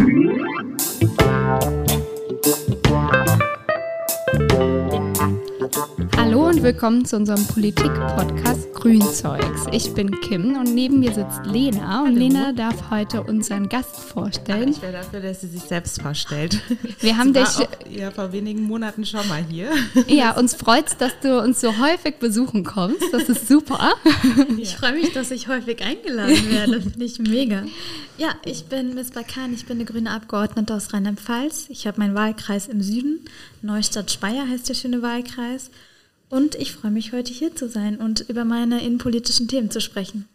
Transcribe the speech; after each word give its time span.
Thank 0.00 0.80
you. 0.80 0.89
Und 6.60 6.66
willkommen 6.66 7.04
zu 7.06 7.16
unserem 7.16 7.42
Politik-Podcast 7.46 8.74
Grünzeugs. 8.74 9.62
Ich 9.72 9.94
bin 9.94 10.20
Kim 10.20 10.56
und 10.56 10.74
neben 10.74 11.00
mir 11.00 11.10
sitzt 11.10 11.40
Lena 11.46 12.02
und 12.02 12.08
Hallo. 12.08 12.18
Lena 12.18 12.52
darf 12.52 12.90
heute 12.90 13.22
unseren 13.22 13.70
Gast 13.70 13.96
vorstellen. 13.96 14.68
Ich 14.68 14.82
wäre 14.82 14.92
dafür, 14.92 15.20
dass 15.20 15.40
sie 15.40 15.46
sich 15.48 15.62
selbst 15.62 16.02
vorstellt. 16.02 16.60
Wir 17.00 17.16
haben 17.16 17.32
dich- 17.32 17.66
ja, 17.90 18.10
vor 18.10 18.32
wenigen 18.32 18.64
Monaten 18.64 19.06
schon 19.06 19.26
mal 19.28 19.42
hier. 19.48 19.70
Ja, 20.06 20.32
uns 20.36 20.54
freut's, 20.54 20.98
dass 20.98 21.18
du 21.22 21.40
uns 21.40 21.62
so 21.62 21.78
häufig 21.78 22.16
besuchen 22.18 22.62
kommst. 22.62 23.04
Das 23.10 23.30
ist 23.30 23.48
super. 23.48 23.94
Ich 24.58 24.76
freue 24.76 24.92
mich, 24.92 25.14
dass 25.14 25.30
ich 25.30 25.48
häufig 25.48 25.82
eingeladen 25.82 26.50
werde. 26.50 26.82
Finde 26.82 27.04
ich 27.06 27.18
mega. 27.20 27.64
Ja, 28.18 28.34
ich 28.44 28.66
bin 28.66 28.94
Miss 28.94 29.12
Bakan, 29.12 29.54
ich 29.54 29.64
bin 29.64 29.78
eine 29.78 29.86
grüne 29.86 30.10
Abgeordnete 30.10 30.74
aus 30.74 30.92
Rheinland-Pfalz. 30.92 31.66
Ich 31.70 31.86
habe 31.86 31.98
meinen 32.00 32.14
Wahlkreis 32.14 32.68
im 32.68 32.82
Süden. 32.82 33.20
Neustadt-Speyer 33.62 34.46
heißt 34.46 34.68
der 34.68 34.74
schöne 34.74 35.00
Wahlkreis. 35.00 35.70
Und 36.30 36.54
ich 36.54 36.72
freue 36.72 36.92
mich, 36.92 37.12
heute 37.12 37.32
hier 37.32 37.54
zu 37.56 37.68
sein 37.68 37.96
und 37.98 38.20
über 38.28 38.44
meine 38.44 38.82
innenpolitischen 38.82 39.48
Themen 39.48 39.70
zu 39.70 39.80
sprechen. 39.80 40.28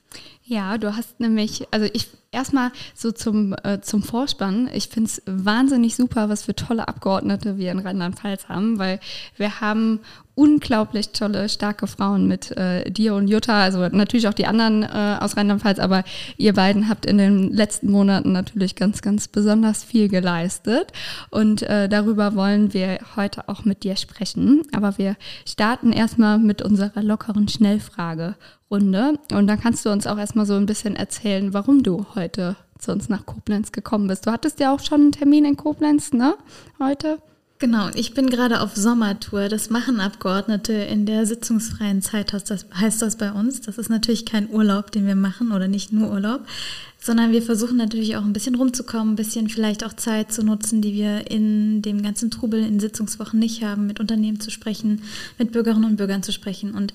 Ja, 0.47 0.77
du 0.77 0.95
hast 0.95 1.19
nämlich, 1.19 1.67
also 1.71 1.87
ich 1.91 2.07
erstmal 2.35 2.71
so 2.93 3.11
zum, 3.11 3.55
äh, 3.63 3.79
zum 3.81 4.03
Vorspann. 4.03 4.69
Ich 4.73 4.89
finde 4.89 5.09
es 5.09 5.21
wahnsinnig 5.25 5.95
super, 5.95 6.29
was 6.29 6.43
für 6.43 6.55
tolle 6.55 6.87
Abgeordnete 6.87 7.57
wir 7.57 7.71
in 7.71 7.79
Rheinland-Pfalz 7.79 8.49
haben, 8.49 8.77
weil 8.77 8.99
wir 9.37 9.61
haben 9.61 10.01
unglaublich 10.35 11.11
tolle, 11.11 11.47
starke 11.47 11.87
Frauen 11.87 12.27
mit 12.27 12.51
äh, 12.57 12.91
dir 12.91 13.15
und 13.15 13.29
Jutta, 13.29 13.61
also 13.61 13.87
natürlich 13.87 14.27
auch 14.27 14.33
die 14.33 14.47
anderen 14.47 14.83
äh, 14.83 15.17
aus 15.21 15.37
Rheinland-Pfalz, 15.37 15.79
aber 15.79 16.03
ihr 16.35 16.51
beiden 16.51 16.89
habt 16.89 17.05
in 17.05 17.17
den 17.17 17.53
letzten 17.53 17.89
Monaten 17.89 18.33
natürlich 18.33 18.75
ganz, 18.75 19.01
ganz 19.01 19.29
besonders 19.29 19.85
viel 19.85 20.09
geleistet 20.09 20.91
und 21.29 21.61
äh, 21.63 21.87
darüber 21.87 22.35
wollen 22.35 22.73
wir 22.73 22.99
heute 23.15 23.47
auch 23.47 23.63
mit 23.63 23.83
dir 23.83 23.95
sprechen. 23.95 24.63
Aber 24.73 24.97
wir 24.97 25.15
starten 25.45 25.93
erstmal 25.93 26.37
mit 26.37 26.61
unserer 26.61 27.01
lockeren 27.01 27.47
Schnellfragerunde 27.47 29.17
und 29.31 29.47
dann 29.47 29.61
kannst 29.61 29.85
du 29.85 29.89
uns 29.89 30.05
auch 30.05 30.17
erstmal 30.17 30.34
so 30.43 30.55
ein 30.55 30.65
bisschen 30.65 30.95
erzählen, 30.95 31.53
warum 31.53 31.83
du 31.83 32.05
heute 32.15 32.57
zu 32.79 32.91
uns 32.91 33.09
nach 33.09 33.25
Koblenz 33.25 33.71
gekommen 33.71 34.07
bist. 34.07 34.25
Du 34.25 34.31
hattest 34.31 34.59
ja 34.59 34.73
auch 34.73 34.81
schon 34.81 35.01
einen 35.01 35.11
Termin 35.11 35.45
in 35.45 35.55
Koblenz, 35.55 36.11
ne? 36.11 36.35
Heute? 36.79 37.19
Genau, 37.57 37.87
ich 37.95 38.13
bin 38.13 38.29
gerade 38.29 38.59
auf 38.59 38.75
Sommertour. 38.75 39.47
Das 39.47 39.69
machen 39.69 40.01
Abgeordnete 40.01 40.73
in 40.73 41.05
der 41.05 41.25
sitzungsfreien 41.25 42.01
Zeit, 42.01 42.33
das, 42.33 42.65
heißt 42.77 43.01
das 43.01 43.15
bei 43.15 43.31
uns. 43.31 43.61
Das 43.61 43.77
ist 43.77 43.89
natürlich 43.89 44.25
kein 44.25 44.49
Urlaub, 44.49 44.91
den 44.91 45.07
wir 45.07 45.15
machen 45.15 45.53
oder 45.53 45.69
nicht 45.69 45.93
nur 45.93 46.11
Urlaub, 46.11 46.41
sondern 46.99 47.31
wir 47.31 47.41
versuchen 47.41 47.77
natürlich 47.77 48.17
auch 48.17 48.23
ein 48.23 48.33
bisschen 48.33 48.55
rumzukommen, 48.55 49.13
ein 49.13 49.15
bisschen 49.15 49.47
vielleicht 49.47 49.85
auch 49.85 49.93
Zeit 49.93 50.33
zu 50.33 50.43
nutzen, 50.43 50.81
die 50.81 50.93
wir 50.93 51.31
in 51.31 51.81
dem 51.81 52.03
ganzen 52.03 52.29
Trubel 52.29 52.59
in 52.59 52.81
Sitzungswochen 52.81 53.39
nicht 53.39 53.63
haben, 53.63 53.87
mit 53.87 54.01
Unternehmen 54.01 54.41
zu 54.41 54.51
sprechen, 54.51 55.03
mit 55.37 55.53
Bürgerinnen 55.53 55.85
und 55.85 55.95
Bürgern 55.95 56.23
zu 56.23 56.33
sprechen. 56.33 56.75
Und 56.75 56.93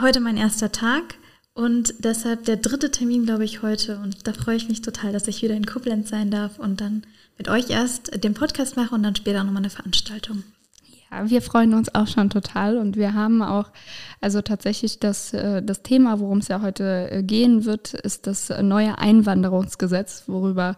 heute 0.00 0.18
mein 0.18 0.36
erster 0.36 0.72
Tag 0.72 1.14
und 1.56 1.94
deshalb 2.04 2.44
der 2.44 2.58
dritte 2.58 2.90
Termin, 2.90 3.24
glaube 3.24 3.44
ich, 3.44 3.62
heute. 3.62 3.98
Und 3.98 4.26
da 4.26 4.34
freue 4.34 4.56
ich 4.56 4.68
mich 4.68 4.82
total, 4.82 5.14
dass 5.14 5.26
ich 5.26 5.40
wieder 5.40 5.54
in 5.54 5.64
Koblenz 5.64 6.10
sein 6.10 6.30
darf 6.30 6.58
und 6.58 6.82
dann 6.82 7.02
mit 7.38 7.48
euch 7.48 7.70
erst 7.70 8.22
den 8.22 8.34
Podcast 8.34 8.76
mache 8.76 8.94
und 8.94 9.02
dann 9.02 9.16
später 9.16 9.42
nochmal 9.42 9.62
eine 9.62 9.70
Veranstaltung. 9.70 10.42
Ja, 11.10 11.30
wir 11.30 11.40
freuen 11.40 11.72
uns 11.72 11.94
auch 11.94 12.08
schon 12.08 12.28
total 12.28 12.76
und 12.76 12.96
wir 12.96 13.14
haben 13.14 13.40
auch, 13.40 13.70
also 14.20 14.42
tatsächlich 14.42 14.98
das, 14.98 15.32
äh, 15.32 15.62
das 15.62 15.82
Thema, 15.82 16.20
worum 16.20 16.38
es 16.38 16.48
ja 16.48 16.60
heute 16.60 17.08
äh, 17.10 17.22
gehen 17.22 17.64
wird, 17.64 17.94
ist 17.94 18.26
das 18.26 18.50
neue 18.60 18.98
Einwanderungsgesetz, 18.98 20.24
worüber 20.26 20.76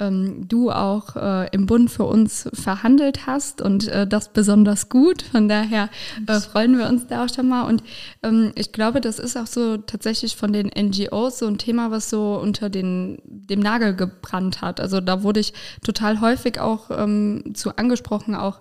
ähm, 0.00 0.48
du 0.48 0.70
auch 0.70 1.16
äh, 1.16 1.48
im 1.52 1.66
Bund 1.66 1.90
für 1.90 2.04
uns 2.04 2.48
verhandelt 2.52 3.26
hast 3.26 3.62
und 3.62 3.88
äh, 3.88 4.06
das 4.06 4.32
besonders 4.32 4.88
gut. 4.88 5.22
Von 5.22 5.48
daher 5.48 5.88
äh, 6.26 6.40
freuen 6.40 6.78
wir 6.78 6.88
uns 6.88 7.06
da 7.06 7.24
auch 7.24 7.34
schon 7.34 7.48
mal. 7.48 7.62
Und 7.62 7.82
ähm, 8.22 8.52
ich 8.54 8.72
glaube, 8.72 9.00
das 9.00 9.18
ist 9.18 9.36
auch 9.36 9.46
so 9.46 9.76
tatsächlich 9.76 10.36
von 10.36 10.52
den 10.52 10.68
NGOs 10.68 11.38
so 11.38 11.46
ein 11.46 11.58
Thema, 11.58 11.90
was 11.90 12.10
so 12.10 12.38
unter 12.42 12.70
den, 12.70 13.18
dem 13.24 13.60
Nagel 13.60 13.94
gebrannt 13.94 14.62
hat. 14.62 14.80
Also 14.80 15.00
da 15.00 15.22
wurde 15.22 15.40
ich 15.40 15.52
total 15.84 16.20
häufig 16.20 16.60
auch 16.60 16.90
ähm, 16.90 17.52
zu 17.54 17.76
angesprochen, 17.76 18.34
auch 18.34 18.60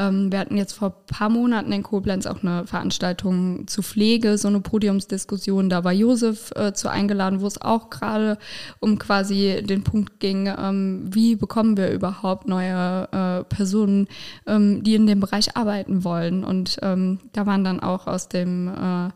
ähm, 0.00 0.32
wir 0.32 0.38
hatten 0.38 0.56
jetzt 0.56 0.72
vor 0.72 0.88
ein 0.88 1.06
paar 1.06 1.28
Monaten 1.28 1.72
in 1.72 1.82
Koblenz 1.82 2.26
auch 2.26 2.42
eine 2.42 2.66
Veranstaltung 2.66 3.66
zu 3.66 3.82
Pflege, 3.82 4.38
so 4.38 4.48
eine 4.48 4.60
Podiumsdiskussion. 4.60 5.68
Da 5.68 5.84
war 5.84 5.92
Josef 5.92 6.52
äh, 6.56 6.72
zu 6.72 6.88
eingeladen, 6.88 7.40
wo 7.40 7.46
es 7.46 7.60
auch 7.60 7.90
gerade 7.90 8.38
um 8.78 8.98
quasi 8.98 9.62
den 9.62 9.84
Punkt 9.84 10.20
ging, 10.20 10.46
ähm, 10.46 10.79
wie 11.12 11.36
bekommen 11.36 11.76
wir 11.76 11.90
überhaupt 11.90 12.48
neue 12.48 13.08
äh, 13.12 13.44
Personen, 13.44 14.08
ähm, 14.46 14.82
die 14.82 14.94
in 14.94 15.06
dem 15.06 15.20
Bereich 15.20 15.56
arbeiten 15.56 16.04
wollen. 16.04 16.44
Und 16.44 16.78
ähm, 16.82 17.20
da 17.32 17.46
waren 17.46 17.64
dann 17.64 17.80
auch 17.80 18.06
aus 18.06 18.28
dem 18.28 18.68
äh, 18.68 19.10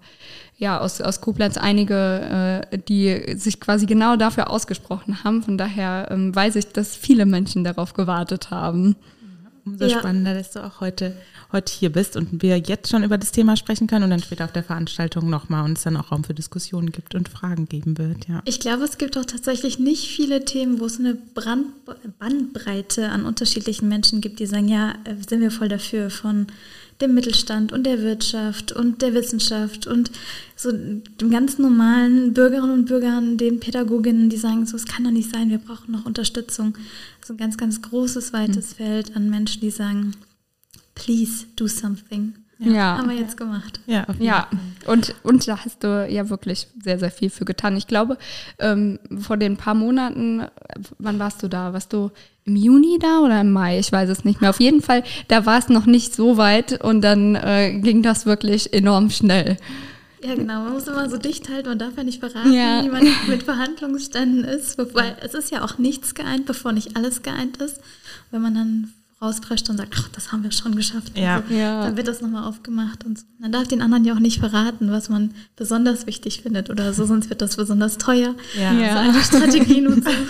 ja, 0.57 0.79
aus, 0.79 1.01
aus 1.01 1.21
Koblenz 1.21 1.57
einige, 1.57 2.63
äh, 2.73 2.79
die 2.79 3.37
sich 3.37 3.61
quasi 3.61 3.87
genau 3.87 4.17
dafür 4.17 4.51
ausgesprochen 4.51 5.25
haben. 5.25 5.43
Von 5.43 5.59
daher 5.59 6.09
ähm, 6.11 6.35
weiß 6.35 6.57
ich, 6.57 6.69
dass 6.69 6.95
viele 6.95 7.27
Menschen 7.27 7.65
darauf 7.65 7.95
gewartet 7.95 8.51
haben. 8.51 8.97
Umso 9.67 9.87
Ja. 9.87 9.99
spannender, 9.99 10.35
dass 10.35 10.51
du 10.51 10.63
auch 10.65 10.81
heute, 10.81 11.17
heute 11.53 11.73
hier 11.73 11.91
bist 11.91 12.17
und 12.17 12.43
wir 12.43 12.59
jetzt 12.59 12.91
schon 12.91 13.03
über 13.03 13.17
das 13.17 13.33
Thema 13.33 13.57
sprechen 13.57 13.87
können 13.87 14.05
und 14.05 14.11
dann 14.11 14.23
später 14.23 14.45
auf 14.45 14.53
der 14.53 14.63
Veranstaltung 14.63 15.31
nochmal 15.31 15.65
und 15.65 15.79
es 15.79 15.85
dann 15.85 15.97
auch 15.97 16.13
Raum 16.13 16.23
für 16.25 16.35
Diskussionen 16.35 16.93
gibt 16.93 17.15
und 17.15 17.29
Fragen 17.29 17.67
geben 17.67 17.97
wird. 17.97 18.29
Ja. 18.29 18.43
Ich 18.45 18.61
glaube, 18.61 18.85
es 18.85 18.99
gibt 18.99 19.17
auch 19.17 19.25
tatsächlich 19.25 19.79
nicht 19.79 20.09
viele 20.09 20.45
Themen, 20.45 20.81
wo 20.81 20.87
es 20.87 20.99
eine 20.99 21.15
Brand 21.15 21.67
Bandbreite 22.19 23.09
an 23.09 23.25
unterschiedlichen 23.25 23.89
Menschen 23.89 24.21
gibt, 24.21 24.39
die 24.41 24.47
sagen, 24.47 24.69
ja, 24.69 24.95
äh, 25.05 25.15
sind 25.27 25.41
wir 25.41 25.51
voll 25.51 25.69
dafür 25.69 26.11
von 26.11 26.47
dem 27.05 27.15
Mittelstand 27.15 27.73
und 27.73 27.85
der 27.85 28.03
Wirtschaft 28.03 28.73
und 28.73 29.03
der 29.03 29.15
Wissenschaft 29.15 29.87
und 29.87 30.11
so 30.57 30.73
dem 30.73 31.31
ganz 31.31 31.59
normalen 31.59 32.35
Bürgerinnen 32.35 32.73
und 32.73 32.85
Bürgern, 32.87 33.37
den 33.37 33.61
Pädagoginnen, 33.61 34.31
die 34.31 34.37
sagen, 34.37 34.67
so, 34.67 34.77
es 34.77 34.87
kann 34.87 35.05
doch 35.05 35.11
nicht 35.11 35.31
sein, 35.31 35.51
wir 35.51 35.59
brauchen 35.59 35.93
noch 35.93 36.07
Unterstützung. 36.07 36.77
Also 37.21 37.35
ein 37.35 37.39
ganz, 37.39 37.57
ganz 37.57 37.83
großes, 37.83 38.33
weites 38.33 38.75
Feld 38.75 39.15
an 39.17 39.31
Menschen, 39.31 39.61
die 39.61 39.71
sagen, 39.71 40.13
please 40.95 41.47
do 41.57 41.67
something. 41.67 42.35
Ja. 42.59 42.99
Haben 42.99 43.09
wir 43.11 43.17
jetzt 43.17 43.37
gemacht. 43.37 43.81
Ja, 43.87 44.07
Ja, 44.19 44.47
und, 44.87 45.15
und 45.23 45.47
da 45.49 45.65
hast 45.65 45.83
du 45.83 46.07
ja 46.09 46.31
wirklich 46.31 46.69
sehr, 46.83 46.99
sehr 46.99 47.11
viel 47.11 47.29
für 47.31 47.45
getan. 47.45 47.77
Ich 47.77 47.87
glaube, 47.87 48.17
ähm, 48.59 48.99
vor 49.21 49.37
den 49.37 49.57
paar 49.57 49.75
Monaten, 49.75 50.43
wann 50.99 51.19
warst 51.19 51.43
du 51.43 51.49
da? 51.49 51.73
Warst 51.73 51.93
du 51.93 52.11
im 52.45 52.57
Juni 52.57 52.99
da 53.01 53.19
oder 53.21 53.41
im 53.41 53.51
Mai? 53.53 53.79
Ich 53.79 53.91
weiß 53.91 54.09
es 54.09 54.25
nicht 54.25 54.41
mehr. 54.41 54.51
Auf 54.51 54.61
jeden 54.61 54.83
Fall, 54.83 55.03
da 55.29 55.47
war 55.47 55.59
es 55.59 55.69
noch 55.69 55.87
nicht 55.87 56.15
so 56.15 56.37
weit 56.37 56.83
und 56.85 57.01
dann 57.03 57.35
äh, 57.35 57.79
ging 57.81 58.03
das 58.03 58.25
wirklich 58.27 58.73
enorm 58.73 59.11
schnell. 59.11 59.57
Ja, 60.23 60.35
genau. 60.37 60.63
Man 60.65 60.73
muss 60.75 60.87
immer 60.89 61.11
so 61.11 61.19
dicht 61.19 61.51
halten. 61.51 61.69
Man 61.69 61.79
darf 61.79 61.97
ja 61.99 62.03
nicht 62.05 62.21
verraten, 62.21 62.53
Ja. 62.53 62.83
wie 62.83 62.89
man 62.89 63.03
mit 63.29 63.43
Verhandlungsständen 63.43 64.45
ist. 64.45 64.79
Weil 64.79 65.17
es 65.23 65.35
ist 65.35 65.51
ja 65.51 65.63
auch 65.63 65.77
nichts 65.79 66.15
geeint, 66.15 66.47
bevor 66.47 66.73
nicht 66.73 66.97
alles 66.97 67.23
geeint 67.23 67.59
ist. 67.59 67.81
Wenn 68.31 68.41
man 68.41 68.55
dann 68.55 68.93
rausprescht 69.25 69.69
und 69.71 69.77
sagt, 69.79 69.95
ach, 69.97 70.09
das 70.11 70.31
haben 70.33 70.43
wir 70.43 70.53
schon 70.53 70.77
geschafft. 70.77 71.17
Ja. 71.17 71.37
Also, 71.37 71.55
Ja. 71.55 71.83
Dann 71.85 71.97
wird 71.97 72.09
das 72.09 72.21
nochmal 72.21 72.45
aufgemacht. 72.45 73.05
Und 73.05 73.19
so. 73.19 73.25
man 73.39 73.51
darf 73.53 73.67
den 73.67 73.83
anderen 73.83 74.05
ja 74.05 74.15
auch 74.15 74.21
nicht 74.21 74.39
verraten, 74.39 74.91
was 74.91 75.09
man 75.09 75.35
besonders 75.57 76.07
wichtig 76.07 76.43
findet 76.43 76.71
oder 76.71 76.93
so, 76.93 77.07
sonst 77.07 77.31
wird 77.31 77.43
das 77.43 77.57
besonders 77.57 77.99
teuer. 77.99 78.35
Ja. 78.57 78.73
Ja. 78.73 78.97
Also 78.97 79.11
eine 79.11 79.25
Strategie 79.25 79.87
und 79.87 80.05
so. 80.05 80.11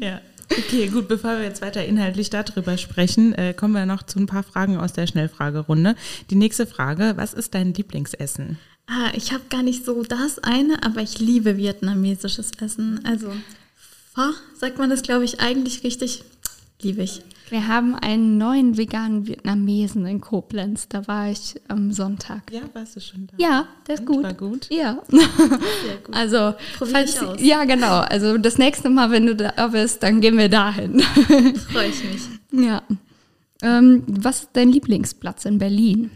Ja. 0.00 0.18
Okay, 0.50 0.88
gut, 0.88 1.08
bevor 1.08 1.36
wir 1.36 1.44
jetzt 1.44 1.60
weiter 1.62 1.84
inhaltlich 1.84 2.30
darüber 2.30 2.78
sprechen, 2.78 3.34
äh, 3.34 3.52
kommen 3.54 3.74
wir 3.74 3.84
noch 3.86 4.02
zu 4.02 4.18
ein 4.18 4.26
paar 4.26 4.42
Fragen 4.42 4.78
aus 4.78 4.94
der 4.94 5.06
Schnellfragerunde. 5.06 5.94
Die 6.30 6.34
nächste 6.36 6.66
Frage, 6.66 7.12
was 7.16 7.34
ist 7.34 7.54
dein 7.54 7.74
Lieblingsessen? 7.74 8.58
Ah, 8.86 9.10
ich 9.14 9.32
habe 9.32 9.44
gar 9.50 9.62
nicht 9.62 9.84
so 9.84 10.02
das 10.02 10.40
eine, 10.40 10.82
aber 10.82 11.02
ich 11.02 11.20
liebe 11.20 11.56
vietnamesisches 11.56 12.50
Essen. 12.60 13.00
Also, 13.04 13.30
Pho, 14.14 14.22
sagt 14.58 14.78
man 14.78 14.90
das, 14.90 15.02
glaube 15.02 15.24
ich, 15.24 15.38
eigentlich 15.38 15.84
richtig. 15.84 16.24
Liebe 16.82 17.02
ich. 17.02 17.22
Wir 17.50 17.66
haben 17.66 17.96
einen 17.96 18.38
neuen 18.38 18.76
veganen 18.76 19.26
Vietnamesen 19.26 20.06
in 20.06 20.20
Koblenz. 20.20 20.86
Da 20.88 21.08
war 21.08 21.30
ich 21.30 21.60
am 21.66 21.92
Sonntag. 21.92 22.42
Ja, 22.52 22.60
warst 22.74 22.94
du 22.94 23.00
schon 23.00 23.26
da? 23.26 23.34
Ja, 23.38 23.66
der 23.88 23.94
ist 23.96 24.00
Und, 24.02 24.06
gut. 24.06 24.22
War 24.22 24.34
gut? 24.34 24.68
Ja. 24.70 25.02
Sehr 25.10 25.96
gut. 26.04 26.14
Also, 26.14 26.54
Probier 26.78 27.02
ich 27.04 27.10
falls, 27.10 27.22
aus. 27.22 27.40
ja, 27.42 27.64
genau. 27.64 27.98
Also 28.00 28.38
das 28.38 28.56
nächste 28.58 28.88
Mal, 28.88 29.10
wenn 29.10 29.26
du 29.26 29.34
da 29.34 29.66
bist, 29.66 30.02
dann 30.04 30.20
gehen 30.20 30.38
wir 30.38 30.48
dahin. 30.48 31.00
Freue 31.72 31.88
ich 31.88 32.04
mich. 32.04 32.66
ja. 32.66 32.82
Ähm, 33.62 34.04
was 34.06 34.42
ist 34.42 34.50
dein 34.54 34.70
Lieblingsplatz 34.70 35.44
in 35.44 35.58
Berlin? 35.58 36.10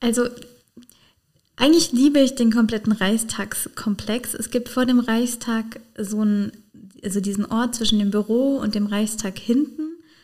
Also 0.00 0.28
eigentlich 1.56 1.92
liebe 1.92 2.20
ich 2.20 2.34
den 2.34 2.52
kompletten 2.52 2.92
Reichstagskomplex. 2.92 4.34
Es 4.34 4.50
gibt 4.50 4.68
vor 4.68 4.86
dem 4.86 4.98
Reichstag 4.98 5.80
so 5.98 6.20
einen, 6.20 6.52
also 7.04 7.20
diesen 7.20 7.46
Ort 7.46 7.74
zwischen 7.74 7.98
dem 7.98 8.10
Büro 8.10 8.56
und 8.56 8.74
dem 8.74 8.86
Reichstag 8.86 9.38
hinten. 9.38 9.82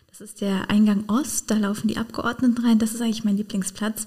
Das 0.08 0.20
ist 0.20 0.40
der 0.40 0.68
Eingang 0.68 1.04
Ost, 1.08 1.50
da 1.50 1.56
laufen 1.56 1.88
die 1.88 1.96
Abgeordneten 1.96 2.64
rein. 2.64 2.78
Das 2.78 2.94
ist 2.94 3.00
eigentlich 3.00 3.24
mein 3.24 3.36
Lieblingsplatz, 3.36 4.06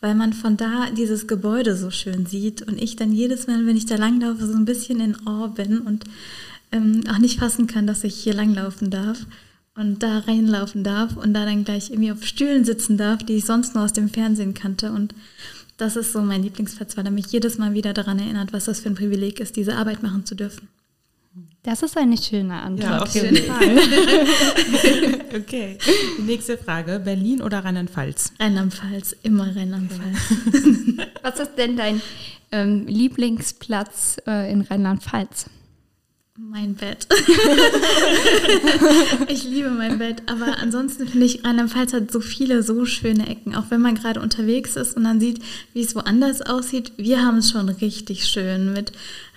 weil 0.00 0.14
man 0.14 0.32
von 0.32 0.56
da 0.56 0.90
dieses 0.90 1.26
Gebäude 1.26 1.76
so 1.76 1.90
schön 1.90 2.26
sieht 2.26 2.62
und 2.62 2.80
ich 2.82 2.96
dann 2.96 3.12
jedes 3.12 3.46
Mal, 3.46 3.64
wenn 3.64 3.76
ich 3.76 3.86
da 3.86 3.96
langlaufe, 3.96 4.46
so 4.46 4.52
ein 4.52 4.64
bisschen 4.64 5.00
in 5.00 5.26
Awe 5.26 5.48
bin 5.48 5.78
und 5.78 6.04
ähm, 6.72 7.04
auch 7.08 7.18
nicht 7.18 7.38
fassen 7.38 7.66
kann, 7.66 7.86
dass 7.86 8.04
ich 8.04 8.14
hier 8.14 8.34
langlaufen 8.34 8.90
darf 8.90 9.26
und 9.76 10.02
da 10.02 10.18
reinlaufen 10.18 10.84
darf 10.84 11.16
und 11.16 11.34
da 11.34 11.44
dann 11.44 11.64
gleich 11.64 11.90
irgendwie 11.90 12.12
auf 12.12 12.24
Stühlen 12.24 12.64
sitzen 12.64 12.96
darf, 12.96 13.22
die 13.22 13.34
ich 13.34 13.44
sonst 13.44 13.74
nur 13.74 13.84
aus 13.84 13.92
dem 13.92 14.08
Fernsehen 14.08 14.54
kannte. 14.54 14.92
Und 14.92 15.14
das 15.76 15.96
ist 15.96 16.12
so 16.12 16.20
mein 16.20 16.42
Lieblingsplatz, 16.42 16.96
weil 16.96 17.06
er 17.06 17.10
mich 17.10 17.26
jedes 17.26 17.58
Mal 17.58 17.74
wieder 17.74 17.92
daran 17.92 18.18
erinnert, 18.18 18.52
was 18.52 18.66
das 18.66 18.80
für 18.80 18.88
ein 18.88 18.94
Privileg 18.94 19.40
ist, 19.40 19.56
diese 19.56 19.76
Arbeit 19.76 20.02
machen 20.02 20.26
zu 20.26 20.34
dürfen. 20.34 20.68
Das 21.64 21.82
ist 21.82 21.96
eine 21.96 22.18
schöne 22.18 22.60
Antwort. 22.60 22.90
Ja, 22.90 22.98
auf 22.98 23.14
jeden 23.14 23.38
Fall. 23.38 23.78
okay. 25.34 25.78
Die 26.18 26.22
nächste 26.22 26.58
Frage: 26.58 27.00
Berlin 27.02 27.40
oder 27.40 27.64
Rheinland-Pfalz? 27.64 28.34
Rheinland-Pfalz, 28.38 29.16
immer 29.22 29.56
Rheinland-Pfalz. 29.56 30.18
Was 31.22 31.40
ist 31.40 31.52
denn 31.56 31.78
dein 31.78 32.02
ähm, 32.52 32.86
Lieblingsplatz 32.86 34.18
äh, 34.26 34.52
in 34.52 34.60
Rheinland-Pfalz? 34.60 35.46
Mein 36.36 36.74
Bett. 36.74 37.06
ich 39.28 39.44
liebe 39.44 39.70
mein 39.70 39.98
Bett, 39.98 40.24
aber 40.26 40.58
ansonsten 40.58 41.06
finde 41.06 41.26
ich, 41.26 41.44
Rheinland-Pfalz 41.44 41.94
hat 41.94 42.10
so 42.10 42.20
viele, 42.20 42.62
so 42.62 42.84
schöne 42.84 43.26
Ecken. 43.28 43.54
Auch 43.54 43.70
wenn 43.70 43.80
man 43.80 43.94
gerade 43.94 44.20
unterwegs 44.20 44.76
ist 44.76 44.96
und 44.96 45.04
dann 45.04 45.20
sieht, 45.20 45.40
wie 45.72 45.80
es 45.80 45.94
woanders 45.94 46.42
aussieht. 46.42 46.92
Wir 46.98 47.24
haben 47.24 47.38
es 47.38 47.52
schon 47.52 47.70
richtig 47.70 48.26
schön 48.26 48.72
mit 48.72 48.92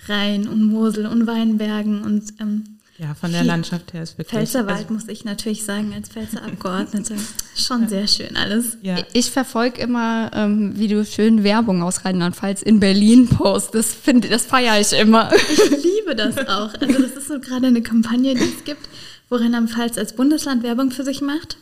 Rhein 0.08 0.48
und 0.48 0.64
Mosel 0.64 1.06
und 1.06 1.26
Weinbergen 1.26 2.02
und 2.02 2.34
ähm, 2.40 2.78
ja, 2.98 3.14
von 3.14 3.30
der 3.30 3.44
Landschaft 3.44 3.92
her 3.92 4.02
ist 4.02 4.18
wirklich. 4.18 4.36
Pfälzerwald 4.36 4.78
also, 4.78 4.94
muss 4.94 5.06
ich 5.06 5.24
natürlich 5.24 5.64
sagen, 5.64 5.92
als 5.94 6.08
Pfälzer 6.08 6.42
Abgeordnete. 6.42 7.14
Schon 7.54 7.82
ja. 7.82 7.88
sehr 7.88 8.08
schön 8.08 8.36
alles. 8.36 8.76
Ja. 8.82 8.96
Ich 9.12 9.30
verfolge 9.30 9.80
immer, 9.80 10.32
ähm, 10.34 10.72
wie 10.76 10.88
du 10.88 11.04
schön 11.04 11.44
Werbung 11.44 11.82
aus 11.82 12.04
Rheinland-Pfalz 12.04 12.62
in 12.62 12.80
Berlin 12.80 13.28
postest. 13.28 13.74
Das, 13.74 13.94
find, 13.94 14.30
das 14.30 14.46
feiere 14.46 14.80
ich 14.80 14.92
immer. 14.92 15.30
Ich 15.48 15.84
liebe 15.84 16.16
das 16.16 16.38
auch. 16.38 16.74
Also, 16.74 17.02
das 17.02 17.12
ist 17.12 17.28
so 17.28 17.38
gerade 17.38 17.68
eine 17.68 17.82
Kampagne, 17.82 18.34
die 18.34 18.40
es 18.40 18.64
gibt, 18.64 18.88
wo 19.28 19.36
Rheinland-Pfalz 19.36 19.96
als 19.96 20.14
Bundesland 20.16 20.64
Werbung 20.64 20.90
für 20.90 21.04
sich 21.04 21.20
macht. 21.20 21.56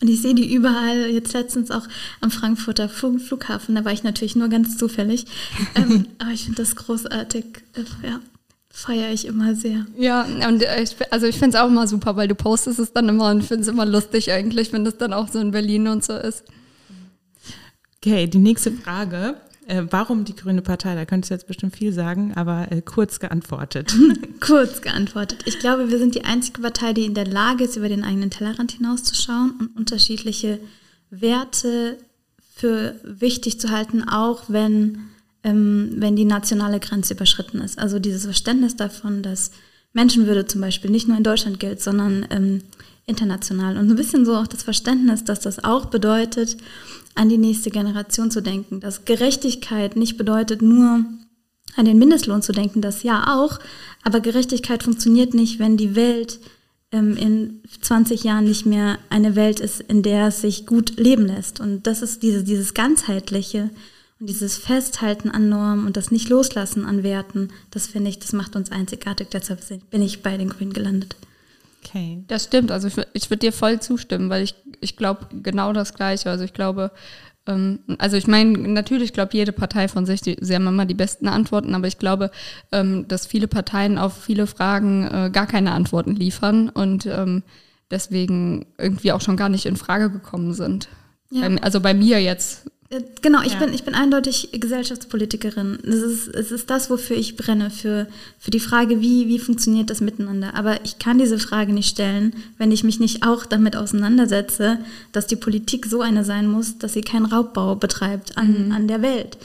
Und 0.00 0.08
ich 0.08 0.22
sehe 0.22 0.34
die 0.34 0.52
überall, 0.52 1.10
jetzt 1.10 1.34
letztens 1.34 1.70
auch 1.70 1.86
am 2.20 2.30
Frankfurter 2.30 2.88
Flughafen, 2.88 3.74
da 3.74 3.84
war 3.84 3.92
ich 3.92 4.02
natürlich 4.02 4.34
nur 4.34 4.48
ganz 4.48 4.78
zufällig. 4.78 5.26
ähm, 5.74 6.06
aber 6.18 6.30
ich 6.30 6.44
finde 6.44 6.62
das 6.62 6.74
großartig. 6.74 7.44
Ja, 8.02 8.20
feiere 8.70 9.12
ich 9.12 9.26
immer 9.26 9.54
sehr. 9.54 9.86
Ja, 9.98 10.26
und 10.48 10.62
ich, 10.62 10.96
also 11.10 11.26
ich 11.26 11.36
finde 11.36 11.56
es 11.56 11.62
auch 11.62 11.68
immer 11.68 11.86
super, 11.86 12.16
weil 12.16 12.28
du 12.28 12.34
postest 12.34 12.78
es 12.78 12.92
dann 12.92 13.08
immer 13.08 13.30
und 13.30 13.44
finde 13.44 13.62
es 13.62 13.68
immer 13.68 13.84
lustig 13.84 14.32
eigentlich, 14.32 14.72
wenn 14.72 14.84
das 14.84 14.96
dann 14.96 15.12
auch 15.12 15.28
so 15.28 15.38
in 15.38 15.50
Berlin 15.50 15.88
und 15.88 16.02
so 16.02 16.14
ist. 16.14 16.44
Okay, 17.96 18.26
die 18.26 18.38
nächste 18.38 18.72
Frage. 18.72 19.36
Äh, 19.70 19.86
warum 19.90 20.24
die 20.24 20.34
Grüne 20.34 20.62
Partei? 20.62 20.96
Da 20.96 21.04
könntest 21.04 21.30
du 21.30 21.34
jetzt 21.34 21.46
bestimmt 21.46 21.76
viel 21.76 21.92
sagen, 21.92 22.32
aber 22.34 22.72
äh, 22.72 22.82
kurz 22.82 23.20
geantwortet. 23.20 23.94
kurz 24.40 24.82
geantwortet. 24.82 25.44
Ich 25.44 25.60
glaube, 25.60 25.90
wir 25.90 25.98
sind 25.98 26.16
die 26.16 26.24
einzige 26.24 26.60
Partei, 26.60 26.92
die 26.92 27.04
in 27.04 27.14
der 27.14 27.26
Lage 27.26 27.64
ist, 27.64 27.76
über 27.76 27.88
den 27.88 28.02
eigenen 28.02 28.30
Tellerrand 28.30 28.72
hinauszuschauen 28.72 29.52
und 29.60 29.76
unterschiedliche 29.76 30.58
Werte 31.10 31.98
für 32.52 32.96
wichtig 33.04 33.60
zu 33.60 33.70
halten, 33.70 34.02
auch 34.08 34.44
wenn 34.48 35.10
ähm, 35.44 35.92
wenn 35.96 36.16
die 36.16 36.24
nationale 36.24 36.80
Grenze 36.80 37.14
überschritten 37.14 37.60
ist. 37.60 37.78
Also 37.78 37.98
dieses 37.98 38.24
Verständnis 38.24 38.76
davon, 38.76 39.22
dass 39.22 39.52
Menschenwürde 39.92 40.46
zum 40.46 40.60
Beispiel 40.60 40.90
nicht 40.90 41.08
nur 41.08 41.16
in 41.16 41.24
Deutschland 41.24 41.60
gilt, 41.60 41.80
sondern 41.80 42.26
ähm, 42.30 42.62
international. 43.10 43.76
Und 43.76 43.90
ein 43.90 43.96
bisschen 43.96 44.24
so 44.24 44.34
auch 44.34 44.46
das 44.46 44.62
Verständnis, 44.62 45.24
dass 45.24 45.40
das 45.40 45.62
auch 45.62 45.86
bedeutet, 45.86 46.56
an 47.14 47.28
die 47.28 47.38
nächste 47.38 47.70
Generation 47.70 48.30
zu 48.30 48.40
denken. 48.40 48.80
Dass 48.80 49.04
Gerechtigkeit 49.04 49.96
nicht 49.96 50.16
bedeutet, 50.16 50.62
nur 50.62 51.04
an 51.76 51.84
den 51.84 51.98
Mindestlohn 51.98 52.42
zu 52.42 52.52
denken, 52.52 52.80
das 52.80 53.02
ja 53.02 53.36
auch, 53.36 53.58
aber 54.02 54.20
Gerechtigkeit 54.20 54.82
funktioniert 54.82 55.34
nicht, 55.34 55.58
wenn 55.58 55.76
die 55.76 55.94
Welt 55.94 56.40
ähm, 56.90 57.16
in 57.16 57.62
20 57.80 58.24
Jahren 58.24 58.44
nicht 58.44 58.66
mehr 58.66 58.98
eine 59.10 59.36
Welt 59.36 59.60
ist, 59.60 59.80
in 59.80 60.02
der 60.02 60.28
es 60.28 60.40
sich 60.40 60.66
gut 60.66 60.98
leben 60.98 61.26
lässt. 61.26 61.60
Und 61.60 61.86
das 61.86 62.02
ist 62.02 62.22
diese, 62.22 62.42
dieses 62.42 62.74
ganzheitliche, 62.74 63.70
und 64.20 64.28
dieses 64.28 64.58
Festhalten 64.58 65.30
an 65.30 65.48
Normen 65.48 65.86
und 65.86 65.96
das 65.96 66.10
Nicht-Loslassen 66.10 66.84
an 66.84 67.02
Werten, 67.02 67.48
das 67.70 67.86
finde 67.86 68.10
ich, 68.10 68.18
das 68.18 68.34
macht 68.34 68.54
uns 68.54 68.70
einzigartig. 68.70 69.28
Deshalb 69.32 69.60
bin 69.90 70.02
ich 70.02 70.22
bei 70.22 70.36
den 70.36 70.50
Grünen 70.50 70.74
gelandet. 70.74 71.16
Okay. 71.82 72.24
Das 72.28 72.44
stimmt. 72.44 72.70
Also 72.70 72.88
ich, 72.88 72.94
ich 73.12 73.30
würde 73.30 73.40
dir 73.40 73.52
voll 73.52 73.80
zustimmen, 73.80 74.30
weil 74.30 74.42
ich, 74.42 74.54
ich 74.80 74.96
glaube 74.96 75.26
genau 75.42 75.72
das 75.72 75.94
Gleiche. 75.94 76.30
Also 76.30 76.44
ich 76.44 76.52
glaube, 76.52 76.90
ähm, 77.46 77.80
also 77.98 78.16
ich 78.16 78.26
meine, 78.26 78.56
natürlich 78.56 79.12
glaubt 79.12 79.34
jede 79.34 79.52
Partei 79.52 79.88
von 79.88 80.06
sich, 80.06 80.20
die, 80.20 80.36
sie 80.40 80.54
haben 80.54 80.66
immer 80.66 80.86
die 80.86 80.94
besten 80.94 81.28
Antworten, 81.28 81.74
aber 81.74 81.86
ich 81.86 81.98
glaube, 81.98 82.30
ähm, 82.72 83.08
dass 83.08 83.26
viele 83.26 83.48
Parteien 83.48 83.98
auf 83.98 84.16
viele 84.16 84.46
Fragen 84.46 85.06
äh, 85.06 85.30
gar 85.32 85.46
keine 85.46 85.72
Antworten 85.72 86.14
liefern 86.14 86.68
und 86.68 87.06
ähm, 87.06 87.42
deswegen 87.90 88.66
irgendwie 88.78 89.12
auch 89.12 89.20
schon 89.20 89.36
gar 89.36 89.48
nicht 89.48 89.66
in 89.66 89.76
Frage 89.76 90.10
gekommen 90.10 90.52
sind. 90.54 90.88
Ja. 91.32 91.46
also 91.62 91.80
bei 91.80 91.94
mir 91.94 92.20
jetzt 92.20 92.68
genau, 93.22 93.40
ich, 93.42 93.52
ja. 93.52 93.58
bin, 93.58 93.72
ich 93.72 93.84
bin 93.84 93.94
eindeutig 93.94 94.50
Gesellschaftspolitikerin. 94.52 95.78
Es 95.82 96.02
ist, 96.02 96.28
es 96.28 96.50
ist 96.50 96.70
das, 96.70 96.90
wofür 96.90 97.16
ich 97.16 97.36
brenne, 97.36 97.70
für, 97.70 98.08
für 98.38 98.50
die 98.50 98.60
Frage, 98.60 99.00
wie, 99.00 99.28
wie 99.28 99.38
funktioniert 99.38 99.90
das 99.90 100.00
miteinander. 100.00 100.54
Aber 100.54 100.84
ich 100.84 100.98
kann 100.98 101.18
diese 101.18 101.38
Frage 101.38 101.72
nicht 101.72 101.88
stellen, 101.88 102.34
wenn 102.58 102.72
ich 102.72 102.82
mich 102.82 102.98
nicht 102.98 103.24
auch 103.24 103.46
damit 103.46 103.76
auseinandersetze, 103.76 104.78
dass 105.12 105.26
die 105.28 105.36
Politik 105.36 105.86
so 105.86 106.00
eine 106.00 106.24
sein 106.24 106.48
muss, 106.48 106.78
dass 106.78 106.94
sie 106.94 107.02
keinen 107.02 107.26
Raubbau 107.26 107.76
betreibt 107.76 108.36
an, 108.36 108.66
mhm. 108.66 108.72
an 108.72 108.88
der 108.88 109.02
Welt. 109.02 109.38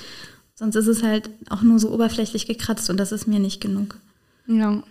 Sonst 0.55 0.75
ist 0.75 0.87
es 0.87 1.03
halt 1.03 1.29
auch 1.49 1.61
nur 1.61 1.79
so 1.79 1.91
oberflächlich 1.91 2.47
gekratzt 2.47 2.89
und 2.89 2.97
das 2.97 3.11
ist 3.11 3.27
mir 3.27 3.39
nicht 3.39 3.61
genug. 3.61 3.95
Ja. 4.47 4.81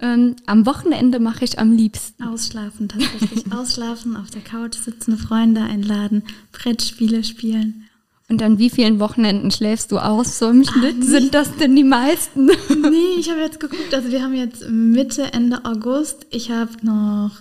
Ähm, 0.00 0.36
am 0.46 0.64
Wochenende 0.64 1.20
mache 1.20 1.44
ich 1.44 1.58
am 1.58 1.72
liebsten. 1.72 2.22
Ausschlafen, 2.22 2.88
tatsächlich. 2.88 3.52
Ausschlafen, 3.52 4.16
auf 4.16 4.30
der 4.30 4.40
Couch 4.40 4.76
sitzen, 4.76 5.18
Freunde 5.18 5.62
einladen, 5.62 6.22
Brettspiele 6.52 7.22
spielen. 7.22 7.84
Und 8.28 8.42
an 8.42 8.58
wie 8.58 8.70
vielen 8.70 9.00
Wochenenden 9.00 9.50
schläfst 9.50 9.90
du 9.90 9.98
aus 9.98 10.38
so 10.38 10.48
im 10.48 10.64
Schnitt? 10.64 10.96
Ach, 11.00 11.04
Sind 11.04 11.34
das 11.34 11.56
denn 11.56 11.74
die 11.74 11.84
meisten? 11.84 12.48
Nee, 12.90 13.18
ich 13.18 13.28
habe 13.28 13.40
jetzt 13.40 13.60
geguckt, 13.60 13.92
also 13.92 14.10
wir 14.10 14.22
haben 14.22 14.34
jetzt 14.34 14.68
Mitte, 14.68 15.32
Ende 15.32 15.64
August. 15.64 16.26
Ich 16.30 16.50
habe 16.50 16.72
noch 16.82 17.32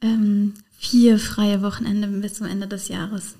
ähm, 0.00 0.54
vier 0.78 1.18
freie 1.18 1.60
Wochenende 1.62 2.08
bis 2.08 2.34
zum 2.34 2.46
Ende 2.46 2.66
des 2.66 2.88
Jahres. 2.88 3.34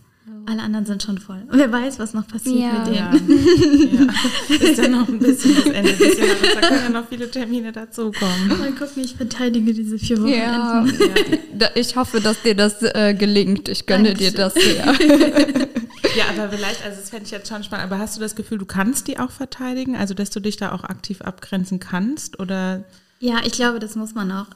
Alle 0.46 0.62
anderen 0.62 0.84
sind 0.84 1.02
schon 1.02 1.18
voll. 1.18 1.42
Und 1.50 1.58
wer 1.58 1.70
weiß, 1.70 1.98
was 1.98 2.14
noch 2.14 2.26
passiert 2.26 2.58
ja. 2.58 2.72
mit 2.72 2.86
denen. 2.88 4.08
Ja. 4.50 4.56
Ist 4.56 4.78
ja 4.78 4.88
noch 4.88 5.08
ein 5.08 5.18
bisschen 5.20 5.54
das 5.54 5.66
Ende 5.66 5.92
des 5.92 6.18
Jahres. 6.18 6.54
Da 6.54 6.60
können 6.60 6.82
ja 6.82 6.88
noch 6.90 7.08
viele 7.08 7.30
Termine 7.30 7.72
dazukommen. 7.72 8.48
Mal 8.48 8.72
gucken, 8.72 9.04
ich 9.04 9.14
verteidige 9.14 9.72
diese 9.72 9.98
vier 9.98 10.20
Wochen. 10.20 10.28
Ja. 10.28 10.84
ja. 10.84 11.68
Ich 11.74 11.94
hoffe, 11.94 12.20
dass 12.20 12.42
dir 12.42 12.56
das 12.56 12.82
äh, 12.82 13.14
gelingt. 13.14 13.68
Ich 13.68 13.86
gönne 13.86 14.14
Dankeschön. 14.14 14.32
dir 14.32 14.36
das 14.36 14.54
sehr. 14.54 14.84
ja, 16.16 16.24
aber 16.36 16.48
vielleicht, 16.50 16.84
also 16.84 16.98
das 17.00 17.10
fände 17.10 17.26
ich 17.26 17.30
jetzt 17.30 17.48
schon 17.48 17.62
spannend, 17.62 17.84
aber 17.84 17.98
hast 17.98 18.16
du 18.16 18.20
das 18.20 18.34
Gefühl, 18.34 18.58
du 18.58 18.66
kannst 18.66 19.06
die 19.06 19.18
auch 19.18 19.30
verteidigen? 19.30 19.96
Also, 19.96 20.14
dass 20.14 20.30
du 20.30 20.40
dich 20.40 20.56
da 20.56 20.72
auch 20.72 20.84
aktiv 20.84 21.22
abgrenzen 21.22 21.78
kannst? 21.78 22.40
Oder? 22.40 22.84
Ja, 23.20 23.36
ich 23.46 23.52
glaube, 23.52 23.78
das 23.78 23.94
muss 23.94 24.14
man 24.14 24.32
auch 24.32 24.46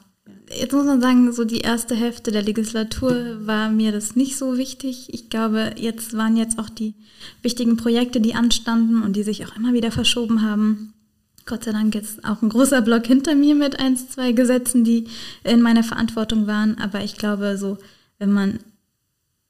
jetzt 0.49 0.73
muss 0.73 0.85
man 0.85 1.01
sagen, 1.01 1.31
so 1.33 1.45
die 1.45 1.59
erste 1.59 1.95
Hälfte 1.95 2.31
der 2.31 2.41
Legislatur 2.41 3.45
war 3.45 3.69
mir 3.69 3.91
das 3.91 4.15
nicht 4.15 4.37
so 4.37 4.57
wichtig. 4.57 5.13
Ich 5.13 5.29
glaube, 5.29 5.73
jetzt 5.77 6.15
waren 6.15 6.37
jetzt 6.37 6.59
auch 6.59 6.69
die 6.69 6.93
wichtigen 7.41 7.77
Projekte, 7.77 8.21
die 8.21 8.35
anstanden 8.35 9.01
und 9.01 9.15
die 9.15 9.23
sich 9.23 9.45
auch 9.45 9.55
immer 9.55 9.73
wieder 9.73 9.91
verschoben 9.91 10.41
haben. 10.41 10.93
Gott 11.45 11.63
sei 11.63 11.71
Dank 11.71 11.95
jetzt 11.95 12.23
auch 12.25 12.41
ein 12.41 12.49
großer 12.49 12.81
Block 12.81 13.07
hinter 13.07 13.35
mir 13.35 13.55
mit 13.55 13.79
eins, 13.79 14.09
zwei 14.09 14.33
Gesetzen, 14.33 14.83
die 14.83 15.05
in 15.43 15.61
meiner 15.61 15.83
Verantwortung 15.83 16.45
waren. 16.45 16.77
Aber 16.77 17.03
ich 17.03 17.17
glaube, 17.17 17.57
so, 17.57 17.77
wenn 18.19 18.31
man 18.31 18.59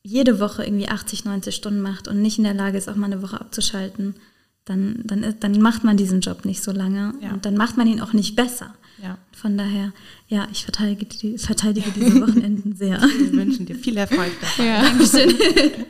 jede 0.04 0.40
Woche 0.40 0.64
irgendwie 0.64 0.88
80, 0.88 1.26
90 1.26 1.56
Stunden 1.56 1.82
macht 1.82 2.08
und 2.08 2.22
nicht 2.22 2.38
in 2.38 2.44
der 2.44 2.54
Lage 2.54 2.78
ist, 2.78 2.88
auch 2.88 2.96
mal 2.96 3.08
eine 3.08 3.22
Woche 3.22 3.42
abzuschalten, 3.42 4.16
dann, 4.64 5.02
dann, 5.06 5.24
ist, 5.24 5.44
dann 5.44 5.60
macht 5.60 5.84
man 5.84 5.98
diesen 5.98 6.22
Job 6.22 6.46
nicht 6.46 6.62
so 6.64 6.72
lange 6.72 7.14
ja. 7.22 7.32
und 7.34 7.46
dann 7.46 7.56
macht 7.56 7.78
man 7.78 7.88
ihn 7.88 8.02
auch 8.02 8.14
nicht 8.14 8.36
besser. 8.36 8.74
Ja. 9.01 9.18
Von 9.32 9.58
daher, 9.58 9.94
ja, 10.27 10.48
ich 10.51 10.63
verteidige, 10.63 11.06
die, 11.06 11.38
verteidige 11.38 11.92
diese 11.92 12.22
Wochenenden 12.22 12.75
sehr. 12.75 13.01
Wir 13.01 13.34
wünschen 13.34 13.66
dir 13.66 13.75
viel 13.75 13.98
Erfolg 13.98 14.32
dabei. 14.58 14.70
Ja. 14.70 14.82
Dankeschön. 14.82 15.36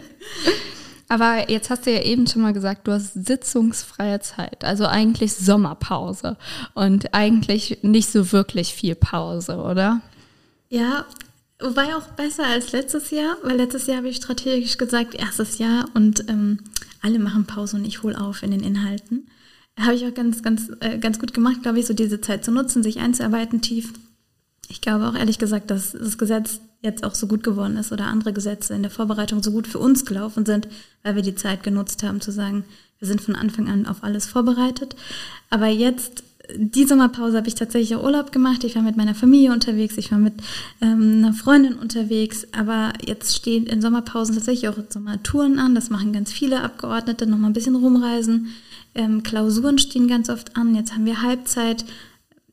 Aber 1.09 1.49
jetzt 1.49 1.69
hast 1.69 1.85
du 1.85 1.93
ja 1.93 2.01
eben 2.01 2.27
schon 2.27 2.41
mal 2.41 2.51
gesagt, 2.51 2.85
du 2.85 2.91
hast 2.91 3.13
sitzungsfreie 3.13 4.19
Zeit, 4.19 4.65
also 4.65 4.85
eigentlich 4.85 5.33
Sommerpause 5.33 6.35
und 6.73 7.13
eigentlich 7.13 7.79
nicht 7.81 8.11
so 8.11 8.33
wirklich 8.33 8.73
viel 8.73 8.95
Pause, 8.95 9.55
oder? 9.55 10.01
Ja, 10.67 11.05
wobei 11.61 11.95
auch 11.95 12.07
besser 12.17 12.45
als 12.45 12.73
letztes 12.73 13.11
Jahr, 13.11 13.37
weil 13.41 13.55
letztes 13.55 13.87
Jahr 13.87 13.97
habe 13.97 14.09
ich 14.09 14.17
strategisch 14.17 14.77
gesagt, 14.77 15.15
erstes 15.15 15.59
Jahr 15.59 15.85
und 15.93 16.27
ähm, 16.27 16.59
alle 17.01 17.19
machen 17.19 17.45
Pause 17.45 17.77
und 17.77 17.85
ich 17.85 18.03
hole 18.03 18.19
auf 18.19 18.43
in 18.43 18.51
den 18.51 18.61
Inhalten 18.61 19.29
habe 19.77 19.95
ich 19.95 20.05
auch 20.05 20.13
ganz, 20.13 20.41
ganz, 20.41 20.71
äh, 20.79 20.97
ganz 20.97 21.19
gut 21.19 21.33
gemacht, 21.33 21.63
glaube 21.63 21.79
ich, 21.79 21.85
so 21.85 21.93
diese 21.93 22.21
Zeit 22.21 22.43
zu 22.43 22.51
nutzen, 22.51 22.83
sich 22.83 22.99
einzuarbeiten 22.99 23.61
tief. 23.61 23.93
Ich 24.69 24.81
glaube 24.81 25.07
auch 25.07 25.15
ehrlich 25.15 25.39
gesagt, 25.39 25.71
dass 25.71 25.91
das 25.91 26.17
Gesetz 26.17 26.59
jetzt 26.81 27.03
auch 27.03 27.15
so 27.15 27.27
gut 27.27 27.43
geworden 27.43 27.77
ist 27.77 27.91
oder 27.91 28.05
andere 28.05 28.33
Gesetze 28.33 28.73
in 28.73 28.81
der 28.81 28.91
Vorbereitung 28.91 29.41
so 29.41 29.51
gut 29.51 29.67
für 29.67 29.79
uns 29.79 30.05
gelaufen 30.05 30.45
sind, 30.45 30.67
weil 31.03 31.15
wir 31.15 31.21
die 31.21 31.35
Zeit 31.35 31.63
genutzt 31.63 32.03
haben 32.03 32.21
zu 32.21 32.31
sagen, 32.31 32.65
wir 32.99 33.07
sind 33.07 33.21
von 33.21 33.35
Anfang 33.35 33.69
an 33.69 33.85
auf 33.85 34.03
alles 34.03 34.25
vorbereitet. 34.25 34.95
Aber 35.49 35.67
jetzt 35.67 36.23
die 36.55 36.85
Sommerpause 36.85 37.37
habe 37.37 37.47
ich 37.47 37.55
tatsächlich 37.55 37.95
auch 37.95 38.03
Urlaub 38.03 38.31
gemacht. 38.31 38.63
Ich 38.63 38.75
war 38.75 38.81
mit 38.81 38.97
meiner 38.97 39.15
Familie 39.15 39.51
unterwegs, 39.51 39.97
ich 39.97 40.11
war 40.11 40.19
mit 40.19 40.35
ähm, 40.81 41.15
einer 41.17 41.33
Freundin 41.33 41.73
unterwegs. 41.73 42.47
Aber 42.51 42.93
jetzt 43.05 43.35
stehen 43.35 43.65
in 43.65 43.81
Sommerpausen 43.81 44.35
tatsächlich 44.35 44.69
auch 44.69 44.77
Sommertouren 44.89 45.59
an. 45.59 45.75
Das 45.75 45.89
machen 45.89 46.13
ganz 46.13 46.31
viele 46.31 46.61
Abgeordnete, 46.61 47.27
nochmal 47.27 47.49
ein 47.49 47.53
bisschen 47.53 47.75
rumreisen. 47.75 48.53
Ähm, 48.97 49.23
Klausuren 49.23 49.77
stehen 49.77 50.07
ganz 50.07 50.29
oft 50.29 50.57
an. 50.57 50.75
Jetzt 50.75 50.93
haben 50.93 51.05
wir 51.05 51.21
Halbzeit. 51.21 51.85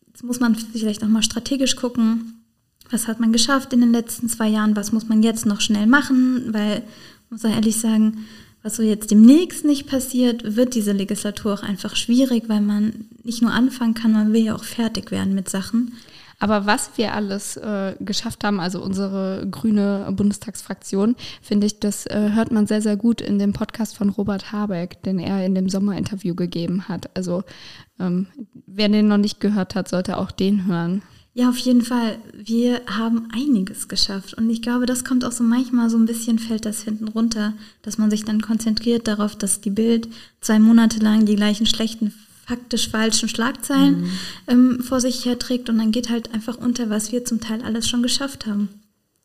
Jetzt 0.08 0.22
muss 0.22 0.40
man 0.40 0.54
vielleicht 0.54 1.02
nochmal 1.02 1.22
strategisch 1.22 1.74
gucken. 1.74 2.44
Was 2.90 3.08
hat 3.08 3.18
man 3.18 3.32
geschafft 3.32 3.72
in 3.72 3.80
den 3.80 3.92
letzten 3.92 4.28
zwei 4.28 4.48
Jahren? 4.48 4.76
Was 4.76 4.92
muss 4.92 5.08
man 5.08 5.22
jetzt 5.22 5.46
noch 5.46 5.60
schnell 5.60 5.86
machen? 5.86 6.52
Weil, 6.52 6.82
muss 7.30 7.42
ich 7.44 7.50
ehrlich 7.50 7.80
sagen, 7.80 8.26
was 8.62 8.76
so 8.76 8.82
jetzt 8.82 9.10
demnächst 9.10 9.64
nicht 9.64 9.86
passiert, 9.86 10.56
wird 10.56 10.74
diese 10.74 10.92
Legislatur 10.92 11.54
auch 11.54 11.62
einfach 11.62 11.96
schwierig, 11.96 12.44
weil 12.48 12.60
man 12.60 13.06
nicht 13.22 13.42
nur 13.42 13.52
anfangen 13.52 13.94
kann, 13.94 14.12
man 14.12 14.32
will 14.32 14.42
ja 14.42 14.54
auch 14.54 14.64
fertig 14.64 15.10
werden 15.10 15.34
mit 15.34 15.48
Sachen. 15.48 15.94
Aber 16.44 16.66
was 16.66 16.90
wir 16.96 17.14
alles 17.14 17.56
äh, 17.56 17.94
geschafft 18.00 18.44
haben, 18.44 18.60
also 18.60 18.82
unsere 18.82 19.48
grüne 19.50 20.12
Bundestagsfraktion, 20.14 21.16
finde 21.40 21.66
ich, 21.66 21.80
das 21.80 22.04
äh, 22.04 22.32
hört 22.34 22.52
man 22.52 22.66
sehr, 22.66 22.82
sehr 22.82 22.98
gut 22.98 23.22
in 23.22 23.38
dem 23.38 23.54
Podcast 23.54 23.96
von 23.96 24.10
Robert 24.10 24.52
Habeck, 24.52 25.02
den 25.04 25.18
er 25.18 25.46
in 25.46 25.54
dem 25.54 25.70
Sommerinterview 25.70 26.34
gegeben 26.34 26.86
hat. 26.86 27.08
Also 27.16 27.44
ähm, 27.98 28.26
wer 28.66 28.90
den 28.90 29.08
noch 29.08 29.16
nicht 29.16 29.40
gehört 29.40 29.74
hat, 29.74 29.88
sollte 29.88 30.18
auch 30.18 30.30
den 30.30 30.66
hören. 30.66 31.00
Ja, 31.32 31.48
auf 31.48 31.56
jeden 31.56 31.80
Fall. 31.80 32.18
Wir 32.34 32.82
haben 32.88 33.28
einiges 33.34 33.88
geschafft. 33.88 34.34
Und 34.34 34.50
ich 34.50 34.60
glaube, 34.60 34.84
das 34.84 35.02
kommt 35.02 35.24
auch 35.24 35.32
so 35.32 35.42
manchmal 35.44 35.88
so 35.88 35.96
ein 35.96 36.04
bisschen, 36.04 36.38
fällt 36.38 36.66
das 36.66 36.82
hinten 36.82 37.08
runter, 37.08 37.54
dass 37.80 37.96
man 37.96 38.10
sich 38.10 38.26
dann 38.26 38.42
konzentriert 38.42 39.08
darauf, 39.08 39.34
dass 39.34 39.62
die 39.62 39.70
Bild 39.70 40.08
zwei 40.42 40.58
Monate 40.58 40.98
lang 40.98 41.24
die 41.24 41.36
gleichen 41.36 41.64
schlechten, 41.64 42.12
faktisch 42.46 42.88
falschen 42.88 43.28
Schlagzeilen 43.28 44.02
mhm. 44.02 44.10
ähm, 44.48 44.82
vor 44.82 45.00
sich 45.00 45.24
herträgt. 45.24 45.68
Und 45.68 45.78
dann 45.78 45.92
geht 45.92 46.10
halt 46.10 46.32
einfach 46.34 46.56
unter, 46.56 46.90
was 46.90 47.12
wir 47.12 47.24
zum 47.24 47.40
Teil 47.40 47.62
alles 47.62 47.88
schon 47.88 48.02
geschafft 48.02 48.46
haben. 48.46 48.68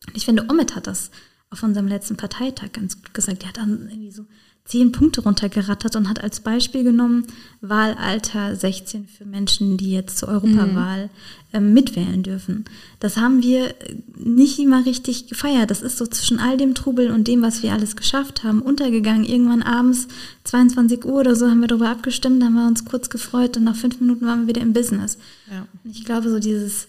Und 0.07 0.17
ich 0.17 0.25
finde, 0.25 0.45
Omid 0.49 0.75
hat 0.75 0.87
das 0.87 1.11
auf 1.49 1.63
unserem 1.63 1.87
letzten 1.87 2.15
Parteitag 2.15 2.71
ganz 2.73 2.95
gut 2.95 3.13
gesagt. 3.13 3.43
Er 3.43 3.49
hat 3.49 3.57
dann 3.57 3.87
irgendwie 3.89 4.11
so 4.11 4.25
zehn 4.69 4.91
Punkte 4.91 5.21
runtergerattert 5.21 5.95
und 5.95 6.07
hat 6.07 6.23
als 6.23 6.41
Beispiel 6.41 6.83
genommen 6.83 7.25
Wahlalter 7.59 8.55
16 8.55 9.07
für 9.07 9.25
Menschen, 9.25 9.77
die 9.77 9.91
jetzt 9.91 10.19
zur 10.19 10.29
Europawahl 10.29 11.09
ähm, 11.53 11.73
mitwählen 11.73 12.21
dürfen. 12.21 12.65
Das 12.99 13.17
haben 13.17 13.41
wir 13.41 13.73
nicht 14.15 14.59
immer 14.59 14.85
richtig 14.85 15.27
gefeiert. 15.27 15.71
Das 15.71 15.81
ist 15.81 15.97
so 15.97 16.05
zwischen 16.05 16.39
all 16.39 16.55
dem 16.55 16.75
Trubel 16.75 17.09
und 17.09 17.27
dem, 17.27 17.41
was 17.41 17.63
wir 17.63 17.73
alles 17.73 17.95
geschafft 17.95 18.43
haben, 18.43 18.61
untergegangen. 18.61 19.25
Irgendwann 19.25 19.63
abends 19.63 20.07
22 20.43 21.03
Uhr 21.03 21.21
oder 21.21 21.35
so 21.35 21.49
haben 21.49 21.61
wir 21.61 21.67
darüber 21.67 21.89
abgestimmt, 21.89 22.43
haben 22.43 22.53
wir 22.53 22.67
uns 22.67 22.85
kurz 22.85 23.09
gefreut 23.09 23.57
und 23.57 23.63
nach 23.63 23.75
fünf 23.75 23.99
Minuten 23.99 24.27
waren 24.27 24.41
wir 24.41 24.49
wieder 24.49 24.61
im 24.61 24.73
Business. 24.73 25.17
Ja. 25.49 25.65
Ich 25.83 26.05
glaube, 26.05 26.29
so 26.29 26.37
dieses 26.37 26.87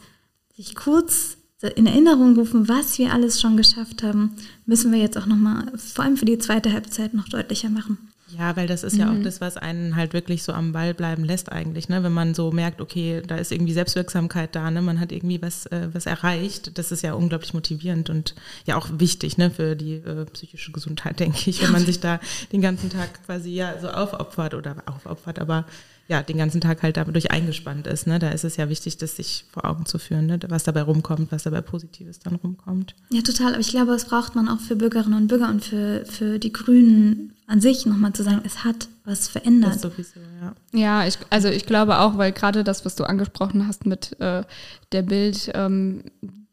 sich 0.54 0.74
kurz 0.74 1.38
in 1.68 1.86
Erinnerung 1.86 2.36
rufen, 2.36 2.68
was 2.68 2.98
wir 2.98 3.12
alles 3.12 3.40
schon 3.40 3.56
geschafft 3.56 4.02
haben, 4.02 4.34
müssen 4.66 4.92
wir 4.92 4.98
jetzt 4.98 5.18
auch 5.18 5.26
nochmal, 5.26 5.70
vor 5.76 6.04
allem 6.04 6.16
für 6.16 6.24
die 6.24 6.38
zweite 6.38 6.72
Halbzeit, 6.72 7.14
noch 7.14 7.28
deutlicher 7.28 7.68
machen. 7.68 7.98
Ja, 8.38 8.56
weil 8.56 8.66
das 8.66 8.84
ist 8.84 8.94
mhm. 8.94 9.00
ja 9.00 9.08
auch 9.08 9.14
mhm. 9.14 9.24
das, 9.24 9.40
was 9.40 9.56
einen 9.56 9.96
halt 9.96 10.12
wirklich 10.12 10.42
so 10.42 10.52
am 10.52 10.72
Ball 10.72 10.94
bleiben 10.94 11.24
lässt 11.24 11.50
eigentlich, 11.50 11.88
ne? 11.88 12.02
Wenn 12.02 12.12
man 12.12 12.34
so 12.34 12.52
merkt, 12.52 12.80
okay, 12.80 13.22
da 13.26 13.36
ist 13.36 13.50
irgendwie 13.50 13.72
Selbstwirksamkeit 13.72 14.54
da, 14.54 14.70
ne? 14.70 14.82
Man 14.82 15.00
hat 15.00 15.10
irgendwie 15.10 15.42
was, 15.42 15.66
äh, 15.66 15.88
was 15.92 16.06
erreicht. 16.06 16.78
Das 16.78 16.92
ist 16.92 17.02
ja 17.02 17.14
unglaublich 17.14 17.54
motivierend 17.54 18.08
und 18.08 18.34
ja 18.66 18.76
auch 18.76 18.88
wichtig, 18.92 19.36
ne? 19.36 19.50
Für 19.50 19.74
die 19.74 19.94
äh, 19.94 20.26
psychische 20.26 20.70
Gesundheit, 20.72 21.18
denke 21.20 21.50
ich, 21.50 21.62
wenn 21.62 21.72
man 21.72 21.84
sich 21.84 22.00
da 22.00 22.20
den 22.52 22.60
ganzen 22.60 22.90
Tag 22.90 23.24
quasi 23.26 23.50
ja 23.50 23.74
so 23.80 23.88
aufopfert 23.88 24.54
oder 24.54 24.76
aufopfert, 24.86 25.38
aber 25.40 25.66
ja, 26.10 26.24
den 26.24 26.38
ganzen 26.38 26.60
Tag 26.60 26.82
halt 26.82 26.96
dadurch 26.96 27.30
eingespannt 27.30 27.86
ist. 27.86 28.08
Ne? 28.08 28.18
Da 28.18 28.30
ist 28.30 28.42
es 28.42 28.56
ja 28.56 28.68
wichtig, 28.68 28.98
das 28.98 29.14
sich 29.14 29.44
vor 29.52 29.64
Augen 29.64 29.86
zu 29.86 30.00
führen, 30.00 30.26
ne? 30.26 30.40
was 30.48 30.64
dabei 30.64 30.82
rumkommt, 30.82 31.30
was 31.30 31.44
dabei 31.44 31.60
Positives 31.60 32.18
dann 32.18 32.34
rumkommt. 32.34 32.96
Ja, 33.12 33.22
total. 33.22 33.52
Aber 33.52 33.60
ich 33.60 33.68
glaube, 33.68 33.92
das 33.92 34.06
braucht 34.06 34.34
man 34.34 34.48
auch 34.48 34.58
für 34.58 34.74
Bürgerinnen 34.74 35.16
und 35.16 35.28
Bürger 35.28 35.48
und 35.48 35.64
für, 35.64 36.04
für 36.04 36.40
die 36.40 36.52
Grünen 36.52 37.32
an 37.46 37.60
sich 37.60 37.86
nochmal 37.86 38.12
zu 38.12 38.24
sagen, 38.24 38.42
es 38.44 38.64
hat 38.64 38.88
was 39.04 39.28
verändert. 39.28 39.76
Das 39.76 39.82
sowieso, 39.82 40.18
ja. 40.40 40.54
Ja, 40.72 41.06
ich, 41.06 41.16
also 41.30 41.46
ich 41.46 41.64
glaube 41.64 42.00
auch, 42.00 42.18
weil 42.18 42.32
gerade 42.32 42.64
das, 42.64 42.84
was 42.84 42.96
du 42.96 43.04
angesprochen 43.04 43.68
hast 43.68 43.86
mit 43.86 44.20
äh, 44.20 44.42
der 44.90 45.02
Bild, 45.02 45.52
ähm, 45.54 46.02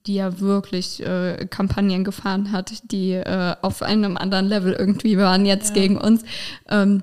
die 0.06 0.16
ja 0.16 0.40
wirklich 0.40 1.04
äh, 1.04 1.48
Kampagnen 1.50 2.04
gefahren 2.04 2.52
hat, 2.52 2.92
die 2.92 3.14
äh, 3.14 3.56
auf 3.64 3.82
einem 3.82 4.18
anderen 4.18 4.46
Level 4.46 4.74
irgendwie 4.74 5.18
waren 5.18 5.48
jetzt 5.48 5.70
ja. 5.70 5.82
gegen 5.82 5.98
uns. 5.98 6.24
Ähm, 6.70 7.02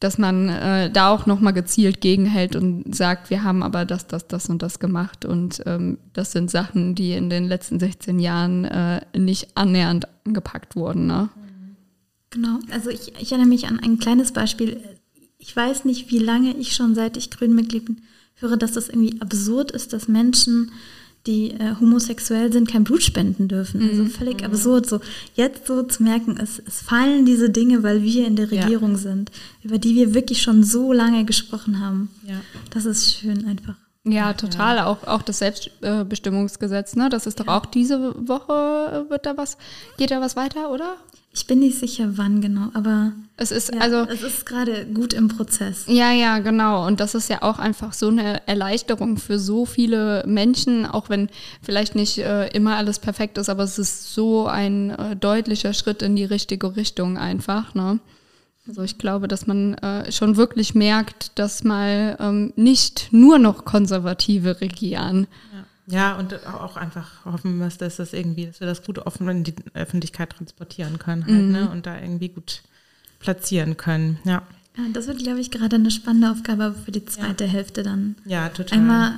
dass 0.00 0.18
man 0.18 0.48
äh, 0.48 0.90
da 0.90 1.10
auch 1.10 1.26
nochmal 1.26 1.54
gezielt 1.54 2.00
gegenhält 2.00 2.54
und 2.54 2.94
sagt, 2.94 3.30
wir 3.30 3.42
haben 3.42 3.62
aber 3.62 3.84
das, 3.86 4.06
das, 4.06 4.26
das 4.28 4.48
und 4.48 4.62
das 4.62 4.78
gemacht. 4.78 5.24
Und 5.24 5.62
ähm, 5.64 5.98
das 6.12 6.32
sind 6.32 6.50
Sachen, 6.50 6.94
die 6.94 7.12
in 7.12 7.30
den 7.30 7.46
letzten 7.46 7.80
16 7.80 8.18
Jahren 8.18 8.64
äh, 8.64 9.00
nicht 9.16 9.56
annähernd 9.56 10.06
angepackt 10.24 10.76
wurden. 10.76 11.06
Ne? 11.06 11.30
Genau, 12.30 12.58
also 12.70 12.90
ich, 12.90 13.14
ich 13.18 13.32
erinnere 13.32 13.48
mich 13.48 13.66
an 13.66 13.80
ein 13.80 13.98
kleines 13.98 14.32
Beispiel. 14.32 14.80
Ich 15.38 15.56
weiß 15.56 15.86
nicht, 15.86 16.10
wie 16.10 16.18
lange 16.18 16.54
ich 16.56 16.74
schon, 16.74 16.94
seit 16.94 17.16
ich 17.16 17.30
Grünmitglied 17.30 17.86
bin, 17.86 18.02
höre, 18.34 18.58
dass 18.58 18.72
das 18.72 18.88
irgendwie 18.88 19.20
absurd 19.22 19.70
ist, 19.70 19.94
dass 19.94 20.08
Menschen 20.08 20.72
die 21.26 21.50
äh, 21.52 21.74
homosexuell 21.80 22.52
sind, 22.52 22.68
kein 22.68 22.84
Blut 22.84 23.02
spenden 23.02 23.48
dürfen. 23.48 23.82
Also 23.82 24.04
mhm. 24.04 24.10
völlig 24.10 24.40
mhm. 24.40 24.46
absurd. 24.46 24.88
So 24.88 25.00
jetzt 25.34 25.66
so 25.66 25.82
zu 25.82 26.02
merken, 26.02 26.38
es, 26.40 26.62
es 26.66 26.80
fallen 26.80 27.26
diese 27.26 27.50
Dinge, 27.50 27.82
weil 27.82 28.02
wir 28.02 28.26
in 28.26 28.36
der 28.36 28.50
Regierung 28.50 28.92
ja. 28.92 28.98
sind, 28.98 29.30
über 29.62 29.78
die 29.78 29.94
wir 29.94 30.14
wirklich 30.14 30.42
schon 30.42 30.62
so 30.62 30.92
lange 30.92 31.24
gesprochen 31.24 31.80
haben. 31.80 32.10
Ja. 32.26 32.40
Das 32.70 32.84
ist 32.84 33.12
schön 33.12 33.46
einfach. 33.46 33.74
Ja, 34.04 34.34
total. 34.34 34.76
Ja. 34.76 34.86
Auch, 34.86 35.04
auch 35.06 35.22
das 35.22 35.40
Selbstbestimmungsgesetz, 35.40 36.94
ne? 36.94 37.08
Das 37.08 37.26
ist 37.26 37.40
doch 37.40 37.48
auch 37.48 37.66
diese 37.66 38.14
Woche, 38.28 39.06
wird 39.08 39.26
da 39.26 39.36
was, 39.36 39.58
geht 39.96 40.12
da 40.12 40.20
was 40.20 40.36
weiter, 40.36 40.70
oder? 40.70 40.94
Ich 41.36 41.46
bin 41.46 41.58
nicht 41.58 41.78
sicher, 41.78 42.16
wann 42.16 42.40
genau, 42.40 42.70
aber 42.72 43.12
es 43.36 43.50
ist 43.50 43.74
ja, 43.74 43.80
also 43.82 44.10
es 44.10 44.22
ist 44.22 44.46
gerade 44.46 44.86
gut 44.86 45.12
im 45.12 45.28
Prozess. 45.28 45.84
Ja, 45.86 46.10
ja, 46.10 46.38
genau. 46.38 46.86
Und 46.86 46.98
das 46.98 47.14
ist 47.14 47.28
ja 47.28 47.42
auch 47.42 47.58
einfach 47.58 47.92
so 47.92 48.08
eine 48.08 48.48
Erleichterung 48.48 49.18
für 49.18 49.38
so 49.38 49.66
viele 49.66 50.24
Menschen, 50.26 50.86
auch 50.86 51.10
wenn 51.10 51.28
vielleicht 51.60 51.94
nicht 51.94 52.16
äh, 52.16 52.48
immer 52.48 52.76
alles 52.76 53.00
perfekt 53.00 53.36
ist, 53.36 53.50
aber 53.50 53.64
es 53.64 53.78
ist 53.78 54.14
so 54.14 54.46
ein 54.46 54.88
äh, 54.90 55.14
deutlicher 55.14 55.74
Schritt 55.74 56.00
in 56.00 56.16
die 56.16 56.24
richtige 56.24 56.74
Richtung 56.74 57.18
einfach. 57.18 57.74
Ne? 57.74 58.00
Also 58.66 58.82
ich 58.82 58.96
glaube, 58.96 59.28
dass 59.28 59.46
man 59.46 59.74
äh, 59.74 60.10
schon 60.10 60.38
wirklich 60.38 60.74
merkt, 60.74 61.38
dass 61.38 61.64
mal 61.64 62.16
ähm, 62.18 62.54
nicht 62.56 63.08
nur 63.12 63.38
noch 63.38 63.66
Konservative 63.66 64.62
regieren. 64.62 65.26
Ja. 65.52 65.55
Ja, 65.86 66.16
und 66.16 66.46
auch 66.46 66.76
einfach 66.76 67.24
hoffen, 67.24 67.60
dass 67.60 67.78
das 67.78 68.12
irgendwie, 68.12 68.46
dass 68.46 68.60
wir 68.60 68.66
das 68.66 68.82
gut 68.82 68.98
offen 68.98 69.28
in 69.28 69.44
die 69.44 69.54
Öffentlichkeit 69.74 70.30
transportieren 70.30 70.98
können 70.98 71.24
halt, 71.26 71.44
mhm. 71.44 71.52
ne? 71.52 71.70
Und 71.70 71.86
da 71.86 72.00
irgendwie 72.00 72.28
gut 72.28 72.62
platzieren 73.20 73.76
können. 73.76 74.18
Ja. 74.24 74.42
ja 74.76 74.84
das 74.92 75.06
wird, 75.06 75.18
glaube 75.18 75.40
ich, 75.40 75.50
gerade 75.50 75.76
eine 75.76 75.90
spannende 75.90 76.30
Aufgabe 76.30 76.74
für 76.84 76.90
die 76.90 77.04
zweite 77.04 77.44
ja. 77.44 77.50
Hälfte 77.50 77.82
dann. 77.84 78.16
Ja, 78.24 78.48
total. 78.48 78.78
Einmal 78.78 79.12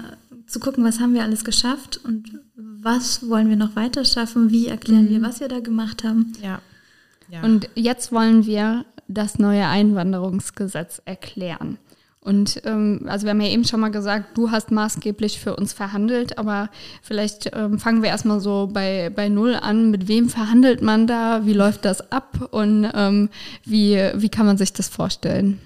zu 0.47 0.61
gucken, 0.61 0.85
was 0.85 1.01
haben 1.01 1.15
wir 1.15 1.23
alles 1.23 1.45
geschafft 1.45 2.01
und 2.05 2.39
was 2.55 3.29
wollen 3.29 3.49
wir 3.49 3.57
noch 3.57 3.77
weiter 3.77 4.05
schaffen, 4.05 4.51
wie 4.51 4.67
erklären 4.67 5.05
mhm. 5.05 5.11
wir, 5.11 5.23
was 5.23 5.41
wir 5.41 5.49
da 5.49 5.61
gemacht 5.61 6.05
haben. 6.05 6.33
Ja. 6.43 6.61
ja. 7.31 7.43
Und 7.43 7.69
jetzt 7.75 8.13
wollen 8.13 8.45
wir 8.45 8.85
das 9.09 9.39
neue 9.39 9.67
Einwanderungsgesetz 9.67 11.01
erklären. 11.07 11.79
Und 12.21 12.61
ähm, 12.65 13.03
also 13.07 13.25
wir 13.25 13.31
haben 13.31 13.41
ja 13.41 13.49
eben 13.49 13.65
schon 13.65 13.81
mal 13.81 13.91
gesagt, 13.91 14.37
du 14.37 14.51
hast 14.51 14.71
maßgeblich 14.71 15.39
für 15.39 15.57
uns 15.57 15.73
verhandelt, 15.73 16.37
aber 16.37 16.69
vielleicht 17.03 17.51
ähm, 17.55 17.79
fangen 17.79 18.03
wir 18.03 18.11
erstmal 18.11 18.41
so 18.41 18.69
bei, 18.73 19.11
bei 19.15 19.29
Null 19.29 19.55
an. 19.55 19.91
Mit 19.91 20.09
wem 20.09 20.29
verhandelt 20.29 20.83
man 20.83 21.07
da? 21.07 21.47
Wie 21.47 21.53
läuft 21.53 21.85
das 21.85 22.13
ab? 22.13 22.49
Und 22.51 22.91
ähm, 22.93 23.31
wie, 23.65 23.97
wie 24.15 24.29
kann 24.29 24.47
man 24.47 24.59
sich 24.59 24.73
das 24.73 24.89
vorstellen? 24.89 25.59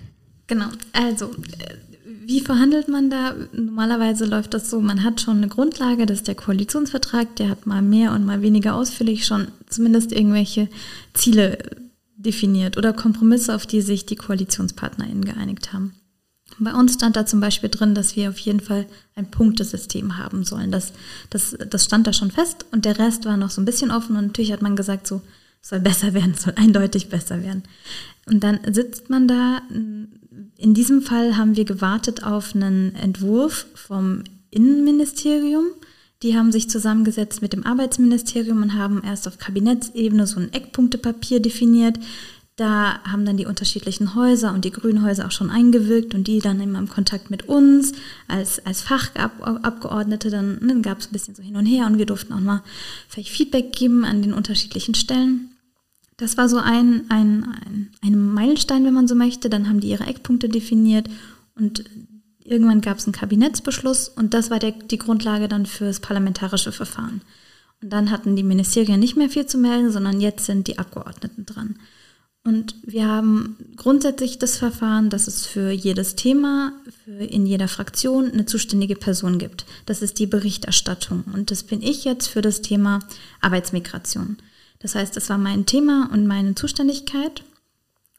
Genau, 0.47 0.66
also 0.92 1.26
äh, 1.26 1.75
wie 2.04 2.40
verhandelt 2.40 2.88
man 2.88 3.11
da? 3.11 3.35
Normalerweise 3.52 4.26
läuft 4.26 4.54
das 4.54 4.71
so, 4.71 4.80
man 4.80 5.02
hat 5.02 5.21
schon 5.21 5.38
eine 5.38 5.49
Grundlage, 5.49 6.06
das 6.06 6.18
ist 6.18 6.28
der 6.28 6.35
Koalitionsvertrag, 6.35 7.35
der 7.37 7.49
hat 7.49 7.66
mal 7.66 7.82
mehr 7.82 8.12
und 8.12 8.25
mal 8.25 8.42
weniger 8.42 8.75
ausführlich 8.75 9.26
schon 9.26 9.49
zumindest 9.68 10.12
irgendwelche 10.12 10.68
Ziele 11.14 11.59
definiert 12.16 12.76
oder 12.76 12.92
Kompromisse, 12.92 13.54
auf 13.54 13.66
die 13.66 13.80
sich 13.80 14.06
die 14.06 14.16
KoalitionspartnerInnen 14.16 15.25
geeinigt 15.25 15.73
haben. 15.73 15.94
Bei 16.59 16.75
uns 16.75 16.94
stand 16.94 17.16
da 17.16 17.26
zum 17.26 17.40
Beispiel 17.40 17.68
drin, 17.68 17.94
dass 17.94 18.16
wir 18.16 18.30
auf 18.30 18.38
jeden 18.38 18.61
Fall 18.61 18.87
ein 19.14 19.30
Punktesystem 19.30 20.18
haben 20.18 20.44
sollen. 20.44 20.71
Das, 20.71 20.92
das, 21.30 21.56
das 21.68 21.85
stand 21.85 22.06
da 22.06 22.12
schon 22.12 22.30
fest 22.30 22.66
und 22.73 22.85
der 22.85 22.99
Rest 22.99 23.25
war 23.25 23.37
noch 23.37 23.50
so 23.50 23.61
ein 23.61 23.64
bisschen 23.64 23.90
offen 23.90 24.16
und 24.16 24.26
natürlich 24.26 24.52
hat 24.52 24.62
man 24.62 24.76
gesagt, 24.76 25.06
so 25.06 25.23
soll 25.62 25.80
besser 25.80 26.12
werden, 26.12 26.35
soll 26.35 26.54
eindeutig 26.56 27.09
besser 27.09 27.42
werden. 27.42 27.62
Und 28.26 28.44
dann 28.44 28.61
sitzt 28.73 29.11
man 29.11 29.28
da. 29.28 29.62
In 30.56 30.75
diesem 30.75 31.02
Fall 31.02 31.37
haben 31.37 31.56
wir 31.56 31.64
gewartet 31.64 32.25
auf 32.25 32.54
einen 32.54 32.94
Entwurf 32.94 33.66
vom 33.75 34.23
Innenministerium. 34.50 35.66
Die 36.23 36.37
haben 36.37 36.52
sich 36.52 36.71
zusammengesetzt 36.71 37.42
mit 37.42 37.52
dem 37.52 37.66
Arbeitsministerium 37.66 38.62
und 38.62 38.75
haben 38.75 39.02
erst 39.04 39.26
auf 39.26 39.38
Kabinettsebene 39.38 40.26
so 40.26 40.38
ein 40.38 40.52
Eckpunktepapier 40.52 41.40
definiert 41.40 41.99
da 42.56 43.02
haben 43.04 43.25
dann 43.25 43.38
die 43.38 43.47
unterschiedlichen 43.47 44.14
Häuser 44.14 44.52
und 44.52 44.64
die 44.64 44.71
Grünhäuser 44.71 45.26
auch 45.26 45.30
schon 45.30 45.50
eingewirkt 45.50 46.14
und 46.14 46.26
die 46.26 46.38
dann 46.38 46.61
immer 46.61 46.78
im 46.78 46.88
Kontakt 46.88 47.30
mit 47.30 47.49
uns 47.49 47.92
als, 48.28 48.64
als 48.66 48.82
Fachabgeordnete, 48.82 50.28
dann, 50.28 50.59
dann 50.61 50.82
gab 50.82 50.99
es 50.99 51.06
ein 51.09 51.12
bisschen 51.12 51.35
so 51.35 51.42
hin 51.42 51.56
und 51.56 51.64
her 51.64 51.87
und 51.87 51.97
wir 51.97 52.06
durften 52.06 52.35
auch 52.35 52.40
mal 52.40 52.62
vielleicht 53.09 53.30
Feedback 53.30 53.73
geben 53.73 54.04
an 54.04 54.21
den 54.21 54.35
unterschiedlichen 54.35 54.94
Stellen. 54.94 55.50
Das 56.18 56.37
war 56.37 56.49
so 56.49 56.59
ein, 56.59 57.04
ein, 57.09 57.44
ein, 57.66 57.90
ein 58.02 58.32
Meilenstein, 58.35 58.85
wenn 58.85 58.94
man 58.94 59.09
so 59.09 59.14
möchte. 59.14 59.49
Dann 59.49 59.68
haben 59.68 59.80
die 59.80 59.88
ihre 59.88 60.06
Eckpunkte 60.06 60.50
definiert 60.50 61.09
und 61.56 61.85
irgendwann 62.44 62.82
gab 62.82 62.99
es 62.99 63.06
einen 63.06 63.14
Kabinettsbeschluss 63.14 64.09
und 64.09 64.35
das 64.35 64.50
war 64.50 64.59
der, 64.59 64.73
die 64.73 64.99
Grundlage 64.99 65.49
dann 65.49 65.64
für 65.64 65.87
das 65.87 66.00
parlamentarische 66.00 66.71
Verfahren. 66.71 67.23
Und 67.80 67.92
dann 67.92 68.11
hatten 68.11 68.37
die 68.37 68.42
Ministerien 68.42 69.00
nicht 69.00 69.16
mehr 69.16 69.30
viel 69.30 69.47
zu 69.47 69.56
melden, 69.59 69.90
sondern 69.90 70.21
jetzt 70.21 70.44
sind 70.44 70.66
die 70.68 70.78
Abgeordneten 70.78 71.47
dran. 71.47 71.76
Und 72.44 72.75
wir 72.82 73.06
haben 73.06 73.56
grundsätzlich 73.76 74.38
das 74.38 74.56
Verfahren, 74.56 75.11
dass 75.11 75.28
es 75.28 75.46
für 75.46 75.70
jedes 75.70 76.16
Thema 76.16 76.72
für 77.04 77.22
in 77.25 77.46
jeder 77.46 77.68
Fraktion 77.68 78.32
eine 78.32 78.46
zuständige 78.46 78.96
Person 78.96 79.38
gibt. 79.38 79.64
Das 79.87 80.02
ist 80.02 80.18
die 80.18 80.26
Berichterstattung. 80.26 81.22
Und 81.32 81.52
das 81.52 81.62
bin 81.62 81.82
ich 81.82 82.04
jetzt 82.04 82.26
für 82.26 82.42
das 82.42 82.61
Thema 82.61 82.99
Arbeitsmigration. 83.40 84.38
Das 84.80 84.96
heißt, 84.96 85.16
das 85.16 85.30
war 85.30 85.38
mein 85.38 85.66
Thema 85.66 86.11
und 86.12 86.26
meine 86.26 86.56
Zuständigkeit. 86.56 87.44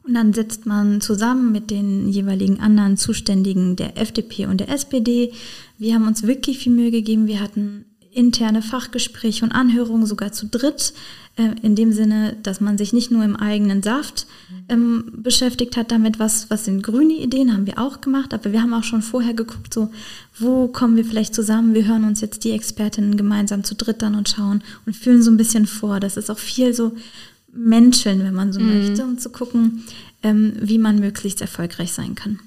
Und 0.04 0.14
dann 0.14 0.32
sitzt 0.32 0.64
man 0.64 1.02
zusammen 1.02 1.52
mit 1.52 1.70
den 1.70 2.08
jeweiligen 2.08 2.60
anderen 2.60 2.96
Zuständigen 2.96 3.76
der 3.76 3.98
FDP 3.98 4.46
und 4.46 4.58
der 4.58 4.70
SPD. 4.70 5.32
Wir 5.78 5.94
haben 5.94 6.06
uns 6.06 6.22
wirklich 6.22 6.58
viel 6.58 6.72
Mühe 6.72 6.90
gegeben. 6.90 7.26
Wir 7.26 7.40
hatten 7.40 7.84
interne 8.14 8.62
Fachgespräche 8.62 9.44
und 9.44 9.52
Anhörungen 9.52 10.06
sogar 10.06 10.32
zu 10.32 10.46
dritt, 10.46 10.94
äh, 11.36 11.50
in 11.62 11.74
dem 11.74 11.92
Sinne, 11.92 12.36
dass 12.42 12.60
man 12.60 12.78
sich 12.78 12.92
nicht 12.92 13.10
nur 13.10 13.24
im 13.24 13.36
eigenen 13.36 13.82
Saft 13.82 14.26
ähm, 14.68 15.12
beschäftigt 15.16 15.76
hat 15.76 15.90
damit, 15.90 16.18
was, 16.18 16.48
was 16.48 16.64
sind 16.64 16.82
grüne 16.82 17.14
Ideen, 17.14 17.52
haben 17.52 17.66
wir 17.66 17.78
auch 17.78 18.00
gemacht, 18.00 18.32
aber 18.32 18.52
wir 18.52 18.62
haben 18.62 18.72
auch 18.72 18.84
schon 18.84 19.02
vorher 19.02 19.34
geguckt, 19.34 19.74
so, 19.74 19.90
wo 20.38 20.68
kommen 20.68 20.96
wir 20.96 21.04
vielleicht 21.04 21.34
zusammen, 21.34 21.74
wir 21.74 21.86
hören 21.86 22.04
uns 22.04 22.20
jetzt 22.20 22.44
die 22.44 22.52
Expertinnen 22.52 23.16
gemeinsam 23.16 23.64
zu 23.64 23.74
dritt 23.74 24.02
an 24.02 24.14
und 24.14 24.28
schauen 24.28 24.62
und 24.86 24.96
fühlen 24.96 25.22
so 25.22 25.30
ein 25.30 25.36
bisschen 25.36 25.66
vor. 25.66 26.00
Das 26.00 26.16
ist 26.16 26.30
auch 26.30 26.38
viel 26.38 26.72
so 26.72 26.92
Menscheln, 27.52 28.20
wenn 28.20 28.34
man 28.34 28.52
so 28.52 28.60
mhm. 28.60 28.88
möchte, 28.88 29.04
um 29.04 29.18
zu 29.18 29.30
gucken, 29.30 29.84
ähm, 30.22 30.54
wie 30.60 30.78
man 30.78 31.00
möglichst 31.00 31.40
erfolgreich 31.40 31.92
sein 31.92 32.14
kann. 32.14 32.38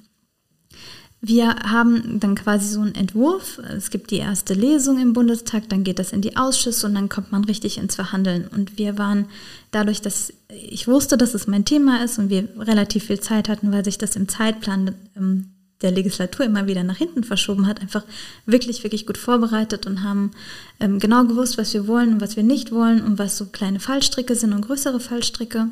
Wir 1.19 1.47
haben 1.47 2.19
dann 2.19 2.35
quasi 2.35 2.69
so 2.69 2.81
einen 2.81 2.93
Entwurf. 2.93 3.57
Es 3.57 3.89
gibt 3.89 4.11
die 4.11 4.17
erste 4.17 4.53
Lesung 4.53 4.99
im 4.99 5.13
Bundestag, 5.13 5.67
dann 5.69 5.83
geht 5.83 5.97
das 5.97 6.11
in 6.11 6.21
die 6.21 6.37
Ausschüsse 6.37 6.85
und 6.85 6.93
dann 6.93 7.09
kommt 7.09 7.31
man 7.31 7.43
richtig 7.43 7.79
ins 7.79 7.95
Verhandeln. 7.95 8.47
Und 8.47 8.77
wir 8.77 8.99
waren 8.99 9.25
dadurch, 9.71 10.01
dass 10.01 10.31
ich 10.47 10.87
wusste, 10.87 11.17
dass 11.17 11.33
es 11.33 11.47
mein 11.47 11.65
Thema 11.65 12.03
ist 12.03 12.19
und 12.19 12.29
wir 12.29 12.47
relativ 12.59 13.05
viel 13.05 13.19
Zeit 13.19 13.49
hatten, 13.49 13.71
weil 13.71 13.83
sich 13.83 13.97
das 13.97 14.15
im 14.15 14.27
Zeitplan 14.27 14.93
ähm, 15.15 15.49
der 15.81 15.91
Legislatur 15.91 16.45
immer 16.45 16.67
wieder 16.67 16.83
nach 16.83 16.97
hinten 16.97 17.23
verschoben 17.23 17.67
hat, 17.67 17.81
einfach 17.81 18.03
wirklich, 18.45 18.83
wirklich 18.83 19.05
gut 19.05 19.17
vorbereitet 19.17 19.85
und 19.85 20.03
haben 20.03 20.31
ähm, 20.79 20.99
genau 20.99 21.25
gewusst, 21.25 21.57
was 21.57 21.73
wir 21.73 21.87
wollen 21.87 22.13
und 22.13 22.21
was 22.21 22.35
wir 22.35 22.43
nicht 22.43 22.71
wollen 22.71 23.01
und 23.01 23.17
was 23.19 23.37
so 23.37 23.47
kleine 23.47 23.79
Fallstricke 23.79 24.35
sind 24.35 24.53
und 24.53 24.61
größere 24.61 24.99
Fallstricke, 24.99 25.67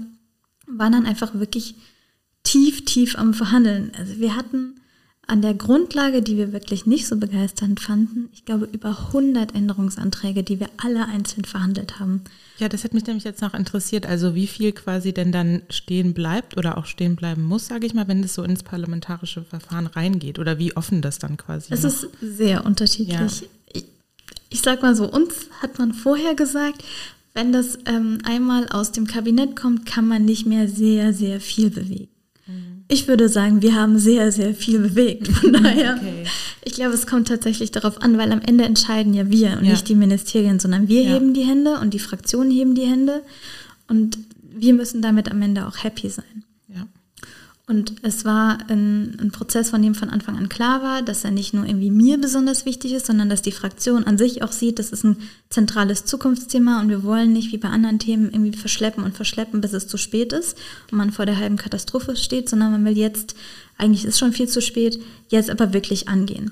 waren 0.67 0.91
dann 0.91 1.05
einfach 1.05 1.33
wirklich 1.35 1.75
tief, 2.43 2.85
tief 2.85 3.17
am 3.17 3.33
Verhandeln. 3.33 3.91
Also 3.97 4.19
wir 4.19 4.35
hatten 4.35 4.75
an 5.27 5.41
der 5.41 5.53
Grundlage, 5.53 6.21
die 6.21 6.37
wir 6.37 6.53
wirklich 6.53 6.85
nicht 6.85 7.07
so 7.07 7.17
begeisternd 7.17 7.79
fanden, 7.79 8.29
ich 8.33 8.45
glaube 8.45 8.69
über 8.71 8.89
100 9.07 9.55
Änderungsanträge, 9.55 10.43
die 10.43 10.59
wir 10.59 10.69
alle 10.77 11.07
einzeln 11.07 11.45
verhandelt 11.45 11.99
haben. 11.99 12.21
Ja, 12.57 12.69
das 12.69 12.83
hätte 12.83 12.95
mich 12.95 13.05
nämlich 13.05 13.23
jetzt 13.23 13.41
noch 13.41 13.53
interessiert, 13.53 14.05
also 14.05 14.35
wie 14.35 14.47
viel 14.47 14.71
quasi 14.71 15.13
denn 15.13 15.31
dann 15.31 15.63
stehen 15.69 16.13
bleibt 16.13 16.57
oder 16.57 16.77
auch 16.77 16.85
stehen 16.85 17.15
bleiben 17.15 17.43
muss, 17.43 17.67
sage 17.67 17.87
ich 17.87 17.93
mal, 17.93 18.07
wenn 18.07 18.23
es 18.23 18.35
so 18.35 18.43
ins 18.43 18.63
parlamentarische 18.63 19.43
Verfahren 19.43 19.87
reingeht 19.87 20.39
oder 20.39 20.59
wie 20.59 20.75
offen 20.75 21.01
das 21.01 21.19
dann 21.19 21.37
quasi 21.37 21.73
ist. 21.73 21.83
Es 21.83 22.03
ist 22.03 22.09
sehr 22.21 22.65
unterschiedlich. 22.65 23.41
Ja. 23.41 23.47
Ich, 23.73 23.85
ich 24.49 24.61
sag 24.61 24.81
mal 24.83 24.95
so, 24.95 25.11
uns 25.11 25.49
hat 25.61 25.79
man 25.79 25.93
vorher 25.93 26.35
gesagt, 26.35 26.83
wenn 27.33 27.51
das 27.51 27.79
ähm, 27.85 28.19
einmal 28.23 28.69
aus 28.69 28.91
dem 28.91 29.07
Kabinett 29.07 29.55
kommt, 29.55 29.85
kann 29.85 30.07
man 30.07 30.23
nicht 30.23 30.45
mehr 30.45 30.69
sehr, 30.69 31.13
sehr 31.13 31.41
viel 31.41 31.69
bewegen. 31.69 32.14
Ich 32.87 33.07
würde 33.07 33.29
sagen, 33.29 33.61
wir 33.61 33.75
haben 33.75 33.97
sehr, 33.97 34.31
sehr 34.31 34.53
viel 34.53 34.79
bewegt. 34.79 35.27
Von 35.27 35.53
daher, 35.63 35.95
okay. 35.97 36.25
ich 36.63 36.73
glaube, 36.73 36.93
es 36.93 37.07
kommt 37.07 37.27
tatsächlich 37.27 37.71
darauf 37.71 38.01
an, 38.01 38.17
weil 38.17 38.31
am 38.31 38.41
Ende 38.41 38.63
entscheiden 38.63 39.13
ja 39.13 39.29
wir 39.29 39.57
und 39.57 39.65
ja. 39.65 39.71
nicht 39.71 39.87
die 39.89 39.95
Ministerien, 39.95 40.59
sondern 40.59 40.87
wir 40.87 41.01
ja. 41.01 41.13
heben 41.13 41.33
die 41.33 41.43
Hände 41.43 41.79
und 41.79 41.93
die 41.93 41.99
Fraktionen 41.99 42.51
heben 42.51 42.75
die 42.75 42.85
Hände. 42.85 43.23
Und 43.87 44.17
wir 44.41 44.73
müssen 44.73 45.01
damit 45.01 45.29
am 45.29 45.41
Ende 45.41 45.67
auch 45.67 45.83
happy 45.83 46.09
sein. 46.09 46.44
Und 47.67 47.95
es 48.03 48.25
war 48.25 48.59
ein, 48.69 49.17
ein, 49.19 49.31
Prozess, 49.31 49.71
von 49.71 49.81
dem 49.81 49.95
von 49.95 50.11
Anfang 50.11 50.37
an 50.37 50.49
klar 50.49 50.83
war, 50.83 51.01
dass 51.01 51.23
er 51.23 51.31
nicht 51.31 51.51
nur 51.55 51.65
irgendwie 51.65 51.89
mir 51.89 52.19
besonders 52.19 52.63
wichtig 52.65 52.93
ist, 52.93 53.07
sondern 53.07 53.27
dass 53.27 53.41
die 53.41 53.51
Fraktion 53.51 54.03
an 54.03 54.19
sich 54.19 54.43
auch 54.43 54.51
sieht, 54.51 54.77
das 54.77 54.91
ist 54.91 55.03
ein 55.03 55.17
zentrales 55.49 56.05
Zukunftsthema 56.05 56.79
und 56.79 56.89
wir 56.89 57.03
wollen 57.03 57.33
nicht 57.33 57.51
wie 57.51 57.57
bei 57.57 57.69
anderen 57.69 57.97
Themen 57.97 58.31
irgendwie 58.31 58.55
verschleppen 58.55 59.03
und 59.03 59.15
verschleppen, 59.15 59.61
bis 59.61 59.73
es 59.73 59.87
zu 59.87 59.97
spät 59.97 60.31
ist 60.31 60.55
und 60.91 60.99
man 60.99 61.11
vor 61.11 61.25
der 61.25 61.37
halben 61.37 61.57
Katastrophe 61.57 62.15
steht, 62.15 62.49
sondern 62.49 62.71
man 62.71 62.85
will 62.85 62.97
jetzt, 62.97 63.35
eigentlich 63.79 64.05
ist 64.05 64.19
schon 64.19 64.33
viel 64.33 64.47
zu 64.47 64.61
spät, 64.61 65.01
jetzt 65.29 65.49
aber 65.49 65.73
wirklich 65.73 66.07
angehen. 66.07 66.51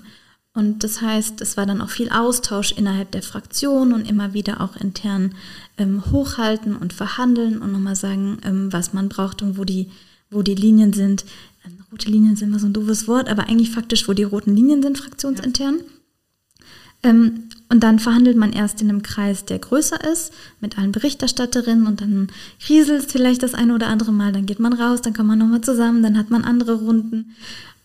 Und 0.56 0.84
das 0.84 1.02
heißt, 1.02 1.42
es 1.42 1.58
war 1.58 1.68
dann 1.68 1.82
auch 1.82 1.90
viel 1.90 2.10
Austausch 2.10 2.72
innerhalb 2.72 3.12
der 3.12 3.24
Fraktion 3.24 3.94
und 3.94 4.10
immer 4.10 4.34
wieder 4.34 4.62
auch 4.62 4.76
intern 4.76 5.36
ähm, 5.78 6.04
hochhalten 6.12 6.76
und 6.76 6.92
verhandeln 6.92 7.60
und 7.60 7.72
nochmal 7.72 7.96
sagen, 7.96 8.40
ähm, 8.44 8.74
was 8.74 8.94
man 8.94 9.10
braucht 9.10 9.44
und 9.44 9.58
wo 9.60 9.64
die 9.64 9.92
wo 10.34 10.42
die 10.42 10.56
Linien 10.56 10.94
sind. 10.94 11.26
Ähm, 11.66 11.78
rote 11.92 12.10
Linien 12.10 12.36
sind 12.36 12.50
immer 12.50 12.60
so 12.60 12.68
ein 12.68 12.74
doofes 12.74 13.08
Wort, 13.08 13.30
aber 13.30 13.48
eigentlich 13.48 13.72
faktisch, 13.72 14.08
wo 14.08 14.14
die 14.14 14.24
roten 14.24 14.56
Linien 14.56 14.82
sind, 14.82 14.98
fraktionsintern. 14.98 15.80
Ja. 15.80 17.10
Ähm, 17.10 17.50
und 17.70 17.82
dann 17.82 18.00
verhandelt 18.00 18.38
man 18.38 18.54
erst 18.54 18.82
in 18.82 18.90
einem 18.90 19.02
Kreis, 19.02 19.46
der 19.46 19.58
größer 19.60 20.04
ist, 20.12 20.32
mit 20.62 20.78
allen 20.78 20.92
Berichterstatterinnen 20.92 21.88
und 21.88 22.02
dann 22.02 22.28
rieselt 22.70 23.06
es 23.06 23.12
vielleicht 23.12 23.42
das 23.42 23.56
eine 23.56 23.74
oder 23.74 23.88
andere 23.88 24.12
Mal, 24.12 24.32
dann 24.32 24.46
geht 24.46 24.60
man 24.60 24.74
raus, 24.74 25.02
dann 25.02 25.14
kommt 25.14 25.30
man 25.30 25.40
nochmal 25.40 25.62
zusammen, 25.62 26.04
dann 26.04 26.18
hat 26.18 26.30
man 26.30 26.44
andere 26.44 26.76
Runden. 26.76 27.34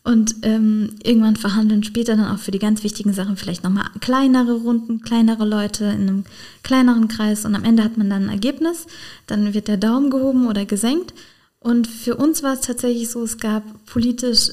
Und 0.05 0.37
ähm, 0.43 0.95
irgendwann 1.03 1.37
verhandeln 1.37 1.85
später 1.85 2.17
dann 2.17 2.27
auch 2.29 2.39
für 2.39 2.51
die 2.51 2.59
ganz 2.59 2.85
wichtigen 2.85 3.13
Sachen 3.13 3.37
vielleicht 3.37 3.65
nochmal 3.65 3.87
kleinere 4.01 4.53
Runden, 4.53 5.01
kleinere 5.03 5.47
Leute 5.47 5.85
in 5.87 6.03
einem 6.03 6.25
kleineren 6.63 7.09
Kreis 7.09 7.45
und 7.45 7.55
am 7.55 7.65
Ende 7.65 7.85
hat 7.85 7.99
man 7.99 8.09
dann 8.09 8.25
ein 8.25 8.31
Ergebnis. 8.31 8.87
Dann 9.27 9.53
wird 9.55 9.69
der 9.69 9.77
Daumen 9.77 10.11
gehoben 10.11 10.47
oder 10.47 10.65
gesenkt 10.65 11.15
und 11.61 11.87
für 11.87 12.17
uns 12.17 12.43
war 12.43 12.55
es 12.55 12.61
tatsächlich 12.61 13.11
so, 13.11 13.23
es 13.23 13.39
gab 13.39 13.63
politisch, 13.87 14.51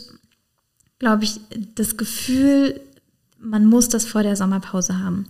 glaube 0.99 1.23
ich, 1.23 1.39
das 1.75 1.97
Gefühl, 1.97 2.79
man 3.39 3.65
muss 3.65 3.89
das 3.89 4.05
vor 4.05 4.23
der 4.23 4.35
Sommerpause 4.35 4.99
haben. 4.99 5.27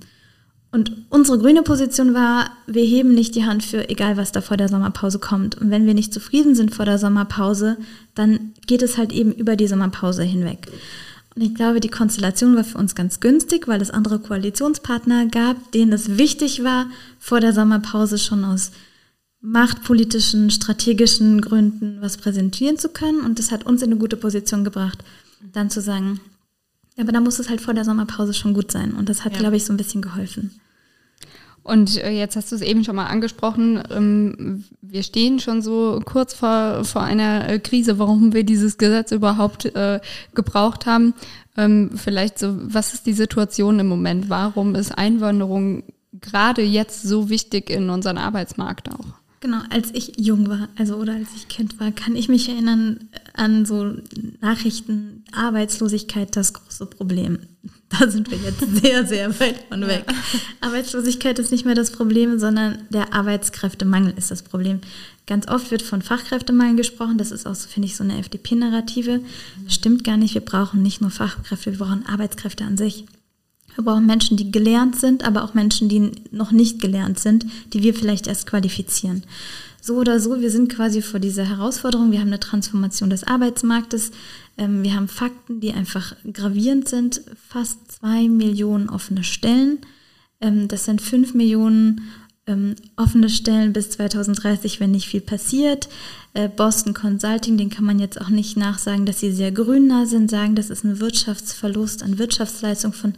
Und 0.71 0.91
unsere 1.09 1.39
grüne 1.39 1.61
Position 1.61 2.13
war, 2.13 2.49
wir 2.67 2.83
heben 2.83 3.13
nicht 3.13 3.35
die 3.35 3.45
Hand 3.45 3.63
für 3.63 3.89
egal, 3.89 4.17
was 4.17 4.33
da 4.33 4.41
vor 4.41 4.57
der 4.57 4.67
Sommerpause 4.67 5.19
kommt. 5.19 5.55
Und 5.55 5.71
wenn 5.71 5.85
wir 5.85 5.93
nicht 5.93 6.13
zufrieden 6.13 6.53
sind 6.53 6.75
vor 6.75 6.83
der 6.83 6.97
Sommerpause, 6.97 7.77
dann 8.13 8.51
geht 8.67 8.81
es 8.81 8.97
halt 8.97 9.13
eben 9.13 9.31
über 9.31 9.55
die 9.55 9.67
Sommerpause 9.67 10.23
hinweg. 10.23 10.67
Und 11.33 11.41
ich 11.41 11.55
glaube, 11.55 11.79
die 11.79 11.89
Konstellation 11.89 12.55
war 12.55 12.63
für 12.63 12.77
uns 12.77 12.95
ganz 12.95 13.19
günstig, 13.19 13.67
weil 13.67 13.81
es 13.81 13.91
andere 13.91 14.19
Koalitionspartner 14.19 15.27
gab, 15.27 15.71
denen 15.71 15.93
es 15.93 16.17
wichtig 16.17 16.63
war, 16.63 16.87
vor 17.19 17.39
der 17.39 17.53
Sommerpause 17.53 18.17
schon 18.17 18.43
aus 18.43 18.71
machtpolitischen, 19.45 20.49
strategischen 20.49 21.39
Gründen 21.39 21.97
was 22.01 22.17
präsentieren 22.17 22.77
zu 22.77 22.89
können. 22.89 23.21
Und 23.21 23.39
das 23.39 23.51
hat 23.51 23.65
uns 23.65 23.81
in 23.81 23.91
eine 23.91 23.99
gute 23.99 24.17
Position 24.17 24.63
gebracht, 24.63 25.03
dann 25.53 25.69
zu 25.69 25.81
sagen, 25.81 26.19
aber 26.97 27.11
da 27.11 27.19
muss 27.19 27.39
es 27.39 27.49
halt 27.49 27.61
vor 27.61 27.73
der 27.73 27.85
Sommerpause 27.85 28.33
schon 28.33 28.53
gut 28.53 28.71
sein. 28.71 28.93
Und 28.93 29.09
das 29.09 29.23
hat, 29.23 29.33
ja. 29.33 29.39
glaube 29.39 29.57
ich, 29.57 29.65
so 29.65 29.73
ein 29.73 29.77
bisschen 29.77 30.01
geholfen. 30.01 30.59
Und 31.61 31.97
äh, 31.97 32.11
jetzt 32.11 32.35
hast 32.35 32.51
du 32.51 32.55
es 32.55 32.61
eben 32.61 32.83
schon 32.83 32.95
mal 32.95 33.07
angesprochen, 33.07 33.81
ähm, 33.89 34.63
wir 34.81 35.01
stehen 35.01 35.39
schon 35.39 35.63
so 35.63 35.99
kurz 36.05 36.35
vor, 36.35 36.83
vor 36.85 37.01
einer 37.01 37.49
äh, 37.49 37.59
Krise, 37.59 37.97
warum 37.97 38.33
wir 38.33 38.43
dieses 38.43 38.77
Gesetz 38.77 39.11
überhaupt 39.11 39.65
äh, 39.65 39.99
gebraucht 40.35 40.85
haben. 40.85 41.15
Ähm, 41.57 41.91
vielleicht 41.95 42.37
so, 42.37 42.55
was 42.61 42.93
ist 42.93 43.07
die 43.07 43.13
Situation 43.13 43.79
im 43.79 43.87
Moment? 43.87 44.29
Warum 44.29 44.75
ist 44.75 44.95
Einwanderung 44.95 45.83
gerade 46.13 46.61
jetzt 46.61 47.01
so 47.01 47.29
wichtig 47.29 47.71
in 47.71 47.89
unserem 47.89 48.17
Arbeitsmarkt 48.17 48.93
auch? 48.93 49.24
Genau, 49.45 49.61
als 49.69 49.91
ich 49.93 50.13
jung 50.17 50.49
war, 50.49 50.69
also 50.75 50.95
oder 50.95 51.13
als 51.13 51.27
ich 51.35 51.47
Kind 51.47 51.79
war, 51.79 51.91
kann 51.91 52.15
ich 52.15 52.29
mich 52.29 52.49
erinnern 52.49 53.09
an 53.35 53.67
so 53.67 53.93
Nachrichten, 54.41 55.23
Arbeitslosigkeit, 55.33 56.35
das 56.35 56.53
große 56.53 56.87
Problem. 56.87 57.37
Da 57.87 58.09
sind 58.09 58.31
wir 58.31 58.39
jetzt 58.39 58.61
sehr, 58.81 59.05
sehr 59.05 59.39
weit 59.39 59.65
von 59.69 59.85
weg. 59.85 60.03
Arbeitslosigkeit 60.59 61.37
ist 61.37 61.51
nicht 61.51 61.65
mehr 61.65 61.75
das 61.75 61.91
Problem, 61.91 62.39
sondern 62.39 62.79
der 62.89 63.13
Arbeitskräftemangel 63.13 64.15
ist 64.17 64.31
das 64.31 64.41
Problem. 64.41 64.81
Ganz 65.27 65.47
oft 65.47 65.69
wird 65.69 65.83
von 65.83 66.01
Fachkräftemangel 66.01 66.77
gesprochen, 66.77 67.19
das 67.19 67.31
ist 67.31 67.45
auch, 67.45 67.53
so, 67.53 67.69
finde 67.69 67.85
ich, 67.85 67.95
so 67.95 68.03
eine 68.03 68.17
FDP-Narrative. 68.17 69.21
Stimmt 69.67 70.03
gar 70.03 70.17
nicht, 70.17 70.33
wir 70.33 70.41
brauchen 70.41 70.81
nicht 70.81 71.01
nur 71.01 71.11
Fachkräfte, 71.11 71.71
wir 71.71 71.77
brauchen 71.77 72.05
Arbeitskräfte 72.07 72.63
an 72.63 72.77
sich. 72.77 73.05
Wir 73.75 73.83
brauchen 73.83 74.05
Menschen, 74.05 74.37
die 74.37 74.51
gelernt 74.51 74.95
sind, 74.95 75.23
aber 75.23 75.43
auch 75.43 75.53
Menschen, 75.53 75.89
die 75.89 76.11
noch 76.31 76.51
nicht 76.51 76.81
gelernt 76.81 77.19
sind, 77.19 77.45
die 77.73 77.83
wir 77.83 77.93
vielleicht 77.93 78.27
erst 78.27 78.47
qualifizieren. 78.47 79.23
so 79.81 79.97
oder 79.97 80.19
so, 80.19 80.41
wir 80.41 80.49
sind 80.49 80.73
quasi 80.73 81.01
vor 81.01 81.19
dieser 81.19 81.43
Herausforderung. 81.45 82.11
Wir 82.11 82.19
haben 82.19 82.27
eine 82.27 82.39
Transformation 82.39 83.09
des 83.09 83.23
Arbeitsmarktes. 83.23 84.11
Ähm, 84.57 84.81
wir 84.81 84.95
haben 84.95 85.07
Fakten, 85.07 85.59
die 85.59 85.73
einfach 85.73 86.15
gravierend 86.31 86.89
sind. 86.89 87.21
Fast 87.49 87.91
zwei 87.91 88.27
Millionen 88.27 88.89
offene 88.89 89.23
Stellen. 89.23 89.79
Ähm, 90.41 90.67
das 90.67 90.85
sind 90.85 91.01
fünf 91.01 91.33
Millionen 91.33 92.01
ähm, 92.47 92.75
offene 92.95 93.29
Stellen 93.29 93.73
bis 93.73 93.91
2030, 93.91 94.79
wenn 94.79 94.91
nicht 94.91 95.07
viel 95.07 95.21
passiert. 95.21 95.89
Äh, 96.33 96.49
Boston 96.49 96.93
Consulting, 96.93 97.57
den 97.57 97.69
kann 97.69 97.85
man 97.85 97.99
jetzt 97.99 98.19
auch 98.21 98.29
nicht 98.29 98.57
nachsagen, 98.57 99.05
dass 99.05 99.19
sie 99.19 99.31
sehr 99.31 99.51
grünnah 99.51 100.05
sind, 100.05 100.29
sagen, 100.29 100.55
das 100.55 100.69
ist 100.69 100.83
ein 100.83 100.99
Wirtschaftsverlust 100.99 102.03
an 102.03 102.17
Wirtschaftsleistung 102.17 102.93
von 102.93 103.13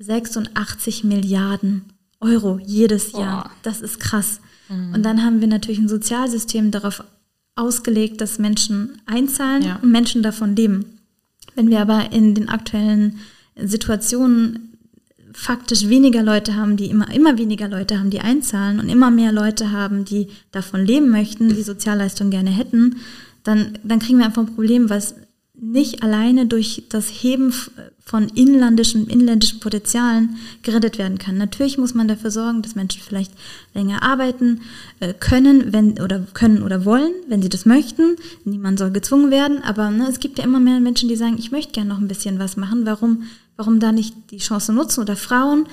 86 0.00 1.04
Milliarden 1.04 1.84
Euro 2.20 2.58
jedes 2.64 3.12
Jahr. 3.12 3.44
Boah. 3.44 3.50
Das 3.62 3.80
ist 3.80 4.00
krass. 4.00 4.40
Mhm. 4.68 4.94
Und 4.94 5.02
dann 5.04 5.22
haben 5.22 5.40
wir 5.40 5.48
natürlich 5.48 5.78
ein 5.78 5.88
Sozialsystem 5.88 6.70
darauf 6.70 7.04
ausgelegt, 7.54 8.20
dass 8.20 8.38
Menschen 8.38 9.00
einzahlen 9.06 9.62
ja. 9.62 9.78
und 9.82 9.90
Menschen 9.90 10.22
davon 10.22 10.56
leben. 10.56 10.98
Wenn 11.54 11.68
wir 11.68 11.80
aber 11.80 12.12
in 12.12 12.34
den 12.34 12.48
aktuellen 12.48 13.18
Situationen 13.56 14.70
faktisch 15.32 15.88
weniger 15.88 16.22
Leute 16.22 16.56
haben, 16.56 16.76
die 16.76 16.86
immer, 16.86 17.12
immer 17.12 17.38
weniger 17.38 17.68
Leute 17.68 17.98
haben, 17.98 18.10
die 18.10 18.20
einzahlen 18.20 18.80
und 18.80 18.88
immer 18.88 19.10
mehr 19.10 19.32
Leute 19.32 19.70
haben, 19.70 20.04
die 20.04 20.28
davon 20.50 20.84
leben 20.84 21.10
möchten, 21.10 21.54
die 21.54 21.62
Sozialleistungen 21.62 22.30
gerne 22.30 22.50
hätten, 22.50 22.96
dann, 23.44 23.78
dann 23.84 24.00
kriegen 24.00 24.18
wir 24.18 24.26
einfach 24.26 24.42
ein 24.42 24.54
Problem, 24.54 24.90
was 24.90 25.14
nicht 25.54 26.02
alleine 26.02 26.46
durch 26.46 26.84
das 26.88 27.08
Heben 27.08 27.52
von 28.02 28.28
inländischen, 28.30 29.08
inländischen 29.08 29.60
Potenzialen 29.60 30.36
gerettet 30.62 30.96
werden 30.96 31.18
kann. 31.18 31.36
Natürlich 31.36 31.76
muss 31.76 31.94
man 31.94 32.08
dafür 32.08 32.30
sorgen, 32.30 32.62
dass 32.62 32.74
Menschen 32.74 33.02
vielleicht 33.02 33.32
länger 33.74 34.02
arbeiten 34.02 34.62
äh, 35.00 35.12
können, 35.12 35.72
wenn 35.72 36.00
oder 36.00 36.20
können 36.32 36.62
oder 36.62 36.84
wollen, 36.84 37.12
wenn 37.28 37.42
sie 37.42 37.50
das 37.50 37.66
möchten. 37.66 38.16
Niemand 38.44 38.78
soll 38.78 38.90
gezwungen 38.90 39.30
werden, 39.30 39.62
aber 39.62 39.90
ne, 39.90 40.08
es 40.08 40.18
gibt 40.18 40.38
ja 40.38 40.44
immer 40.44 40.60
mehr 40.60 40.80
Menschen, 40.80 41.08
die 41.08 41.16
sagen, 41.16 41.36
ich 41.38 41.52
möchte 41.52 41.72
gerne 41.72 41.90
noch 41.90 41.98
ein 41.98 42.08
bisschen 42.08 42.38
was 42.38 42.56
machen. 42.56 42.86
Warum 42.86 43.24
Warum 43.60 43.78
da 43.78 43.92
nicht 43.92 44.14
die 44.30 44.38
Chance 44.38 44.72
nutzen? 44.72 45.02
Oder 45.02 45.16
Frauen, 45.16 45.66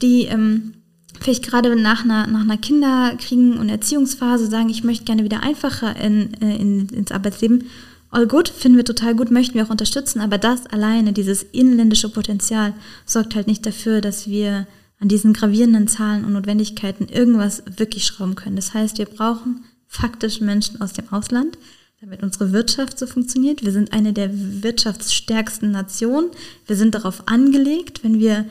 die 0.00 0.26
ähm, 0.26 0.74
vielleicht 1.20 1.44
gerade 1.44 1.74
nach 1.74 2.04
einer, 2.04 2.28
nach 2.28 2.42
einer 2.42 2.56
Kinderkriegen- 2.56 3.58
und 3.58 3.68
Erziehungsphase 3.68 4.46
sagen, 4.46 4.68
ich 4.68 4.84
möchte 4.84 5.02
gerne 5.06 5.24
wieder 5.24 5.42
einfacher 5.42 5.96
in, 5.96 6.40
äh, 6.40 6.54
in, 6.54 6.88
ins 6.90 7.10
Arbeitsleben. 7.10 7.64
All 8.12 8.26
gut, 8.26 8.50
finden 8.50 8.76
wir 8.76 8.84
total 8.84 9.14
gut, 9.14 9.30
möchten 9.30 9.54
wir 9.54 9.64
auch 9.64 9.70
unterstützen, 9.70 10.20
aber 10.20 10.36
das 10.36 10.66
alleine, 10.66 11.14
dieses 11.14 11.42
inländische 11.42 12.10
Potenzial, 12.10 12.74
sorgt 13.06 13.34
halt 13.34 13.46
nicht 13.46 13.64
dafür, 13.64 14.02
dass 14.02 14.28
wir 14.28 14.66
an 15.00 15.08
diesen 15.08 15.32
gravierenden 15.32 15.88
Zahlen 15.88 16.26
und 16.26 16.34
Notwendigkeiten 16.34 17.08
irgendwas 17.08 17.62
wirklich 17.78 18.04
schrauben 18.04 18.34
können. 18.34 18.54
Das 18.56 18.74
heißt, 18.74 18.98
wir 18.98 19.06
brauchen 19.06 19.64
faktisch 19.88 20.42
Menschen 20.42 20.82
aus 20.82 20.92
dem 20.92 21.10
Ausland, 21.10 21.56
damit 22.02 22.22
unsere 22.22 22.52
Wirtschaft 22.52 22.98
so 22.98 23.06
funktioniert. 23.06 23.64
Wir 23.64 23.72
sind 23.72 23.94
eine 23.94 24.12
der 24.12 24.30
wirtschaftsstärksten 24.62 25.70
Nationen. 25.70 26.30
Wir 26.66 26.76
sind 26.76 26.94
darauf 26.94 27.26
angelegt, 27.28 28.04
wenn 28.04 28.20
wir 28.20 28.44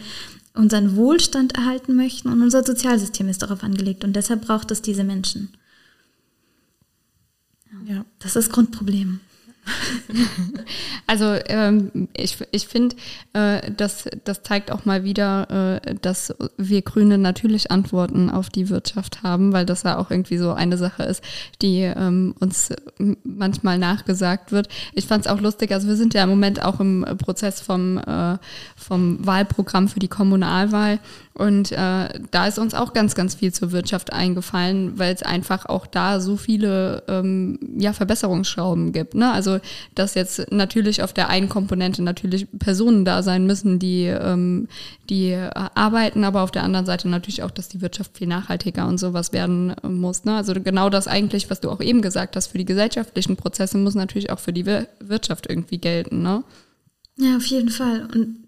unseren 0.55 0.95
Wohlstand 0.95 1.53
erhalten 1.53 1.95
möchten 1.95 2.29
und 2.29 2.41
unser 2.41 2.63
Sozialsystem 2.63 3.29
ist 3.29 3.43
darauf 3.43 3.63
angelegt 3.63 4.03
und 4.03 4.13
deshalb 4.15 4.41
braucht 4.41 4.71
es 4.71 4.81
diese 4.81 5.03
Menschen. 5.03 5.49
Ja. 7.85 8.05
Das 8.17 8.35
ist 8.35 8.47
das 8.47 8.49
Grundproblem. 8.49 9.19
Also 11.07 11.35
ähm, 11.47 12.07
ich, 12.15 12.37
ich 12.51 12.67
finde, 12.67 12.95
äh, 13.33 13.69
das, 13.75 14.07
das 14.23 14.43
zeigt 14.43 14.71
auch 14.71 14.85
mal 14.85 15.03
wieder, 15.03 15.81
äh, 15.85 15.95
dass 16.01 16.33
wir 16.57 16.81
Grüne 16.83 17.17
natürlich 17.17 17.69
Antworten 17.69 18.29
auf 18.29 18.49
die 18.49 18.69
Wirtschaft 18.69 19.21
haben, 19.21 19.51
weil 19.51 19.65
das 19.65 19.83
ja 19.83 19.97
auch 19.97 20.09
irgendwie 20.09 20.37
so 20.37 20.53
eine 20.53 20.77
Sache 20.77 21.03
ist, 21.03 21.21
die 21.61 21.81
ähm, 21.81 22.33
uns 22.39 22.69
manchmal 23.23 23.77
nachgesagt 23.77 24.53
wird. 24.53 24.69
Ich 24.93 25.05
fand 25.05 25.25
es 25.25 25.31
auch 25.31 25.41
lustig, 25.41 25.73
also 25.73 25.87
wir 25.89 25.97
sind 25.97 26.13
ja 26.13 26.23
im 26.23 26.29
Moment 26.29 26.63
auch 26.63 26.79
im 26.79 27.05
Prozess 27.17 27.59
vom, 27.59 27.97
äh, 27.97 28.37
vom 28.77 29.25
Wahlprogramm 29.25 29.89
für 29.89 29.99
die 29.99 30.07
Kommunalwahl 30.07 30.99
und 31.41 31.71
äh, 31.71 32.19
da 32.29 32.45
ist 32.45 32.59
uns 32.59 32.75
auch 32.75 32.93
ganz, 32.93 33.15
ganz 33.15 33.33
viel 33.33 33.51
zur 33.51 33.71
Wirtschaft 33.71 34.13
eingefallen, 34.13 34.99
weil 34.99 35.11
es 35.11 35.23
einfach 35.23 35.65
auch 35.65 35.87
da 35.87 36.19
so 36.19 36.37
viele 36.37 37.01
ähm, 37.07 37.57
ja, 37.79 37.93
Verbesserungsschrauben 37.93 38.91
gibt. 38.91 39.15
Ne? 39.15 39.31
Also 39.31 39.57
dass 39.95 40.13
jetzt 40.13 40.51
natürlich 40.51 41.01
auf 41.01 41.13
der 41.13 41.29
einen 41.29 41.49
Komponente 41.49 42.03
natürlich 42.03 42.45
Personen 42.59 43.05
da 43.05 43.23
sein 43.23 43.47
müssen, 43.47 43.79
die, 43.79 44.03
ähm, 44.03 44.67
die 45.09 45.33
arbeiten, 45.33 46.25
aber 46.25 46.43
auf 46.43 46.51
der 46.51 46.61
anderen 46.61 46.85
Seite 46.85 47.09
natürlich 47.09 47.41
auch, 47.41 47.49
dass 47.49 47.69
die 47.69 47.81
Wirtschaft 47.81 48.19
viel 48.19 48.27
nachhaltiger 48.27 48.87
und 48.87 48.99
sowas 48.99 49.33
werden 49.33 49.73
muss. 49.81 50.25
Ne? 50.25 50.35
Also 50.35 50.53
genau 50.53 50.91
das 50.91 51.07
eigentlich, 51.07 51.49
was 51.49 51.59
du 51.59 51.71
auch 51.71 51.81
eben 51.81 52.03
gesagt 52.03 52.35
hast, 52.35 52.47
für 52.47 52.59
die 52.59 52.65
gesellschaftlichen 52.65 53.35
Prozesse 53.35 53.79
muss 53.79 53.95
natürlich 53.95 54.29
auch 54.29 54.39
für 54.39 54.53
die 54.53 54.67
Wirtschaft 54.67 55.49
irgendwie 55.49 55.79
gelten. 55.79 56.21
Ne? 56.21 56.43
Ja, 57.17 57.37
auf 57.37 57.45
jeden 57.47 57.69
Fall. 57.69 58.07
Und 58.13 58.41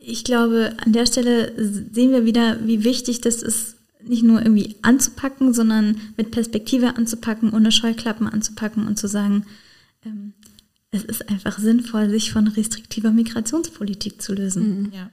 ich 0.00 0.24
glaube, 0.24 0.74
an 0.84 0.92
der 0.92 1.06
Stelle 1.06 1.52
sehen 1.56 2.12
wir 2.12 2.24
wieder, 2.24 2.58
wie 2.66 2.84
wichtig 2.84 3.20
das 3.20 3.42
ist, 3.42 3.76
nicht 4.02 4.22
nur 4.22 4.40
irgendwie 4.40 4.76
anzupacken, 4.82 5.52
sondern 5.52 6.00
mit 6.16 6.30
Perspektive 6.30 6.96
anzupacken, 6.96 7.52
ohne 7.52 7.70
Scheuklappen 7.70 8.26
anzupacken 8.26 8.86
und 8.86 8.98
zu 8.98 9.08
sagen, 9.08 9.44
ähm, 10.04 10.32
es 10.90 11.04
ist 11.04 11.28
einfach 11.28 11.58
sinnvoll, 11.58 12.08
sich 12.08 12.32
von 12.32 12.48
restriktiver 12.48 13.12
Migrationspolitik 13.12 14.20
zu 14.22 14.34
lösen. 14.34 14.84
Mhm. 14.84 14.92
Ja. 14.92 15.10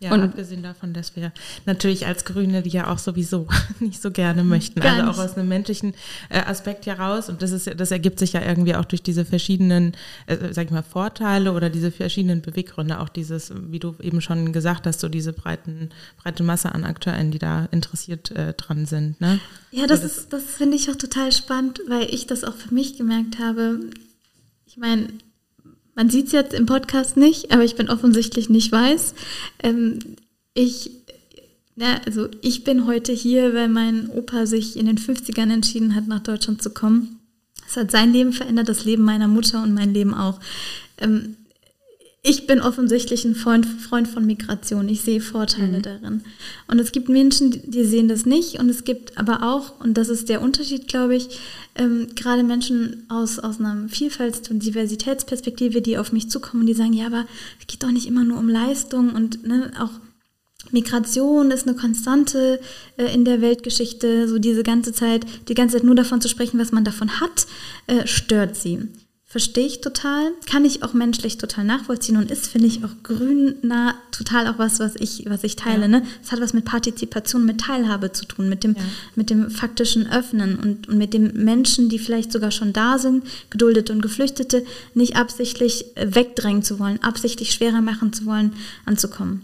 Ja, 0.00 0.12
und 0.12 0.20
abgesehen 0.22 0.62
davon, 0.62 0.92
dass 0.92 1.16
wir 1.16 1.32
natürlich 1.64 2.06
als 2.06 2.24
Grüne 2.24 2.62
die 2.62 2.70
ja 2.70 2.88
auch 2.88 2.98
sowieso 2.98 3.46
nicht 3.80 4.00
so 4.02 4.10
gerne 4.10 4.44
möchten. 4.44 4.80
Also 4.82 5.10
auch 5.10 5.18
aus 5.18 5.36
einem 5.36 5.48
menschlichen 5.48 5.94
äh, 6.28 6.40
Aspekt 6.40 6.86
heraus. 6.86 7.28
Und 7.28 7.42
das 7.42 7.52
ist 7.52 7.70
das 7.76 7.90
ergibt 7.90 8.18
sich 8.18 8.32
ja 8.32 8.42
irgendwie 8.42 8.74
auch 8.74 8.84
durch 8.84 9.02
diese 9.02 9.24
verschiedenen, 9.24 9.92
äh, 10.26 10.52
sag 10.52 10.66
ich 10.66 10.70
mal, 10.70 10.82
Vorteile 10.82 11.52
oder 11.52 11.70
diese 11.70 11.90
verschiedenen 11.90 12.42
Beweggründe. 12.42 13.00
Auch 13.00 13.08
dieses, 13.08 13.52
wie 13.70 13.78
du 13.78 13.94
eben 14.00 14.20
schon 14.20 14.52
gesagt 14.52 14.86
hast, 14.86 15.00
so 15.00 15.08
diese 15.08 15.32
breiten, 15.32 15.90
breite 16.22 16.42
Masse 16.42 16.72
an 16.72 16.84
Akteuren, 16.84 17.30
die 17.30 17.38
da 17.38 17.66
interessiert 17.70 18.30
äh, 18.32 18.54
dran 18.54 18.86
sind. 18.86 19.20
Ne? 19.20 19.40
Ja, 19.70 19.86
das, 19.86 20.00
so, 20.00 20.06
das, 20.06 20.28
das 20.28 20.42
finde 20.44 20.76
ich 20.76 20.90
auch 20.90 20.96
total 20.96 21.32
spannend, 21.32 21.80
weil 21.88 22.12
ich 22.12 22.26
das 22.26 22.44
auch 22.44 22.54
für 22.54 22.72
mich 22.72 22.96
gemerkt 22.96 23.38
habe. 23.38 23.80
Ich 24.66 24.76
meine, 24.76 25.08
man 25.96 26.10
sieht 26.10 26.26
es 26.26 26.32
jetzt 26.32 26.54
im 26.54 26.66
Podcast 26.66 27.16
nicht, 27.16 27.50
aber 27.50 27.64
ich 27.64 27.74
bin 27.74 27.88
offensichtlich 27.88 28.50
nicht 28.50 28.70
weiß. 28.70 29.14
Ähm, 29.62 29.98
ich, 30.54 30.90
na, 31.74 32.00
also 32.04 32.28
ich 32.42 32.64
bin 32.64 32.86
heute 32.86 33.12
hier, 33.12 33.54
weil 33.54 33.68
mein 33.68 34.08
Opa 34.10 34.46
sich 34.46 34.76
in 34.76 34.86
den 34.86 34.98
50ern 34.98 35.52
entschieden 35.52 35.94
hat, 35.94 36.06
nach 36.06 36.20
Deutschland 36.20 36.62
zu 36.62 36.70
kommen. 36.70 37.18
Es 37.66 37.76
hat 37.76 37.90
sein 37.90 38.12
Leben 38.12 38.32
verändert, 38.32 38.68
das 38.68 38.84
Leben 38.84 39.02
meiner 39.04 39.26
Mutter 39.26 39.62
und 39.62 39.72
mein 39.72 39.92
Leben 39.92 40.14
auch. 40.14 40.38
Ähm, 40.98 41.36
ich 42.28 42.48
bin 42.48 42.60
offensichtlich 42.60 43.24
ein 43.24 43.36
Freund, 43.36 43.64
Freund 43.64 44.08
von 44.08 44.26
Migration. 44.26 44.88
Ich 44.88 45.02
sehe 45.02 45.20
Vorteile 45.20 45.78
mhm. 45.78 45.82
darin. 45.82 46.24
Und 46.66 46.80
es 46.80 46.90
gibt 46.90 47.08
Menschen, 47.08 47.70
die 47.70 47.84
sehen 47.84 48.08
das 48.08 48.26
nicht. 48.26 48.58
Und 48.58 48.68
es 48.68 48.82
gibt 48.82 49.16
aber 49.16 49.44
auch, 49.44 49.78
und 49.78 49.96
das 49.96 50.08
ist 50.08 50.28
der 50.28 50.42
Unterschied, 50.42 50.88
glaube 50.88 51.14
ich, 51.14 51.38
ähm, 51.76 52.08
gerade 52.16 52.42
Menschen 52.42 53.06
aus, 53.08 53.38
aus 53.38 53.60
einer 53.60 53.88
Vielfalt- 53.88 54.50
und 54.50 54.64
Diversitätsperspektive, 54.64 55.80
die 55.80 55.98
auf 55.98 56.10
mich 56.10 56.28
zukommen, 56.28 56.66
die 56.66 56.74
sagen, 56.74 56.94
ja, 56.94 57.06
aber 57.06 57.26
es 57.60 57.68
geht 57.68 57.84
doch 57.84 57.92
nicht 57.92 58.08
immer 58.08 58.24
nur 58.24 58.38
um 58.38 58.48
Leistung 58.48 59.14
und 59.14 59.46
ne, 59.46 59.70
auch 59.78 59.92
Migration 60.72 61.52
ist 61.52 61.68
eine 61.68 61.76
Konstante 61.76 62.58
äh, 62.96 63.14
in 63.14 63.24
der 63.24 63.40
Weltgeschichte. 63.40 64.26
So 64.26 64.40
diese 64.40 64.64
ganze 64.64 64.92
Zeit, 64.92 65.24
die 65.48 65.54
ganze 65.54 65.76
Zeit 65.76 65.84
nur 65.84 65.94
davon 65.94 66.20
zu 66.20 66.28
sprechen, 66.28 66.58
was 66.58 66.72
man 66.72 66.82
davon 66.82 67.20
hat, 67.20 67.46
äh, 67.86 68.04
stört 68.04 68.56
sie. 68.56 68.88
Verstehe 69.36 69.66
ich 69.66 69.82
total, 69.82 70.32
kann 70.50 70.64
ich 70.64 70.82
auch 70.82 70.94
menschlich 70.94 71.36
total 71.36 71.66
nachvollziehen 71.66 72.16
und 72.16 72.30
ist, 72.30 72.46
finde 72.46 72.68
ich, 72.68 72.82
auch 72.82 73.02
grünnah 73.02 73.94
total 74.10 74.46
auch 74.46 74.58
was, 74.58 74.80
was 74.80 74.96
ich, 74.96 75.26
was 75.28 75.44
ich 75.44 75.56
teile. 75.56 75.82
Ja. 75.82 75.88
Ne? 75.88 76.02
Es 76.24 76.32
hat 76.32 76.40
was 76.40 76.54
mit 76.54 76.64
Partizipation, 76.64 77.44
mit 77.44 77.60
Teilhabe 77.60 78.12
zu 78.12 78.24
tun, 78.24 78.48
mit 78.48 78.64
dem, 78.64 78.76
ja. 78.76 78.82
mit 79.14 79.28
dem 79.28 79.50
faktischen 79.50 80.10
Öffnen 80.10 80.58
und, 80.58 80.88
und 80.88 80.96
mit 80.96 81.12
dem 81.12 81.34
Menschen, 81.34 81.90
die 81.90 81.98
vielleicht 81.98 82.32
sogar 82.32 82.50
schon 82.50 82.72
da 82.72 82.98
sind, 82.98 83.24
Geduldete 83.50 83.92
und 83.92 84.00
Geflüchtete, 84.00 84.64
nicht 84.94 85.16
absichtlich 85.16 85.84
wegdrängen 85.96 86.62
zu 86.62 86.78
wollen, 86.78 87.02
absichtlich 87.02 87.52
schwerer 87.52 87.82
machen 87.82 88.14
zu 88.14 88.24
wollen, 88.24 88.54
anzukommen. 88.86 89.42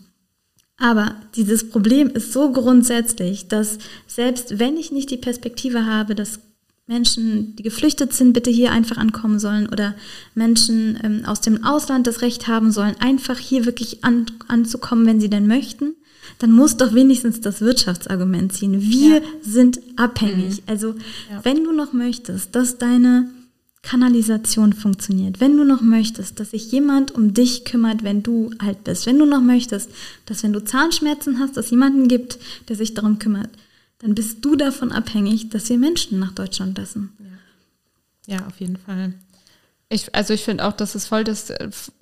Aber 0.79 1.17
dieses 1.35 1.69
Problem 1.69 2.09
ist 2.09 2.33
so 2.33 2.51
grundsätzlich, 2.51 3.49
dass 3.49 3.77
selbst 4.07 4.59
wenn 4.59 4.79
ich 4.79 4.91
nicht 4.91 5.11
die 5.11 5.19
Perspektive 5.19 5.85
habe, 5.85 6.15
dass 6.15 6.41
Menschen, 6.87 7.55
die 7.57 7.63
geflüchtet 7.63 8.13
sind, 8.13 8.33
bitte 8.33 8.51
hier 8.51 8.73
einfach 8.73 8.97
ankommen 8.97 9.39
sollen 9.39 9.69
oder 9.69 9.95
Menschen 10.35 10.99
ähm, 11.03 11.25
aus 11.25 11.41
dem 11.41 11.65
Ausland 11.65 12.07
das 12.07 12.23
Recht 12.23 12.49
haben 12.49 12.73
sollen, 12.73 12.97
einfach 12.99 13.39
hier 13.39 13.65
wirklich 13.67 14.05
an, 14.05 14.27
anzukommen, 14.49 15.07
wenn 15.07 15.21
sie 15.21 15.31
denn 15.31 15.47
möchten, 15.47 15.95
dann 16.39 16.53
muss 16.53 16.77
doch 16.77 16.93
wenigstens 16.95 17.41
das 17.41 17.61
Wirtschaftsargument 17.61 18.53
ziehen. 18.53 18.81
Wir 18.81 19.19
ja. 19.19 19.23
sind 19.43 19.81
abhängig. 19.97 20.59
Mhm. 20.59 20.63
Also 20.67 20.89
ja. 21.31 21.45
wenn 21.45 21.65
du 21.65 21.73
noch 21.73 21.93
möchtest, 21.93 22.55
dass 22.55 22.79
deine 22.79 23.31
Kanalisation 23.83 24.73
funktioniert, 24.73 25.41
wenn 25.41 25.57
du 25.57 25.65
noch 25.65 25.83
möchtest, 25.83 26.39
dass 26.39 26.53
sich 26.53 26.71
jemand 26.71 27.13
um 27.13 27.35
dich 27.35 27.65
kümmert, 27.65 28.05
wenn 28.05 28.23
du 28.23 28.51
alt 28.59 28.85
bist, 28.85 29.07
wenn 29.07 29.19
du 29.19 29.27
noch 29.27 29.41
möchtest, 29.41 29.91
dass 30.27 30.43
wenn 30.43 30.53
du 30.53 30.65
Zahnschmerzen 30.65 31.41
hast, 31.41 31.57
dass 31.57 31.71
jemanden 31.71 32.07
gibt, 32.07 32.39
der 32.69 32.77
sich 32.77 32.95
darum 32.95 33.19
kümmert, 33.19 33.51
dann 34.03 34.15
bist 34.15 34.45
du 34.45 34.57
davon 34.57 34.93
abhängig, 34.93 35.49
dass 35.49 35.69
wir 35.71 35.79
Menschen 35.79 36.19
nach 36.19 36.33
Deutschland 36.33 36.77
lassen. 36.77 37.17
Ja, 38.27 38.37
ja 38.37 38.47
auf 38.47 38.61
jeden 38.61 38.77
Fall. 38.77 39.15
Ich, 39.89 40.15
also 40.15 40.35
ich 40.35 40.43
finde 40.43 40.67
auch, 40.67 40.73
das 40.73 40.95
ist 40.95 41.07
voll 41.07 41.23
das, 41.23 41.53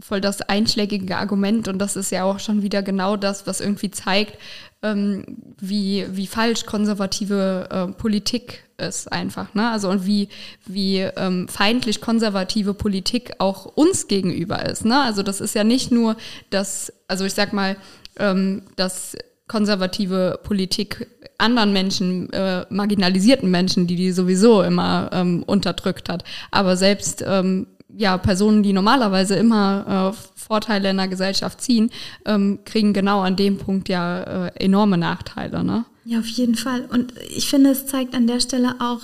voll 0.00 0.20
das 0.20 0.42
einschlägige 0.42 1.16
Argument 1.16 1.68
und 1.68 1.78
das 1.78 1.96
ist 1.96 2.10
ja 2.10 2.24
auch 2.24 2.38
schon 2.38 2.62
wieder 2.62 2.82
genau 2.82 3.16
das, 3.16 3.46
was 3.46 3.60
irgendwie 3.60 3.90
zeigt, 3.90 4.38
ähm, 4.82 5.24
wie, 5.58 6.06
wie 6.10 6.26
falsch 6.26 6.66
konservative 6.66 7.68
äh, 7.70 7.92
Politik 7.92 8.64
ist 8.78 9.12
einfach. 9.12 9.52
Ne? 9.54 9.68
Also 9.68 9.90
und 9.90 10.06
wie, 10.06 10.28
wie 10.66 10.98
ähm, 11.00 11.48
feindlich 11.48 12.00
konservative 12.00 12.74
Politik 12.74 13.32
auch 13.40 13.66
uns 13.66 14.08
gegenüber 14.08 14.64
ist. 14.64 14.84
Ne? 14.84 14.98
Also 15.02 15.22
das 15.22 15.40
ist 15.40 15.54
ja 15.54 15.64
nicht 15.64 15.90
nur 15.90 16.16
das, 16.48 16.92
also 17.08 17.24
ich 17.24 17.34
sag 17.34 17.52
mal, 17.52 17.76
ähm, 18.16 18.62
dass 18.76 19.16
konservative 19.48 20.38
Politik 20.44 21.08
anderen 21.40 21.72
Menschen, 21.72 22.32
äh, 22.32 22.64
marginalisierten 22.70 23.50
Menschen, 23.50 23.86
die 23.86 23.96
die 23.96 24.12
sowieso 24.12 24.62
immer 24.62 25.10
ähm, 25.12 25.42
unterdrückt 25.44 26.08
hat. 26.08 26.24
Aber 26.50 26.76
selbst 26.76 27.24
ähm, 27.26 27.66
ja, 27.96 28.18
Personen, 28.18 28.62
die 28.62 28.72
normalerweise 28.72 29.36
immer 29.36 30.14
äh, 30.14 30.40
Vorteile 30.40 30.90
in 30.90 30.96
der 30.96 31.08
Gesellschaft 31.08 31.60
ziehen, 31.60 31.90
ähm, 32.24 32.60
kriegen 32.64 32.92
genau 32.92 33.20
an 33.20 33.36
dem 33.36 33.58
Punkt 33.58 33.88
ja 33.88 34.46
äh, 34.46 34.52
enorme 34.56 34.98
Nachteile. 34.98 35.64
Ne? 35.64 35.84
Ja, 36.04 36.18
auf 36.18 36.28
jeden 36.28 36.54
Fall. 36.54 36.86
Und 36.90 37.14
ich 37.36 37.48
finde, 37.48 37.70
es 37.70 37.86
zeigt 37.86 38.14
an 38.14 38.26
der 38.26 38.40
Stelle 38.40 38.74
auch, 38.80 39.00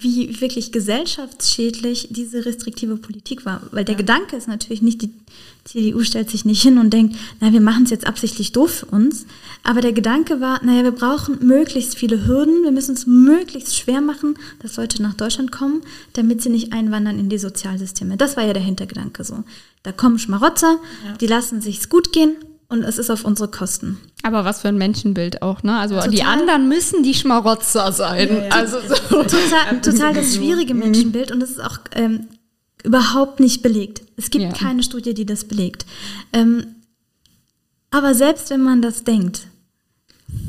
wie 0.00 0.40
wirklich 0.40 0.72
gesellschaftsschädlich 0.72 2.08
diese 2.10 2.44
restriktive 2.44 2.96
Politik 2.96 3.44
war. 3.44 3.62
Weil 3.70 3.84
der 3.84 3.94
ja. 3.94 3.98
Gedanke 3.98 4.36
ist 4.36 4.48
natürlich 4.48 4.82
nicht, 4.82 5.02
die 5.02 5.12
CDU 5.64 6.02
stellt 6.02 6.30
sich 6.30 6.44
nicht 6.44 6.62
hin 6.62 6.78
und 6.78 6.90
denkt, 6.90 7.16
na, 7.40 7.52
wir 7.52 7.60
machen 7.60 7.84
es 7.84 7.90
jetzt 7.90 8.06
absichtlich 8.06 8.52
doof 8.52 8.70
für 8.70 8.86
uns. 8.86 9.26
Aber 9.62 9.80
der 9.80 9.92
Gedanke 9.92 10.40
war, 10.40 10.64
naja, 10.64 10.84
wir 10.84 10.92
brauchen 10.92 11.46
möglichst 11.46 11.96
viele 11.96 12.26
Hürden, 12.26 12.62
wir 12.62 12.72
müssen 12.72 12.94
es 12.94 13.06
möglichst 13.06 13.76
schwer 13.76 14.00
machen, 14.00 14.36
dass 14.60 14.76
Leute 14.76 15.02
nach 15.02 15.14
Deutschland 15.14 15.52
kommen, 15.52 15.82
damit 16.14 16.42
sie 16.42 16.50
nicht 16.50 16.72
einwandern 16.72 17.18
in 17.18 17.28
die 17.28 17.38
Sozialsysteme. 17.38 18.16
Das 18.16 18.36
war 18.36 18.44
ja 18.44 18.52
der 18.52 18.62
Hintergedanke 18.62 19.22
so. 19.22 19.44
Da 19.82 19.92
kommen 19.92 20.18
Schmarotzer, 20.18 20.78
ja. 21.06 21.16
die 21.18 21.26
lassen 21.26 21.60
sich's 21.60 21.88
gut 21.88 22.12
gehen 22.12 22.36
und 22.70 22.84
es 22.84 22.98
ist 22.98 23.10
auf 23.10 23.24
unsere 23.24 23.48
Kosten. 23.48 23.98
Aber 24.22 24.44
was 24.44 24.62
für 24.62 24.68
ein 24.68 24.78
Menschenbild 24.78 25.42
auch, 25.42 25.62
ne? 25.62 25.78
Also 25.78 25.96
total, 25.96 26.10
die 26.10 26.22
anderen 26.22 26.68
müssen 26.68 27.02
die 27.02 27.14
Schmarotzer 27.14 27.92
sein. 27.92 28.28
Ja, 28.28 28.42
ja. 28.44 28.48
Also 28.50 28.78
so. 28.80 28.94
total, 28.94 29.80
total 29.82 30.14
das 30.14 30.36
schwierige 30.36 30.72
mhm. 30.72 30.80
Menschenbild 30.80 31.32
und 31.32 31.40
das 31.40 31.50
ist 31.50 31.62
auch 31.62 31.78
ähm, 31.92 32.28
überhaupt 32.84 33.40
nicht 33.40 33.62
belegt. 33.62 34.02
Es 34.16 34.30
gibt 34.30 34.44
ja. 34.44 34.52
keine 34.52 34.82
Studie, 34.82 35.14
die 35.14 35.26
das 35.26 35.44
belegt. 35.44 35.84
Ähm, 36.32 36.76
aber 37.90 38.14
selbst 38.14 38.50
wenn 38.50 38.62
man 38.62 38.82
das 38.82 39.02
denkt, 39.02 39.48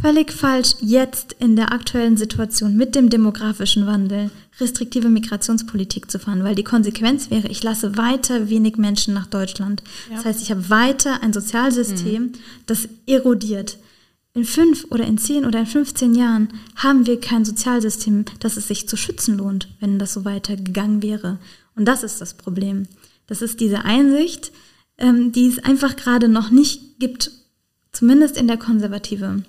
völlig 0.02 0.32
falsch, 0.32 0.76
jetzt 0.80 1.36
in 1.40 1.56
der 1.56 1.74
aktuellen 1.74 2.18
Situation 2.18 2.78
mit 2.78 2.94
dem 2.94 3.10
demografischen 3.10 3.88
Wandel 3.88 4.30
restriktive 4.62 5.10
Migrationspolitik 5.10 6.10
zu 6.10 6.20
fahren, 6.20 6.44
weil 6.44 6.56
die 6.56 6.64
Konsequenz 6.64 7.30
wäre, 7.30 7.48
ich 7.48 7.64
lasse 7.64 7.98
weiter 7.98 8.50
wenig 8.50 8.78
Menschen 8.78 9.14
nach 9.14 9.28
Deutschland. 9.28 9.84
Ja. 10.10 10.16
Das 10.16 10.26
heißt, 10.26 10.42
ich 10.42 10.52
habe 10.52 10.70
weiter 10.70 11.22
ein 11.22 11.34
Sozialsystem, 11.34 12.24
mhm. 12.24 12.34
das 12.68 12.88
erodiert. 13.06 13.78
In 14.34 14.46
fünf 14.46 14.86
oder 14.90 15.06
in 15.06 15.18
zehn 15.18 15.46
oder 15.46 15.60
in 15.60 15.66
15 15.66 16.16
Jahren 16.16 16.48
haben 16.76 17.06
wir 17.06 17.20
kein 17.20 17.44
Sozialsystem, 17.44 18.24
das 18.40 18.56
es 18.56 18.70
sich 18.70 18.88
zu 18.88 18.96
schützen 18.96 19.38
lohnt, 19.38 19.68
wenn 19.82 20.00
das 20.00 20.14
so 20.14 20.24
weitergegangen 20.24 21.02
wäre. 21.02 21.38
Und 21.76 21.86
das 21.86 22.04
ist 22.04 22.22
das 22.22 22.36
Problem. 22.36 22.88
Das 23.28 23.42
ist 23.42 23.60
diese 23.60 23.84
Einsicht, 23.84 24.54
ähm, 24.98 25.34
die 25.34 25.48
es 25.48 25.60
einfach 25.60 25.98
gerade 25.98 26.30
noch 26.30 26.50
nicht 26.50 27.00
gibt, 27.00 27.32
zumindest 27.92 28.38
in 28.38 28.48
der 28.48 28.58
Konservative 28.58 29.44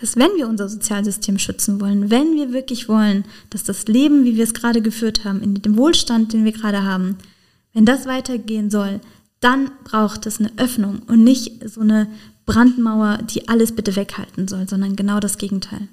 dass 0.00 0.16
wenn 0.16 0.30
wir 0.36 0.48
unser 0.48 0.68
Sozialsystem 0.68 1.38
schützen 1.38 1.80
wollen, 1.80 2.10
wenn 2.10 2.34
wir 2.34 2.52
wirklich 2.52 2.88
wollen, 2.88 3.24
dass 3.50 3.64
das 3.64 3.86
Leben, 3.86 4.24
wie 4.24 4.36
wir 4.36 4.44
es 4.44 4.54
gerade 4.54 4.80
geführt 4.80 5.24
haben, 5.24 5.42
in 5.42 5.54
dem 5.54 5.76
Wohlstand, 5.76 6.32
den 6.32 6.44
wir 6.44 6.52
gerade 6.52 6.82
haben, 6.84 7.18
wenn 7.74 7.84
das 7.84 8.06
weitergehen 8.06 8.70
soll, 8.70 9.00
dann 9.40 9.70
braucht 9.84 10.26
es 10.26 10.38
eine 10.38 10.52
Öffnung 10.56 11.02
und 11.06 11.24
nicht 11.24 11.68
so 11.68 11.80
eine 11.80 12.08
Brandmauer, 12.46 13.18
die 13.18 13.48
alles 13.48 13.72
bitte 13.72 13.94
weghalten 13.96 14.48
soll, 14.48 14.68
sondern 14.68 14.96
genau 14.96 15.20
das 15.20 15.38
Gegenteil. 15.38 15.88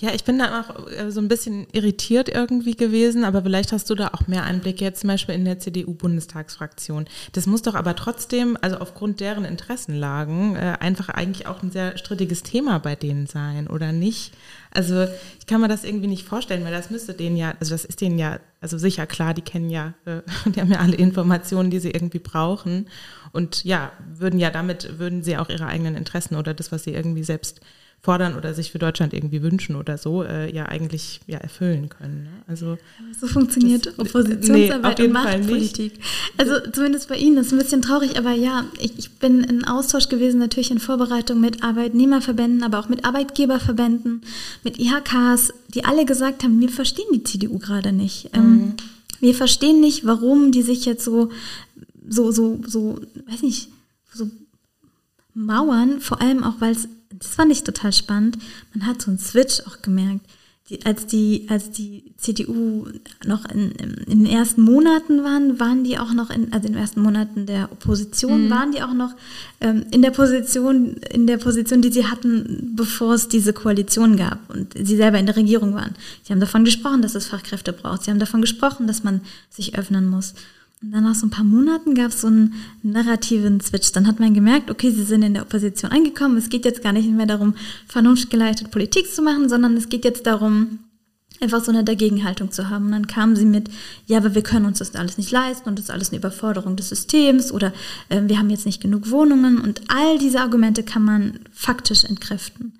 Ja, 0.00 0.14
ich 0.14 0.24
bin 0.24 0.38
da 0.38 0.62
auch 0.62 0.88
äh, 0.88 1.10
so 1.10 1.20
ein 1.20 1.28
bisschen 1.28 1.66
irritiert 1.72 2.30
irgendwie 2.30 2.74
gewesen, 2.74 3.22
aber 3.22 3.42
vielleicht 3.42 3.70
hast 3.70 3.90
du 3.90 3.94
da 3.94 4.08
auch 4.08 4.26
mehr 4.28 4.44
Einblick 4.44 4.80
jetzt 4.80 5.00
zum 5.00 5.08
Beispiel 5.08 5.34
in 5.34 5.44
der 5.44 5.58
CDU-Bundestagsfraktion. 5.58 7.04
Das 7.32 7.46
muss 7.46 7.60
doch 7.60 7.74
aber 7.74 7.94
trotzdem, 7.94 8.56
also 8.62 8.78
aufgrund 8.78 9.20
deren 9.20 9.44
Interessenlagen, 9.44 10.56
äh, 10.56 10.78
einfach 10.80 11.10
eigentlich 11.10 11.46
auch 11.46 11.62
ein 11.62 11.70
sehr 11.70 11.98
strittiges 11.98 12.42
Thema 12.42 12.78
bei 12.78 12.96
denen 12.96 13.26
sein, 13.26 13.66
oder 13.66 13.92
nicht? 13.92 14.32
Also 14.72 15.06
ich 15.38 15.46
kann 15.46 15.60
mir 15.60 15.68
das 15.68 15.84
irgendwie 15.84 16.06
nicht 16.06 16.26
vorstellen, 16.26 16.64
weil 16.64 16.72
das 16.72 16.88
müsste 16.88 17.12
denen 17.12 17.36
ja, 17.36 17.52
also 17.60 17.74
das 17.74 17.84
ist 17.84 18.00
denen 18.00 18.18
ja, 18.18 18.40
also 18.62 18.78
sicher 18.78 19.06
klar, 19.06 19.34
die 19.34 19.42
kennen 19.42 19.68
ja, 19.68 19.92
äh, 20.06 20.22
die 20.46 20.62
haben 20.62 20.72
ja 20.72 20.78
alle 20.78 20.96
Informationen, 20.96 21.68
die 21.70 21.78
sie 21.78 21.90
irgendwie 21.90 22.20
brauchen. 22.20 22.88
Und 23.32 23.64
ja, 23.64 23.92
würden 24.16 24.40
ja 24.40 24.48
damit, 24.48 24.98
würden 24.98 25.22
sie 25.22 25.36
auch 25.36 25.50
ihre 25.50 25.66
eigenen 25.66 25.94
Interessen 25.94 26.36
oder 26.36 26.54
das, 26.54 26.72
was 26.72 26.84
sie 26.84 26.94
irgendwie 26.94 27.22
selbst 27.22 27.60
fordern 28.02 28.34
oder 28.34 28.54
sich 28.54 28.72
für 28.72 28.78
Deutschland 28.78 29.12
irgendwie 29.12 29.42
wünschen 29.42 29.76
oder 29.76 29.98
so, 29.98 30.22
äh, 30.22 30.50
ja 30.54 30.66
eigentlich 30.66 31.20
ja 31.26 31.38
erfüllen 31.38 31.90
können. 31.90 32.22
Ne? 32.22 32.30
Also 32.46 32.78
so 33.20 33.26
funktioniert 33.26 33.86
das, 33.86 33.98
Oppositionsarbeit 33.98 34.98
nee, 34.98 35.04
und 35.04 35.12
Machtpolitik. 35.12 35.92
Also 36.38 36.54
zumindest 36.72 37.08
bei 37.08 37.16
Ihnen 37.16 37.36
das 37.36 37.48
ist 37.48 37.52
ein 37.52 37.58
bisschen 37.58 37.82
traurig, 37.82 38.16
aber 38.16 38.32
ja, 38.32 38.64
ich, 38.78 38.98
ich 38.98 39.18
bin 39.18 39.44
in 39.44 39.64
Austausch 39.64 40.08
gewesen 40.08 40.40
natürlich 40.40 40.70
in 40.70 40.78
Vorbereitung 40.78 41.40
mit 41.40 41.62
Arbeitnehmerverbänden, 41.62 42.62
aber 42.62 42.78
auch 42.78 42.88
mit 42.88 43.04
Arbeitgeberverbänden, 43.04 44.22
mit 44.64 44.78
IHKs, 44.78 45.52
die 45.74 45.84
alle 45.84 46.06
gesagt 46.06 46.42
haben, 46.42 46.58
wir 46.58 46.70
verstehen 46.70 47.06
die 47.12 47.24
CDU 47.24 47.58
gerade 47.58 47.92
nicht. 47.92 48.30
Ähm, 48.32 48.42
mhm. 48.42 48.60
Ähm, 48.60 48.76
wir 49.20 49.34
verstehen 49.34 49.80
nicht, 49.80 50.06
warum 50.06 50.52
die 50.52 50.62
sich 50.62 50.86
jetzt 50.86 51.04
so, 51.04 51.30
so, 52.08 52.32
so, 52.32 52.58
so, 52.66 52.98
weiß 53.26 53.42
nicht, 53.42 53.68
so 54.14 54.30
mauern, 55.34 56.00
vor 56.00 56.22
allem 56.22 56.42
auch, 56.42 56.54
weil 56.60 56.72
es 56.72 56.88
das 57.20 57.34
fand 57.34 57.52
ich 57.52 57.62
total 57.62 57.92
spannend. 57.92 58.38
Man 58.74 58.86
hat 58.86 59.02
so 59.02 59.10
einen 59.10 59.18
Switch 59.18 59.60
auch 59.66 59.82
gemerkt. 59.82 60.26
Die, 60.70 60.86
als, 60.86 61.06
die, 61.06 61.46
als 61.50 61.72
die 61.72 62.14
CDU 62.16 62.86
noch 63.26 63.44
in, 63.46 63.72
in, 63.72 64.24
den 64.24 64.26
ersten 64.26 64.62
Monaten 64.62 65.24
waren, 65.24 65.58
waren 65.58 65.82
die 65.82 65.98
auch 65.98 66.12
noch 66.12 66.30
in, 66.30 66.52
also 66.52 66.68
in 66.68 66.74
den 66.74 66.80
ersten 66.80 67.02
Monaten 67.02 67.44
der 67.44 67.72
Opposition, 67.72 68.44
mhm. 68.44 68.50
waren 68.50 68.70
die 68.70 68.80
auch 68.80 68.94
noch 68.94 69.16
ähm, 69.60 69.84
in 69.90 70.00
der 70.00 70.12
Position, 70.12 70.94
in 71.12 71.26
der 71.26 71.38
Position, 71.38 71.82
die 71.82 71.90
sie 71.90 72.06
hatten, 72.06 72.74
bevor 72.76 73.14
es 73.14 73.26
diese 73.26 73.52
Koalition 73.52 74.16
gab 74.16 74.38
und 74.48 74.74
sie 74.74 74.96
selber 74.96 75.18
in 75.18 75.26
der 75.26 75.34
Regierung 75.34 75.74
waren. 75.74 75.96
Sie 76.22 76.32
haben 76.32 76.40
davon 76.40 76.64
gesprochen, 76.64 77.02
dass 77.02 77.16
es 77.16 77.26
Fachkräfte 77.26 77.72
braucht. 77.72 78.04
Sie 78.04 78.12
haben 78.12 78.20
davon 78.20 78.40
gesprochen, 78.40 78.86
dass 78.86 79.02
man 79.02 79.22
sich 79.50 79.76
öffnen 79.76 80.08
muss. 80.08 80.34
Und 80.82 80.92
dann 80.92 81.04
nach 81.04 81.14
so 81.14 81.26
ein 81.26 81.30
paar 81.30 81.44
Monaten 81.44 81.94
gab 81.94 82.08
es 82.08 82.22
so 82.22 82.28
einen 82.28 82.54
narrativen 82.82 83.60
Switch. 83.60 83.92
Dann 83.92 84.06
hat 84.06 84.18
man 84.18 84.32
gemerkt, 84.32 84.70
okay, 84.70 84.90
sie 84.90 85.04
sind 85.04 85.22
in 85.22 85.34
der 85.34 85.42
Opposition 85.42 85.90
angekommen. 85.90 86.38
Es 86.38 86.48
geht 86.48 86.64
jetzt 86.64 86.82
gar 86.82 86.92
nicht 86.92 87.10
mehr 87.10 87.26
darum, 87.26 87.54
vernunftgeleitet 87.86 88.70
Politik 88.70 89.12
zu 89.12 89.20
machen, 89.20 89.50
sondern 89.50 89.76
es 89.76 89.90
geht 89.90 90.06
jetzt 90.06 90.26
darum, 90.26 90.78
einfach 91.40 91.62
so 91.62 91.70
eine 91.70 91.84
Dagegenhaltung 91.84 92.50
zu 92.50 92.70
haben. 92.70 92.86
Und 92.86 92.92
dann 92.92 93.06
kamen 93.06 93.36
sie 93.36 93.44
mit, 93.44 93.68
ja, 94.06 94.18
aber 94.18 94.34
wir 94.34 94.42
können 94.42 94.64
uns 94.64 94.78
das 94.78 94.94
alles 94.94 95.18
nicht 95.18 95.30
leisten 95.30 95.68
und 95.68 95.78
das 95.78 95.86
ist 95.86 95.90
alles 95.90 96.10
eine 96.10 96.18
Überforderung 96.18 96.76
des 96.76 96.88
Systems 96.88 97.52
oder 97.52 97.72
äh, 98.08 98.22
wir 98.24 98.38
haben 98.38 98.50
jetzt 98.50 98.66
nicht 98.66 98.80
genug 98.80 99.10
Wohnungen 99.10 99.58
und 99.60 99.82
all 99.88 100.18
diese 100.18 100.40
Argumente 100.40 100.82
kann 100.82 101.02
man 101.02 101.40
faktisch 101.52 102.04
entkräften. 102.04 102.72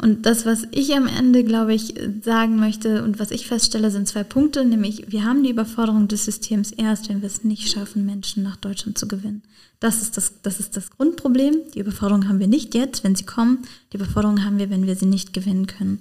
Und 0.00 0.26
das, 0.26 0.46
was 0.46 0.66
ich 0.70 0.94
am 0.94 1.06
Ende, 1.06 1.44
glaube 1.44 1.74
ich, 1.74 1.94
sagen 2.22 2.56
möchte 2.56 3.02
und 3.02 3.18
was 3.18 3.30
ich 3.30 3.46
feststelle, 3.46 3.90
sind 3.90 4.08
zwei 4.08 4.24
Punkte, 4.24 4.64
nämlich 4.64 5.04
wir 5.08 5.24
haben 5.24 5.42
die 5.42 5.50
Überforderung 5.50 6.08
des 6.08 6.24
Systems 6.24 6.70
erst, 6.70 7.08
wenn 7.08 7.20
wir 7.20 7.26
es 7.26 7.44
nicht 7.44 7.70
schaffen, 7.70 8.06
Menschen 8.06 8.42
nach 8.42 8.56
Deutschland 8.56 8.98
zu 8.98 9.08
gewinnen. 9.08 9.42
Das 9.80 10.02
ist 10.02 10.16
das, 10.16 10.34
das 10.42 10.58
ist 10.58 10.76
das 10.76 10.90
Grundproblem. 10.90 11.56
Die 11.74 11.80
Überforderung 11.80 12.28
haben 12.28 12.40
wir 12.40 12.48
nicht 12.48 12.74
jetzt, 12.74 13.04
wenn 13.04 13.14
sie 13.14 13.24
kommen. 13.24 13.58
Die 13.92 13.96
Überforderung 13.96 14.44
haben 14.44 14.58
wir, 14.58 14.70
wenn 14.70 14.86
wir 14.86 14.96
sie 14.96 15.06
nicht 15.06 15.32
gewinnen 15.32 15.66
können. 15.66 16.00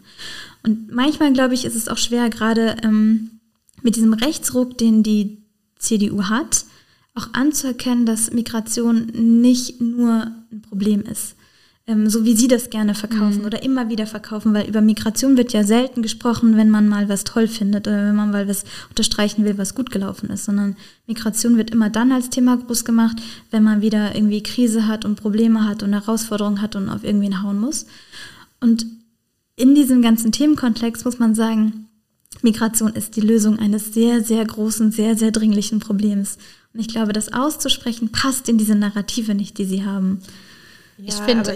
Und 0.63 0.91
manchmal, 0.91 1.31
glaube 1.33 1.53
ich, 1.53 1.63
ist 1.63 1.75
es 1.75 1.87
auch 1.87 1.97
schwer, 1.97 2.29
gerade 2.29 2.77
ähm, 2.83 3.31
mit 3.83 3.95
diesem 3.95 4.13
Rechtsruck, 4.13 4.77
den 4.77 5.03
die 5.03 5.37
CDU 5.77 6.23
hat, 6.23 6.65
auch 7.13 7.33
anzuerkennen, 7.33 8.05
dass 8.05 8.31
Migration 8.31 9.41
nicht 9.41 9.79
nur 9.79 10.31
ein 10.51 10.61
Problem 10.61 11.01
ist 11.01 11.36
ähm, 11.87 12.09
so 12.09 12.25
wie 12.25 12.35
Sie 12.35 12.49
das 12.49 12.69
gerne 12.69 12.93
verkaufen 12.93 13.39
mhm. 13.39 13.45
oder 13.45 13.63
immer 13.63 13.89
wieder 13.89 14.05
verkaufen, 14.05 14.53
weil 14.53 14.67
über 14.67 14.81
Migration 14.81 15.37
wird 15.37 15.53
ja 15.53 15.63
selten 15.63 16.01
gesprochen, 16.01 16.57
wenn 16.57 16.69
man 16.69 16.89
mal 16.89 17.07
was 17.07 17.23
toll 17.23 17.47
findet 17.47 17.87
oder 17.87 18.07
wenn 18.07 18.15
man 18.15 18.31
mal 18.31 18.47
was 18.47 18.65
unterstreichen 18.89 19.45
will, 19.45 19.57
was 19.57 19.73
gut 19.73 19.89
gelaufen 19.89 20.29
ist, 20.29 20.45
sondern 20.45 20.75
Migration 21.07 21.55
wird 21.55 21.71
immer 21.71 21.89
dann 21.89 22.11
als 22.11 22.29
Thema 22.29 22.57
groß 22.57 22.83
gemacht, 22.83 23.17
wenn 23.51 23.63
man 23.63 23.81
wieder 23.81 24.15
irgendwie 24.15 24.43
Krise 24.43 24.85
hat 24.85 25.05
und 25.05 25.15
Probleme 25.15 25.65
hat 25.65 25.81
und 25.81 25.93
Herausforderungen 25.93 26.61
hat 26.61 26.75
und 26.75 26.89
auf 26.89 27.05
irgendwen 27.05 27.41
hauen 27.41 27.57
muss. 27.57 27.85
Und 28.59 28.85
in 29.55 29.73
diesem 29.73 30.01
ganzen 30.01 30.33
Themenkomplex 30.33 31.05
muss 31.05 31.19
man 31.19 31.35
sagen, 31.35 31.87
Migration 32.41 32.93
ist 32.93 33.15
die 33.15 33.21
Lösung 33.21 33.59
eines 33.59 33.93
sehr, 33.93 34.23
sehr 34.23 34.45
großen, 34.45 34.91
sehr, 34.91 35.15
sehr 35.15 35.31
dringlichen 35.31 35.79
Problems. 35.79 36.37
Und 36.73 36.81
ich 36.81 36.89
glaube, 36.89 37.13
das 37.13 37.31
auszusprechen 37.31 38.09
passt 38.09 38.49
in 38.49 38.57
diese 38.57 38.75
Narrative 38.75 39.33
nicht, 39.33 39.57
die 39.57 39.65
Sie 39.65 39.85
haben. 39.85 40.19
Ja, 40.97 41.09
ich 41.09 41.15
finde, 41.15 41.49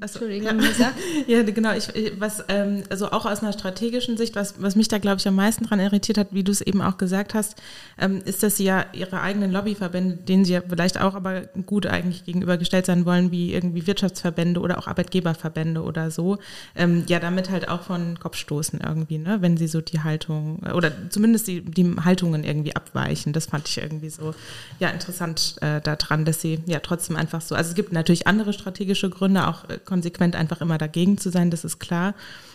also, 0.00 0.18
Entschuldigung, 0.18 0.60
ja, 0.78 0.92
ja, 1.26 1.42
genau. 1.42 1.72
Ich, 1.74 1.88
was 2.18 2.44
ähm, 2.48 2.82
also 2.90 3.10
auch 3.10 3.24
aus 3.24 3.42
einer 3.42 3.52
strategischen 3.52 4.16
Sicht, 4.16 4.36
was, 4.36 4.54
was 4.58 4.76
mich 4.76 4.88
da 4.88 4.98
glaube 4.98 5.18
ich 5.18 5.26
am 5.26 5.34
meisten 5.34 5.64
daran 5.64 5.80
irritiert 5.80 6.18
hat, 6.18 6.28
wie 6.32 6.44
du 6.44 6.52
es 6.52 6.60
eben 6.60 6.82
auch 6.82 6.98
gesagt 6.98 7.34
hast, 7.34 7.60
ähm, 7.98 8.20
ist, 8.24 8.42
dass 8.42 8.58
sie 8.58 8.64
ja 8.64 8.84
ihre 8.92 9.20
eigenen 9.20 9.50
Lobbyverbände, 9.52 10.16
denen 10.16 10.44
sie 10.44 10.52
ja 10.52 10.62
vielleicht 10.66 11.00
auch 11.00 11.14
aber 11.14 11.42
gut 11.66 11.86
eigentlich 11.86 12.24
gegenübergestellt 12.24 12.86
sein 12.86 13.06
wollen, 13.06 13.30
wie 13.30 13.54
irgendwie 13.54 13.86
Wirtschaftsverbände 13.86 14.60
oder 14.60 14.78
auch 14.78 14.86
Arbeitgeberverbände 14.86 15.82
oder 15.82 16.10
so, 16.10 16.38
ähm, 16.76 17.04
ja 17.08 17.18
damit 17.18 17.50
halt 17.50 17.68
auch 17.68 17.82
von 17.82 18.18
Kopf 18.20 18.36
stoßen 18.36 18.80
irgendwie, 18.80 19.18
ne, 19.18 19.40
wenn 19.40 19.56
sie 19.56 19.66
so 19.66 19.80
die 19.80 20.00
Haltung 20.00 20.58
oder 20.74 20.92
zumindest 21.10 21.48
die, 21.48 21.62
die 21.62 21.96
Haltungen 22.04 22.44
irgendwie 22.44 22.76
abweichen. 22.76 23.32
Das 23.32 23.46
fand 23.46 23.66
ich 23.66 23.78
irgendwie 23.78 24.10
so 24.10 24.34
ja 24.78 24.90
interessant 24.90 25.56
äh, 25.62 25.80
daran, 25.80 26.24
dass 26.24 26.40
sie 26.40 26.60
ja 26.66 26.80
trotzdem 26.80 27.16
einfach 27.16 27.40
so, 27.40 27.54
also 27.54 27.70
es 27.70 27.74
gibt 27.74 27.92
natürlich 27.92 28.26
andere 28.26 28.52
strategische 28.74 29.08
Gründe, 29.08 29.46
auch 29.46 29.68
äh, 29.68 29.78
konsequent 29.84 30.34
einfach 30.34 30.60
immer 30.60 30.78
dagegen 30.78 31.16
zu 31.18 31.30
sein, 31.30 31.50
das 31.50 31.64
ist 31.64 31.78
klar. 31.78 32.14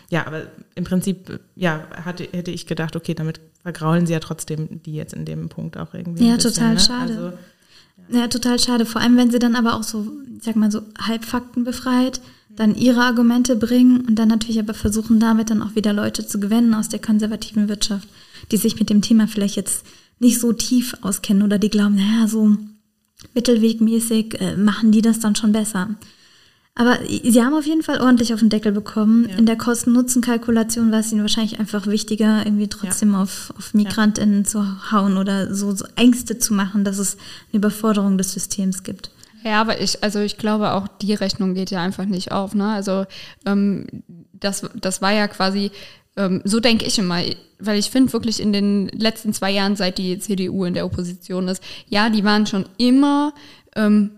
Ja, 0.09 0.27
aber 0.27 0.47
im 0.75 0.83
Prinzip, 0.83 1.39
ja, 1.55 1.87
hatte, 2.03 2.27
hätte 2.31 2.51
ich 2.51 2.65
gedacht, 2.65 2.95
okay, 2.95 3.13
damit 3.13 3.39
vergraulen 3.61 4.05
sie 4.05 4.13
ja 4.13 4.19
trotzdem 4.19 4.81
die 4.83 4.95
jetzt 4.95 5.13
in 5.13 5.25
dem 5.25 5.49
Punkt 5.49 5.77
auch 5.77 5.93
irgendwie. 5.93 6.27
Ja, 6.27 6.35
bisschen, 6.35 6.53
total 6.53 6.73
ne? 6.73 6.79
schade. 6.79 7.13
Also, 7.13 7.37
ja. 8.09 8.19
ja. 8.19 8.27
total 8.27 8.59
schade. 8.59 8.85
Vor 8.85 9.01
allem, 9.01 9.17
wenn 9.17 9.31
sie 9.31 9.39
dann 9.39 9.55
aber 9.55 9.75
auch 9.75 9.83
so, 9.83 10.07
ich 10.37 10.43
sag 10.43 10.55
mal 10.55 10.71
so, 10.71 10.81
Halbfakten 10.99 11.63
befreit, 11.63 12.21
dann 12.49 12.75
ihre 12.75 13.01
Argumente 13.01 13.55
bringen 13.55 14.01
und 14.01 14.15
dann 14.15 14.27
natürlich 14.27 14.59
aber 14.59 14.73
versuchen, 14.73 15.19
damit 15.19 15.49
dann 15.49 15.61
auch 15.61 15.75
wieder 15.75 15.93
Leute 15.93 16.27
zu 16.27 16.39
gewinnen 16.39 16.73
aus 16.73 16.89
der 16.89 16.99
konservativen 16.99 17.69
Wirtschaft, 17.69 18.09
die 18.51 18.57
sich 18.57 18.79
mit 18.79 18.89
dem 18.89 19.01
Thema 19.01 19.27
vielleicht 19.27 19.55
jetzt 19.55 19.85
nicht 20.19 20.39
so 20.39 20.51
tief 20.51 20.97
auskennen 21.01 21.43
oder 21.43 21.59
die 21.59 21.69
glauben, 21.69 21.95
naja, 21.95 22.27
so 22.27 22.57
mittelwegmäßig 23.33 24.39
äh, 24.39 24.55
machen 24.55 24.91
die 24.91 25.01
das 25.01 25.19
dann 25.19 25.35
schon 25.35 25.51
besser. 25.51 25.89
Aber 26.75 26.97
sie 27.05 27.43
haben 27.43 27.55
auf 27.55 27.65
jeden 27.65 27.83
Fall 27.83 27.99
ordentlich 27.99 28.33
auf 28.33 28.39
den 28.39 28.47
Deckel 28.47 28.71
bekommen. 28.71 29.27
Ja. 29.29 29.35
In 29.35 29.45
der 29.45 29.57
Kosten-Nutzen-Kalkulation 29.57 30.93
war 30.93 31.01
es 31.01 31.11
ihnen 31.11 31.21
wahrscheinlich 31.21 31.59
einfach 31.59 31.87
wichtiger, 31.87 32.45
irgendwie 32.45 32.69
trotzdem 32.69 33.11
ja. 33.11 33.23
auf, 33.23 33.53
auf 33.57 33.73
MigrantInnen 33.73 34.43
ja. 34.43 34.47
zu 34.47 34.91
hauen 34.91 35.17
oder 35.17 35.53
so, 35.53 35.75
so 35.75 35.85
Ängste 35.97 36.37
zu 36.37 36.53
machen, 36.53 36.85
dass 36.85 36.97
es 36.97 37.17
eine 37.51 37.57
Überforderung 37.57 38.17
des 38.17 38.31
Systems 38.31 38.83
gibt. 38.83 39.11
Ja, 39.43 39.59
aber 39.59 39.81
ich, 39.81 40.03
also 40.03 40.19
ich 40.19 40.37
glaube 40.37 40.71
auch 40.71 40.87
die 41.01 41.13
Rechnung 41.13 41.53
geht 41.53 41.69
ja 41.69 41.81
einfach 41.81 42.05
nicht 42.05 42.31
auf. 42.31 42.55
Ne? 42.55 42.67
Also 42.67 43.05
ähm, 43.45 43.85
das, 44.31 44.63
das 44.75 45.01
war 45.01 45.11
ja 45.11 45.27
quasi, 45.27 45.71
ähm, 46.15 46.41
so 46.43 46.59
denke 46.59 46.85
ich 46.85 46.97
immer, 46.99 47.21
weil 47.59 47.79
ich 47.79 47.89
finde 47.89 48.13
wirklich 48.13 48.39
in 48.39 48.53
den 48.53 48.87
letzten 48.89 49.33
zwei 49.33 49.51
Jahren, 49.51 49.75
seit 49.75 49.97
die 49.97 50.19
CDU 50.19 50.65
in 50.65 50.73
der 50.73 50.85
Opposition 50.85 51.47
ist, 51.47 51.63
ja, 51.87 52.09
die 52.09 52.23
waren 52.23 52.45
schon 52.45 52.65
immer 52.77 53.33
ähm, 53.75 54.11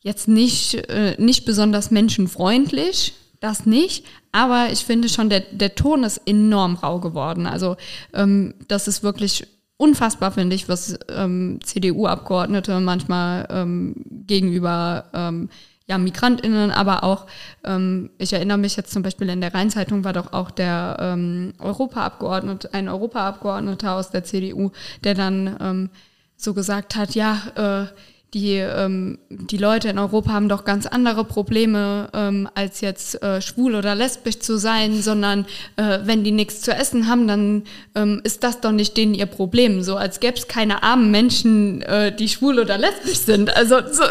jetzt 0.00 0.28
nicht, 0.28 0.74
äh, 0.90 1.16
nicht 1.18 1.44
besonders 1.44 1.90
menschenfreundlich, 1.90 3.14
das 3.40 3.66
nicht, 3.66 4.04
aber 4.32 4.68
ich 4.72 4.84
finde 4.84 5.08
schon, 5.08 5.28
der, 5.28 5.40
der 5.40 5.74
Ton 5.74 6.02
ist 6.02 6.20
enorm 6.26 6.76
rau 6.76 6.98
geworden. 7.00 7.46
Also 7.46 7.76
ähm, 8.12 8.54
das 8.68 8.88
ist 8.88 9.02
wirklich 9.02 9.46
unfassbar, 9.76 10.32
finde 10.32 10.56
ich, 10.56 10.68
was 10.68 10.98
ähm, 11.08 11.58
CDU-Abgeordnete 11.62 12.80
manchmal 12.80 13.46
ähm, 13.50 13.94
gegenüber 14.26 15.06
ähm, 15.12 15.48
ja, 15.86 15.98
MigrantInnen, 15.98 16.70
aber 16.70 17.04
auch, 17.04 17.26
ähm, 17.64 18.10
ich 18.18 18.32
erinnere 18.32 18.58
mich 18.58 18.76
jetzt 18.76 18.92
zum 18.92 19.02
Beispiel 19.02 19.28
in 19.28 19.40
der 19.40 19.52
Rheinzeitung 19.52 20.04
war 20.04 20.14
doch 20.14 20.32
auch 20.32 20.50
der 20.50 20.96
ähm, 20.98 21.52
Europaabgeordnete, 21.58 22.72
ein 22.72 22.88
Europaabgeordneter 22.88 23.94
aus 23.94 24.10
der 24.10 24.24
CDU, 24.24 24.70
der 25.04 25.14
dann 25.14 25.56
ähm, 25.60 25.90
so 26.36 26.54
gesagt 26.54 26.96
hat, 26.96 27.14
ja, 27.14 27.42
äh, 27.56 27.86
die, 28.34 28.56
ähm, 28.56 29.18
die 29.28 29.56
Leute 29.56 29.88
in 29.88 29.98
Europa 29.98 30.32
haben 30.32 30.48
doch 30.48 30.64
ganz 30.64 30.86
andere 30.86 31.24
Probleme, 31.24 32.08
ähm, 32.12 32.48
als 32.54 32.80
jetzt 32.80 33.22
äh, 33.22 33.40
schwul 33.40 33.76
oder 33.76 33.94
lesbisch 33.94 34.40
zu 34.40 34.58
sein, 34.58 35.00
sondern 35.00 35.46
äh, 35.76 36.00
wenn 36.02 36.24
die 36.24 36.32
nichts 36.32 36.60
zu 36.60 36.72
essen 36.72 37.06
haben, 37.06 37.28
dann 37.28 37.62
ähm, 37.94 38.20
ist 38.24 38.42
das 38.42 38.60
doch 38.60 38.72
nicht 38.72 38.96
denen 38.96 39.14
ihr 39.14 39.26
Problem. 39.26 39.82
So 39.82 39.96
als 39.96 40.18
gäbe 40.18 40.36
es 40.36 40.48
keine 40.48 40.82
armen 40.82 41.12
Menschen, 41.12 41.82
äh, 41.82 42.14
die 42.14 42.28
schwul 42.28 42.58
oder 42.58 42.76
lesbisch 42.76 43.20
sind. 43.20 43.56
Also 43.56 43.76
so, 43.92 44.02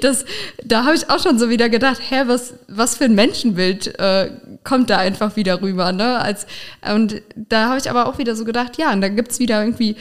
das, 0.00 0.24
da 0.64 0.84
habe 0.84 0.96
ich 0.96 1.10
auch 1.10 1.22
schon 1.22 1.38
so 1.38 1.50
wieder 1.50 1.68
gedacht, 1.68 2.00
hä, 2.08 2.22
was, 2.26 2.54
was 2.68 2.96
für 2.96 3.04
ein 3.04 3.14
Menschenbild 3.14 3.98
äh, 3.98 4.30
kommt 4.64 4.88
da 4.90 4.96
einfach 4.96 5.36
wieder 5.36 5.60
rüber. 5.60 5.92
Ne? 5.92 6.18
Als, 6.18 6.46
und 6.94 7.20
da 7.36 7.68
habe 7.68 7.78
ich 7.78 7.90
aber 7.90 8.06
auch 8.06 8.18
wieder 8.18 8.34
so 8.34 8.44
gedacht, 8.44 8.78
ja, 8.78 8.92
und 8.92 9.02
da 9.02 9.08
gibt's 9.08 9.38
wieder 9.38 9.62
irgendwie 9.62 9.96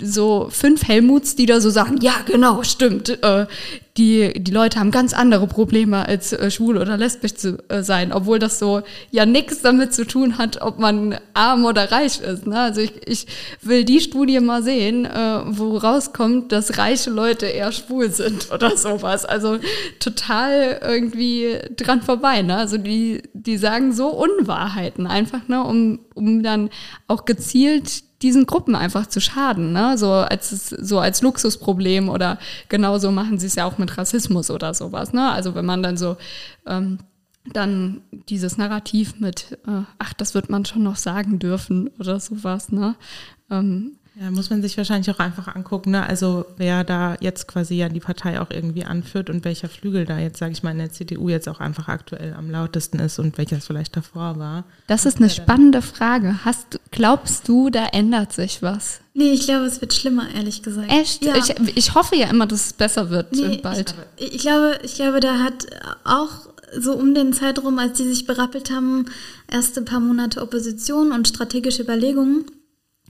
so 0.00 0.48
fünf 0.50 0.86
Helmuts, 0.86 1.36
die 1.36 1.46
da 1.46 1.60
so 1.60 1.70
sagen, 1.70 1.98
ja, 2.00 2.14
genau, 2.26 2.61
stimmt. 2.64 3.22
Äh, 3.22 3.46
die, 3.98 4.32
die 4.42 4.52
Leute 4.52 4.80
haben 4.80 4.90
ganz 4.90 5.12
andere 5.12 5.46
Probleme, 5.46 6.06
als 6.06 6.32
äh, 6.32 6.50
schwul 6.50 6.78
oder 6.78 6.96
lesbisch 6.96 7.34
zu 7.34 7.58
äh, 7.68 7.82
sein, 7.82 8.12
obwohl 8.12 8.38
das 8.38 8.58
so 8.58 8.82
ja 9.10 9.26
nichts 9.26 9.60
damit 9.60 9.92
zu 9.92 10.06
tun 10.06 10.38
hat, 10.38 10.62
ob 10.62 10.78
man 10.78 11.18
arm 11.34 11.66
oder 11.66 11.92
reich 11.92 12.20
ist. 12.20 12.46
Ne? 12.46 12.58
Also 12.58 12.80
ich, 12.80 13.06
ich 13.06 13.26
will 13.60 13.84
die 13.84 14.00
Studie 14.00 14.40
mal 14.40 14.62
sehen, 14.62 15.04
äh, 15.04 15.40
wo 15.44 15.76
rauskommt, 15.76 16.52
dass 16.52 16.78
reiche 16.78 17.10
Leute 17.10 17.46
eher 17.46 17.70
schwul 17.70 18.10
sind 18.10 18.50
oder 18.52 18.76
sowas. 18.78 19.26
Also 19.26 19.58
total 20.00 20.80
irgendwie 20.82 21.58
dran 21.76 22.00
vorbei. 22.00 22.40
Ne? 22.40 22.56
Also 22.56 22.78
die, 22.78 23.22
die 23.34 23.58
sagen 23.58 23.92
so 23.92 24.08
Unwahrheiten 24.08 25.06
einfach, 25.06 25.48
ne? 25.48 25.62
um, 25.62 26.00
um 26.14 26.42
dann 26.42 26.70
auch 27.08 27.26
gezielt 27.26 28.04
diesen 28.22 28.46
Gruppen 28.46 28.74
einfach 28.74 29.06
zu 29.06 29.20
schaden, 29.20 29.72
ne? 29.72 29.98
so 29.98 30.12
als 30.12 30.70
so 30.70 30.98
als 31.00 31.22
Luxusproblem 31.22 32.08
oder 32.08 32.38
genauso 32.68 33.10
machen 33.10 33.38
sie 33.38 33.46
es 33.46 33.56
ja 33.56 33.64
auch 33.64 33.78
mit 33.78 33.98
Rassismus 33.98 34.50
oder 34.50 34.74
sowas. 34.74 35.12
Ne? 35.12 35.30
Also 35.30 35.54
wenn 35.54 35.66
man 35.66 35.82
dann 35.82 35.96
so 35.96 36.16
ähm, 36.66 36.98
dann 37.52 38.02
dieses 38.28 38.56
Narrativ 38.56 39.18
mit, 39.18 39.58
äh, 39.66 39.82
ach, 39.98 40.12
das 40.14 40.34
wird 40.34 40.48
man 40.48 40.64
schon 40.64 40.82
noch 40.84 40.96
sagen 40.96 41.38
dürfen 41.38 41.88
oder 41.98 42.20
sowas, 42.20 42.70
ne? 42.70 42.94
Ähm, 43.50 43.96
ja, 44.14 44.30
muss 44.30 44.50
man 44.50 44.60
sich 44.60 44.76
wahrscheinlich 44.76 45.10
auch 45.10 45.20
einfach 45.20 45.54
angucken, 45.54 45.92
ne? 45.92 46.06
Also 46.06 46.44
wer 46.58 46.84
da 46.84 47.16
jetzt 47.20 47.48
quasi 47.48 47.76
ja 47.76 47.88
die 47.88 48.00
Partei 48.00 48.40
auch 48.40 48.50
irgendwie 48.50 48.84
anführt 48.84 49.30
und 49.30 49.42
welcher 49.46 49.70
Flügel 49.70 50.04
da 50.04 50.18
jetzt, 50.18 50.38
sage 50.38 50.52
ich 50.52 50.62
mal, 50.62 50.72
in 50.72 50.78
der 50.78 50.92
CDU 50.92 51.30
jetzt 51.30 51.48
auch 51.48 51.60
einfach 51.60 51.88
aktuell 51.88 52.34
am 52.34 52.50
lautesten 52.50 52.98
ist 52.98 53.18
und 53.18 53.38
welches 53.38 53.66
vielleicht 53.66 53.96
davor 53.96 54.38
war. 54.38 54.64
Das 54.86 55.06
ist 55.06 55.16
eine 55.16 55.30
spannende 55.30 55.80
Frage. 55.80 56.44
Hast, 56.44 56.78
glaubst 56.90 57.48
du, 57.48 57.70
da 57.70 57.86
ändert 57.86 58.34
sich 58.34 58.60
was? 58.60 59.00
Nee, 59.14 59.32
ich 59.32 59.46
glaube, 59.46 59.64
es 59.64 59.80
wird 59.80 59.94
schlimmer, 59.94 60.26
ehrlich 60.34 60.62
gesagt. 60.62 60.92
Echt? 60.92 61.24
Ja. 61.24 61.34
Ich, 61.36 61.76
ich 61.76 61.94
hoffe 61.94 62.14
ja 62.14 62.28
immer, 62.28 62.46
dass 62.46 62.66
es 62.66 62.72
besser 62.74 63.08
wird 63.08 63.32
nee, 63.32 63.60
bald. 63.62 63.94
Ich, 64.16 64.34
ich, 64.34 64.40
glaube, 64.42 64.78
ich 64.82 64.94
glaube, 64.94 65.20
da 65.20 65.38
hat 65.38 65.66
auch 66.04 66.50
so 66.78 66.92
um 66.94 67.14
den 67.14 67.32
Zeitraum, 67.32 67.78
als 67.78 67.96
die 67.96 68.04
sich 68.04 68.26
berappelt 68.26 68.70
haben, 68.70 69.06
erste 69.50 69.80
paar 69.80 70.00
Monate 70.00 70.42
Opposition 70.42 71.12
und 71.12 71.28
strategische 71.28 71.82
Überlegungen 71.82 72.44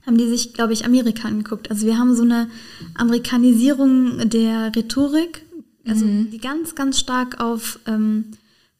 haben 0.05 0.17
die 0.17 0.27
sich, 0.27 0.53
glaube 0.53 0.73
ich, 0.73 0.85
Amerika 0.85 1.27
angeguckt. 1.27 1.69
Also 1.71 1.85
wir 1.85 1.97
haben 1.97 2.15
so 2.15 2.23
eine 2.23 2.49
Amerikanisierung 2.95 4.29
der 4.29 4.75
Rhetorik, 4.75 5.45
also 5.87 6.05
mhm. 6.05 6.29
die 6.31 6.39
ganz, 6.39 6.75
ganz 6.75 6.99
stark 6.99 7.39
auf 7.39 7.79
ähm, 7.87 8.25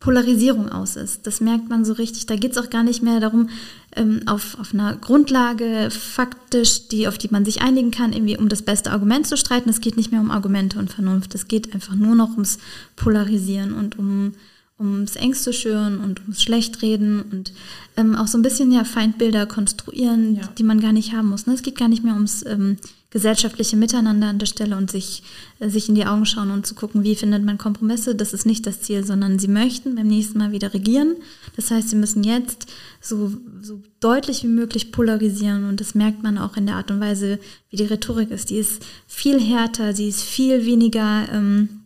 Polarisierung 0.04 0.70
aus 0.70 0.98
ist. 0.98 1.26
Das 1.26 1.40
merkt 1.40 1.70
man 1.70 1.86
so 1.86 1.94
richtig. 1.94 2.26
Da 2.26 2.36
geht 2.36 2.52
es 2.52 2.58
auch 2.58 2.70
gar 2.70 2.84
nicht 2.84 3.02
mehr 3.02 3.22
darum, 3.22 3.50
ähm, 3.96 4.22
auf, 4.26 4.60
auf 4.60 4.74
einer 4.74 4.98
Grundlage 4.98 5.90
faktisch, 5.92 6.90
die, 6.90 7.08
auf 7.08 7.18
die 7.18 7.30
man 7.32 7.46
sich 7.46 7.62
einigen 7.62 7.92
kann, 7.92 8.12
irgendwie 8.12 8.38
um 8.38 8.50
das 8.50 8.62
beste 8.62 8.92
Argument 8.92 9.26
zu 9.26 9.38
streiten. 9.38 9.70
Es 9.70 9.80
geht 9.80 9.96
nicht 9.96 10.12
mehr 10.12 10.20
um 10.20 10.30
Argumente 10.30 10.78
und 10.78 10.92
Vernunft. 10.92 11.34
Es 11.36 11.48
geht 11.48 11.74
einfach 11.74 11.96
nur 11.96 12.16
noch 12.16 12.32
ums 12.32 12.58
Polarisieren 12.98 13.74
und 13.74 13.98
um 13.98 14.34
ums 14.80 15.16
Ängste 15.16 15.54
schüren 15.54 16.00
und 16.00 16.22
ums 16.22 16.42
Schlechtreden 16.42 17.22
und 17.22 17.54
ähm, 17.96 18.16
auch 18.16 18.28
so 18.28 18.38
ein 18.38 18.42
bisschen 18.42 18.72
ja 18.72 18.84
Feindbilder 18.84 19.46
konstruieren, 19.46 20.36
ja. 20.36 20.48
die 20.58 20.64
man 20.64 20.80
gar 20.80 20.92
nicht 20.92 21.14
haben 21.14 21.30
muss. 21.30 21.46
Ne? 21.46 21.54
Es 21.54 21.62
geht 21.62 21.78
gar 21.78 21.88
nicht 21.88 22.04
mehr 22.04 22.16
ums 22.16 22.44
ähm, 22.46 22.78
gesellschaftliche 23.14 23.78
Miteinander 23.78 24.28
an 24.28 24.40
der 24.40 24.48
Stelle 24.48 24.76
und 24.76 24.90
sich, 24.90 25.22
äh, 25.60 25.70
sich 25.70 25.88
in 25.88 25.94
die 25.94 26.08
Augen 26.08 26.26
schauen 26.26 26.50
und 26.50 26.66
zu 26.66 26.74
gucken, 26.74 27.04
wie 27.04 27.16
findet 27.16 27.44
man 27.44 27.60
Kompromisse. 27.60 28.16
Das 28.16 28.34
ist 28.34 28.48
nicht 28.48 28.66
das 28.66 28.82
Ziel, 28.82 29.06
sondern 29.06 29.38
sie 29.38 29.48
möchten 29.48 29.94
beim 29.94 30.08
nächsten 30.08 30.40
Mal 30.40 30.52
wieder 30.52 30.74
regieren. 30.74 31.18
Das 31.56 31.70
heißt, 31.70 31.90
sie 31.90 31.96
müssen 31.96 32.24
jetzt 32.24 32.66
so, 33.00 33.32
so 33.62 33.80
deutlich 34.00 34.42
wie 34.42 34.48
möglich 34.48 34.92
polarisieren 34.92 35.70
und 35.70 35.80
das 35.80 35.94
merkt 35.94 36.24
man 36.24 36.40
auch 36.40 36.58
in 36.58 36.66
der 36.66 36.78
Art 36.78 36.90
und 36.90 37.00
Weise, 37.00 37.38
wie 37.70 37.78
die 37.78 37.86
Rhetorik 37.86 38.32
ist. 38.32 38.50
Die 38.50 38.58
ist 38.58 38.84
viel 39.06 39.40
härter, 39.40 39.94
sie 39.94 40.10
ist 40.10 40.24
viel 40.24 40.66
weniger... 40.66 41.30
Ähm, 41.32 41.83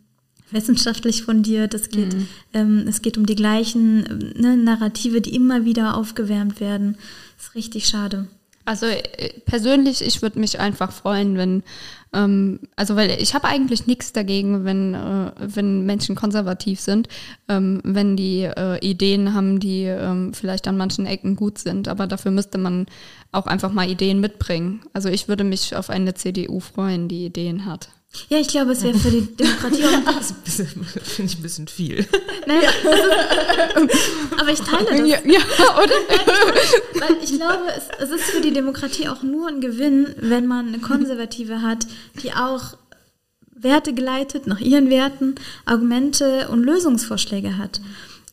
wissenschaftlich 0.50 1.22
fundiert. 1.22 1.74
Es 1.74 1.90
geht, 1.90 2.14
mhm. 2.14 2.28
ähm, 2.54 2.84
es 2.88 3.02
geht 3.02 3.18
um 3.18 3.26
die 3.26 3.36
gleichen 3.36 4.32
ne, 4.36 4.56
Narrative, 4.56 5.20
die 5.20 5.34
immer 5.34 5.64
wieder 5.64 5.96
aufgewärmt 5.96 6.60
werden. 6.60 6.96
Das 7.36 7.48
ist 7.48 7.54
richtig 7.54 7.86
schade. 7.86 8.28
Also 8.68 8.84
äh, 8.84 9.30
persönlich, 9.46 10.02
ich 10.02 10.20
würde 10.20 10.38
mich 10.38 10.60
einfach 10.60 10.92
freuen, 10.92 11.38
wenn, 11.38 11.62
ähm, 12.12 12.60
also 12.76 12.96
weil 12.96 13.10
ich 13.18 13.32
habe 13.32 13.48
eigentlich 13.48 13.86
nichts 13.86 14.12
dagegen, 14.12 14.66
wenn, 14.66 14.92
äh, 14.92 15.32
wenn 15.38 15.86
Menschen 15.86 16.14
konservativ 16.14 16.78
sind, 16.78 17.08
ähm, 17.48 17.80
wenn 17.82 18.14
die 18.14 18.42
äh, 18.42 18.78
Ideen 18.86 19.32
haben, 19.32 19.58
die 19.58 19.84
ähm, 19.84 20.34
vielleicht 20.34 20.68
an 20.68 20.76
manchen 20.76 21.06
Ecken 21.06 21.34
gut 21.34 21.56
sind. 21.56 21.88
Aber 21.88 22.06
dafür 22.06 22.30
müsste 22.30 22.58
man 22.58 22.84
auch 23.32 23.46
einfach 23.46 23.72
mal 23.72 23.88
Ideen 23.88 24.20
mitbringen. 24.20 24.82
Also 24.92 25.08
ich 25.08 25.28
würde 25.28 25.44
mich 25.44 25.74
auf 25.74 25.88
eine 25.88 26.12
CDU 26.12 26.60
freuen, 26.60 27.08
die 27.08 27.24
Ideen 27.24 27.64
hat. 27.64 27.88
Ja, 28.30 28.38
ich 28.38 28.48
glaube, 28.48 28.72
es 28.72 28.82
wäre 28.82 28.98
für 28.98 29.10
die 29.10 29.36
Demokratie 29.36 29.84
auch. 29.84 30.04
das 30.16 30.32
finde 30.34 31.32
ich 31.32 31.38
ein 31.38 31.42
bisschen 31.42 31.68
viel. 31.68 31.98
Ist, 31.98 32.08
aber 34.38 34.50
ich 34.50 34.60
teile 34.60 34.86
das. 34.86 34.98
Ja, 35.00 35.18
ja 35.24 35.40
oder? 35.76 35.94
Weil 36.94 37.16
ich 37.22 37.34
glaube, 37.36 37.64
es, 37.76 37.88
es 37.98 38.10
ist 38.10 38.24
für 38.24 38.40
die 38.40 38.52
Demokratie 38.52 39.08
auch 39.08 39.22
nur 39.22 39.48
ein 39.48 39.60
Gewinn, 39.60 40.14
wenn 40.18 40.46
man 40.46 40.68
eine 40.68 40.78
Konservative 40.78 41.62
hat, 41.62 41.86
die 42.22 42.32
auch 42.32 42.76
Werte 43.54 43.92
geleitet, 43.92 44.46
nach 44.46 44.60
ihren 44.60 44.88
Werten, 44.88 45.34
Argumente 45.64 46.48
und 46.48 46.62
Lösungsvorschläge 46.62 47.58
hat. 47.58 47.80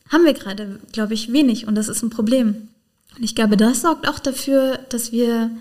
Haben 0.10 0.26
wir 0.26 0.34
gerade, 0.34 0.80
glaube 0.92 1.14
ich, 1.16 1.34
wenig 1.34 1.68
und 1.68 1.76
das 1.76 1.90
ist 1.90 2.04
ein 2.04 2.10
Problem. 2.10 2.70
Und 3.18 3.24
ich 3.24 3.36
glaube, 3.36 3.58
das 3.58 3.82
sorgt 3.82 4.08
auch 4.08 4.20
dafür, 4.20 4.80
dass 4.90 5.12
wir 5.12 5.52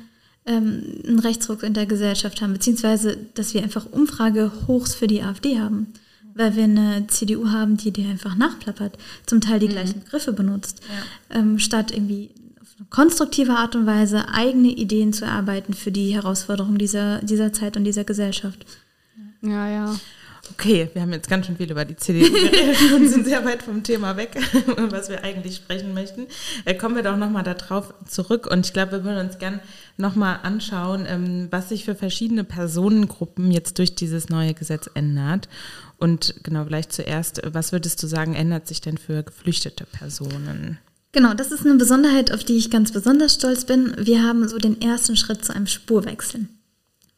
ähm, 0.47 1.01
einen 1.07 1.18
Rechtsruck 1.18 1.62
in 1.62 1.74
der 1.74 1.86
Gesellschaft 1.86 2.42
haben, 2.42 2.53
beziehungsweise 2.53 3.16
dass 3.34 3.55
wir 3.55 3.62
einfach 3.62 3.86
Umfragehochs 3.90 4.95
für 4.95 5.07
die 5.07 5.22
AfD 5.22 5.59
haben, 5.59 5.92
weil 6.34 6.57
wir 6.57 6.64
eine 6.64 7.07
CDU 7.07 7.49
haben, 7.49 7.76
die 7.76 7.90
dir 7.90 8.09
einfach 8.09 8.36
nachplappert, 8.36 8.99
zum 9.26 9.40
Teil 9.40 9.59
die 9.59 9.68
mhm. 9.68 9.72
gleichen 9.72 10.01
Begriffe 10.01 10.32
benutzt, 10.32 10.80
ja. 11.30 11.38
ähm, 11.38 11.59
statt 11.59 11.92
irgendwie 11.92 12.30
auf 12.61 12.68
eine 12.78 12.88
konstruktive 12.90 13.53
Art 13.53 13.74
und 13.76 13.86
Weise 13.86 14.28
eigene 14.28 14.68
Ideen 14.68 15.12
zu 15.12 15.24
erarbeiten 15.24 15.74
für 15.74 15.92
die 15.92 16.14
Herausforderungen 16.14 16.78
dieser, 16.78 17.20
dieser 17.22 17.53
Zeit 17.53 17.76
und 17.76 17.84
dieser 17.84 18.05
Gesellschaft. 18.05 18.66
Ja, 19.42 19.68
ja. 19.68 19.97
Okay, 20.51 20.90
wir 20.92 21.03
haben 21.03 21.12
jetzt 21.12 21.28
ganz 21.28 21.47
schön 21.47 21.57
viel 21.57 21.70
über 21.70 21.84
die 21.84 21.97
CDU 21.97 22.30
geredet 22.32 22.92
und 22.95 23.09
sind 23.09 23.24
sehr 23.24 23.45
weit 23.45 23.62
vom 23.62 23.82
Thema 23.82 24.16
weg, 24.16 24.36
was 24.90 25.09
wir 25.09 25.24
eigentlich 25.24 25.57
sprechen 25.57 25.95
möchten. 25.95 26.26
Äh, 26.64 26.74
kommen 26.74 26.97
wir 26.97 27.03
doch 27.03 27.16
nochmal 27.16 27.45
darauf 27.45 27.95
zurück 28.07 28.47
und 28.47 28.66
ich 28.66 28.72
glaube, 28.72 28.92
wir 28.92 29.05
würden 29.05 29.26
uns 29.26 29.38
gern 29.38 29.61
nochmal 29.97 30.40
anschauen, 30.42 31.05
ähm, 31.07 31.49
was 31.51 31.68
sich 31.68 31.84
für 31.84 31.95
verschiedene 31.95 32.45
Personengruppen 32.45 33.51
jetzt 33.51 33.78
durch 33.78 33.95
dieses 33.95 34.28
neue 34.28 34.55
Gesetz 34.55 34.90
ändert. 34.95 35.49
Und 35.99 36.34
genau, 36.42 36.64
vielleicht 36.64 36.92
zuerst, 36.92 37.40
was 37.53 37.72
würdest 37.72 38.03
du 38.03 38.07
sagen, 38.07 38.34
ändert 38.34 38.66
sich 38.66 38.80
denn 38.80 38.99
für 38.99 39.22
geflüchtete 39.22 39.86
Personen? 39.86 40.78
Genau, 41.12 41.32
das 41.32 41.53
ist 41.53 41.64
eine 41.64 41.76
Besonderheit, 41.76 42.32
auf 42.32 42.42
die 42.42 42.57
ich 42.57 42.70
ganz 42.70 42.90
besonders 42.90 43.34
stolz 43.34 43.64
bin. 43.64 43.95
Wir 43.99 44.24
haben 44.24 44.49
so 44.49 44.59
den 44.59 44.80
ersten 44.80 45.16
Schritt 45.16 45.45
zu 45.45 45.55
einem 45.55 45.68
Spurwechsel. 45.68 46.47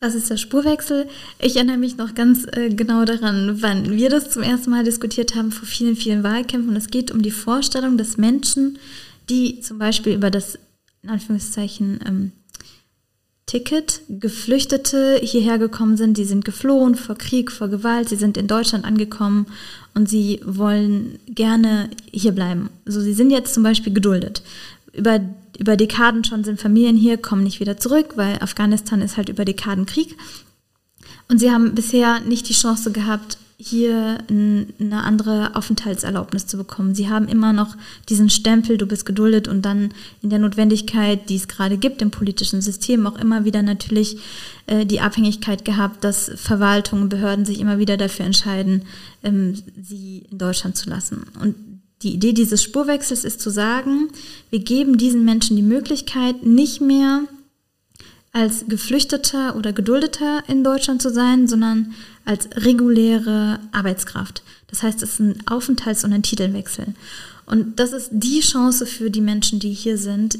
Was 0.00 0.14
ist 0.14 0.28
der 0.28 0.36
Spurwechsel? 0.36 1.08
Ich 1.38 1.56
erinnere 1.56 1.78
mich 1.78 1.96
noch 1.96 2.14
ganz 2.14 2.46
äh, 2.52 2.68
genau 2.68 3.06
daran, 3.06 3.62
wann 3.62 3.96
wir 3.96 4.10
das 4.10 4.30
zum 4.30 4.42
ersten 4.42 4.70
Mal 4.70 4.84
diskutiert 4.84 5.34
haben 5.34 5.50
vor 5.50 5.66
vielen, 5.66 5.96
vielen 5.96 6.22
Wahlkämpfen. 6.22 6.76
es 6.76 6.88
geht 6.88 7.10
um 7.10 7.22
die 7.22 7.30
Vorstellung, 7.30 7.96
dass 7.96 8.18
Menschen, 8.18 8.78
die 9.30 9.60
zum 9.60 9.78
Beispiel 9.78 10.12
über 10.12 10.30
das, 10.30 10.58
in 11.02 11.08
Anführungszeichen, 11.08 12.00
ähm, 12.06 12.32
Ticket, 13.46 14.00
Geflüchtete 14.08 15.20
hierher 15.22 15.58
gekommen 15.58 15.96
sind, 15.96 16.18
die 16.18 16.24
sind 16.24 16.44
geflohen 16.44 16.96
vor 16.96 17.16
Krieg, 17.16 17.52
vor 17.52 17.68
Gewalt, 17.68 18.08
sie 18.08 18.16
sind 18.16 18.36
in 18.36 18.48
Deutschland 18.48 18.84
angekommen 18.84 19.46
und 19.94 20.08
sie 20.08 20.40
wollen 20.44 21.20
gerne 21.28 21.88
hier 22.10 22.32
bleiben. 22.32 22.70
So, 22.86 23.00
sie 23.00 23.14
sind 23.14 23.30
jetzt 23.30 23.54
zum 23.54 23.62
Beispiel 23.62 23.92
geduldet. 23.92 24.42
Über 24.92 25.20
über 25.58 25.76
Dekaden 25.76 26.24
schon 26.24 26.44
sind 26.44 26.60
Familien 26.60 26.96
hier, 26.96 27.16
kommen 27.16 27.42
nicht 27.42 27.60
wieder 27.60 27.78
zurück, 27.78 28.16
weil 28.16 28.38
Afghanistan 28.40 29.00
ist 29.00 29.16
halt 29.16 29.28
über 29.28 29.44
Dekaden 29.44 29.86
Krieg. 29.86 30.16
Und 31.28 31.38
sie 31.38 31.50
haben 31.50 31.74
bisher 31.74 32.20
nicht 32.20 32.48
die 32.48 32.54
Chance 32.54 32.92
gehabt, 32.92 33.38
hier 33.58 34.18
eine 34.28 35.02
andere 35.02 35.56
Aufenthaltserlaubnis 35.56 36.46
zu 36.46 36.58
bekommen. 36.58 36.94
Sie 36.94 37.08
haben 37.08 37.26
immer 37.26 37.54
noch 37.54 37.74
diesen 38.08 38.28
Stempel, 38.28 38.76
du 38.76 38.86
bist 38.86 39.06
geduldet 39.06 39.48
und 39.48 39.62
dann 39.62 39.94
in 40.20 40.28
der 40.28 40.38
Notwendigkeit, 40.38 41.30
die 41.30 41.36
es 41.36 41.48
gerade 41.48 41.78
gibt 41.78 42.02
im 42.02 42.10
politischen 42.10 42.60
System, 42.60 43.06
auch 43.06 43.18
immer 43.18 43.46
wieder 43.46 43.62
natürlich 43.62 44.18
äh, 44.66 44.84
die 44.84 45.00
Abhängigkeit 45.00 45.64
gehabt, 45.64 46.04
dass 46.04 46.30
Verwaltungen, 46.36 47.08
Behörden 47.08 47.46
sich 47.46 47.60
immer 47.60 47.78
wieder 47.78 47.96
dafür 47.96 48.26
entscheiden, 48.26 48.82
ähm, 49.22 49.54
sie 49.80 50.26
in 50.30 50.36
Deutschland 50.36 50.76
zu 50.76 50.90
lassen. 50.90 51.24
Und 51.40 51.54
die 52.02 52.12
Idee 52.12 52.34
dieses 52.34 52.62
Spurwechsels 52.62 53.24
ist 53.24 53.40
zu 53.40 53.48
sagen, 53.48 54.08
wir 54.50 54.58
geben 54.58 54.98
diesen 54.98 55.24
Menschen 55.24 55.56
die 55.56 55.62
Möglichkeit, 55.62 56.44
nicht 56.44 56.82
mehr 56.82 57.22
als 58.36 58.66
Geflüchteter 58.68 59.56
oder 59.56 59.72
Geduldeter 59.72 60.42
in 60.46 60.62
Deutschland 60.62 61.00
zu 61.00 61.10
sein, 61.10 61.48
sondern 61.48 61.94
als 62.26 62.50
reguläre 62.54 63.58
Arbeitskraft. 63.72 64.42
Das 64.66 64.82
heißt, 64.82 65.02
es 65.02 65.14
ist 65.14 65.20
ein 65.20 65.42
Aufenthalts- 65.46 66.04
und 66.04 66.12
ein 66.12 66.22
Titelwechsel. 66.22 66.88
Und 67.46 67.80
das 67.80 67.94
ist 67.94 68.10
die 68.12 68.40
Chance 68.40 68.84
für 68.84 69.10
die 69.10 69.22
Menschen, 69.22 69.58
die 69.58 69.72
hier 69.72 69.96
sind, 69.96 70.38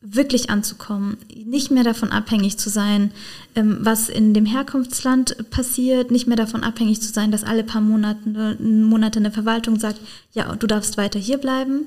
wirklich 0.00 0.50
anzukommen, 0.50 1.16
nicht 1.34 1.72
mehr 1.72 1.82
davon 1.82 2.10
abhängig 2.10 2.58
zu 2.58 2.70
sein, 2.70 3.10
ähm, 3.56 3.78
was 3.80 4.08
in 4.08 4.34
dem 4.34 4.46
Herkunftsland 4.46 5.50
passiert, 5.50 6.12
nicht 6.12 6.28
mehr 6.28 6.36
davon 6.36 6.62
abhängig 6.62 7.00
zu 7.00 7.12
sein, 7.12 7.32
dass 7.32 7.44
alle 7.44 7.64
paar 7.64 7.80
Monate, 7.80 8.56
Monate 8.60 9.18
eine 9.18 9.30
Verwaltung 9.32 9.80
sagt, 9.80 10.00
ja, 10.32 10.54
du 10.54 10.66
darfst 10.68 10.96
weiter 10.96 11.18
hier 11.18 11.38
bleiben. 11.38 11.86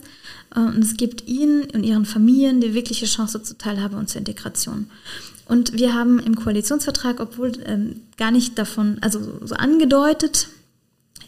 Äh, 0.54 0.60
und 0.60 0.84
es 0.84 0.98
gibt 0.98 1.28
ihnen 1.28 1.64
und 1.74 1.84
ihren 1.84 2.06
Familien 2.06 2.60
die 2.60 2.74
wirkliche 2.74 3.06
Chance 3.06 3.42
zur 3.42 3.58
Teilhabe 3.58 3.96
und 3.96 4.10
zur 4.10 4.20
Integration. 4.20 4.88
Und 5.46 5.74
wir 5.74 5.94
haben 5.94 6.20
im 6.20 6.36
Koalitionsvertrag, 6.36 7.20
obwohl 7.20 7.52
ähm, 7.66 8.02
gar 8.18 8.32
nicht 8.32 8.58
davon, 8.58 8.98
also 9.02 9.20
so 9.46 9.56
angedeutet, 9.56 10.50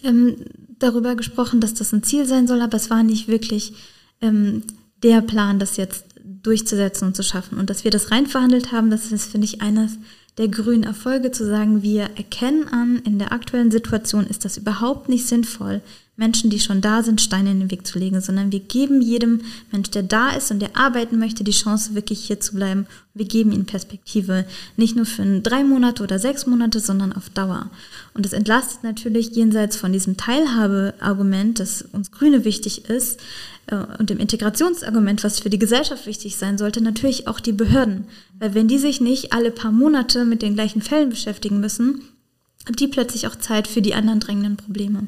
ähm, 0.04 0.38
darüber 0.80 1.16
gesprochen, 1.16 1.60
dass 1.60 1.74
das 1.74 1.94
ein 1.94 2.04
Ziel 2.04 2.26
sein 2.26 2.48
soll, 2.48 2.62
aber 2.62 2.78
es 2.78 2.90
war 2.90 3.04
nicht 3.04 3.28
wirklich 3.28 3.74
ähm, 4.22 4.64
der 5.04 5.22
Plan, 5.22 5.60
das 5.60 5.78
jetzt 5.78 6.06
durchzusetzen 6.24 7.08
und 7.08 7.16
zu 7.16 7.24
schaffen. 7.24 7.58
Und 7.58 7.70
dass 7.70 7.84
wir 7.84 7.92
das 7.92 8.12
rein 8.12 8.26
verhandelt 8.26 8.72
haben, 8.72 8.90
das 8.90 9.12
ist, 9.12 9.32
finde 9.32 9.46
ich, 9.46 9.62
eines 9.62 9.98
der 10.38 10.48
grünen 10.48 10.84
Erfolge, 10.84 11.32
zu 11.32 11.46
sagen, 11.46 11.82
wir 11.82 12.04
erkennen 12.16 12.68
an, 12.68 13.02
in 13.06 13.20
der 13.20 13.32
aktuellen 13.32 13.72
Situation 13.72 14.28
ist 14.28 14.46
das 14.46 14.58
überhaupt 14.58 15.10
nicht 15.10 15.28
sinnvoll, 15.28 15.82
Menschen, 16.18 16.50
die 16.50 16.60
schon 16.60 16.82
da 16.82 17.04
sind, 17.04 17.22
Steine 17.22 17.52
in 17.52 17.60
den 17.60 17.72
Weg 17.72 17.86
zu 17.86 18.00
legen, 18.00 18.20
sondern 18.22 18.52
wir 18.52 18.60
geben 18.60 19.02
jedem 19.02 19.42
Mensch, 19.72 19.92
der 19.92 20.04
da 20.04 20.32
ist 20.32 20.52
und 20.52 20.60
der 20.60 20.76
arbeiten 20.76 21.20
möchte, 21.20 21.44
die 21.44 21.52
Chance, 21.52 21.94
wirklich 21.94 22.20
hier 22.26 22.40
zu 22.40 22.56
bleiben. 22.56 22.88
Wir 23.14 23.26
geben 23.26 23.52
ihnen 23.52 23.66
Perspektive, 23.66 24.46
nicht 24.76 24.96
nur 24.96 25.06
für 25.06 25.40
drei 25.42 25.64
Monate 25.64 26.04
oder 26.04 26.18
sechs 26.18 26.48
Monate, 26.48 26.80
sondern 26.80 27.14
auf 27.14 27.30
Dauer. 27.30 27.70
Und 28.16 28.26
das 28.26 28.34
entlastet 28.34 28.84
natürlich 28.84 29.36
jenseits 29.36 29.78
von 29.78 29.94
diesem 29.94 30.18
Teilhabeargument, 30.18 31.60
das 31.60 31.84
uns 31.84 32.12
Grüne 32.12 32.44
wichtig 32.44 32.90
ist, 32.90 33.20
äh, 33.68 33.76
und 34.00 34.10
dem 34.10 34.18
Integrationsargument, 34.18 35.24
was 35.24 35.40
für 35.40 35.50
die 35.52 35.60
Gesellschaft 35.60 36.08
wichtig 36.08 36.38
sein 36.38 36.58
sollte, 36.58 36.82
natürlich 36.82 37.28
auch 37.28 37.40
die 37.40 37.54
Behörden. 37.54 38.06
Weil 38.40 38.56
wenn 38.56 38.68
die 38.68 38.80
sich 38.80 39.02
nicht 39.02 39.34
alle 39.34 39.52
paar 39.52 39.72
Monate 39.72 40.26
mit 40.26 40.42
den 40.42 40.56
gleichen 40.56 40.82
Fällen 40.82 41.10
beschäftigen 41.10 41.60
müssen, 41.60 42.02
die 42.76 42.88
plötzlich 42.88 43.28
auch 43.28 43.36
Zeit 43.36 43.68
für 43.68 43.82
die 43.82 43.94
anderen 43.94 44.20
drängenden 44.20 44.58
Probleme. 44.58 45.08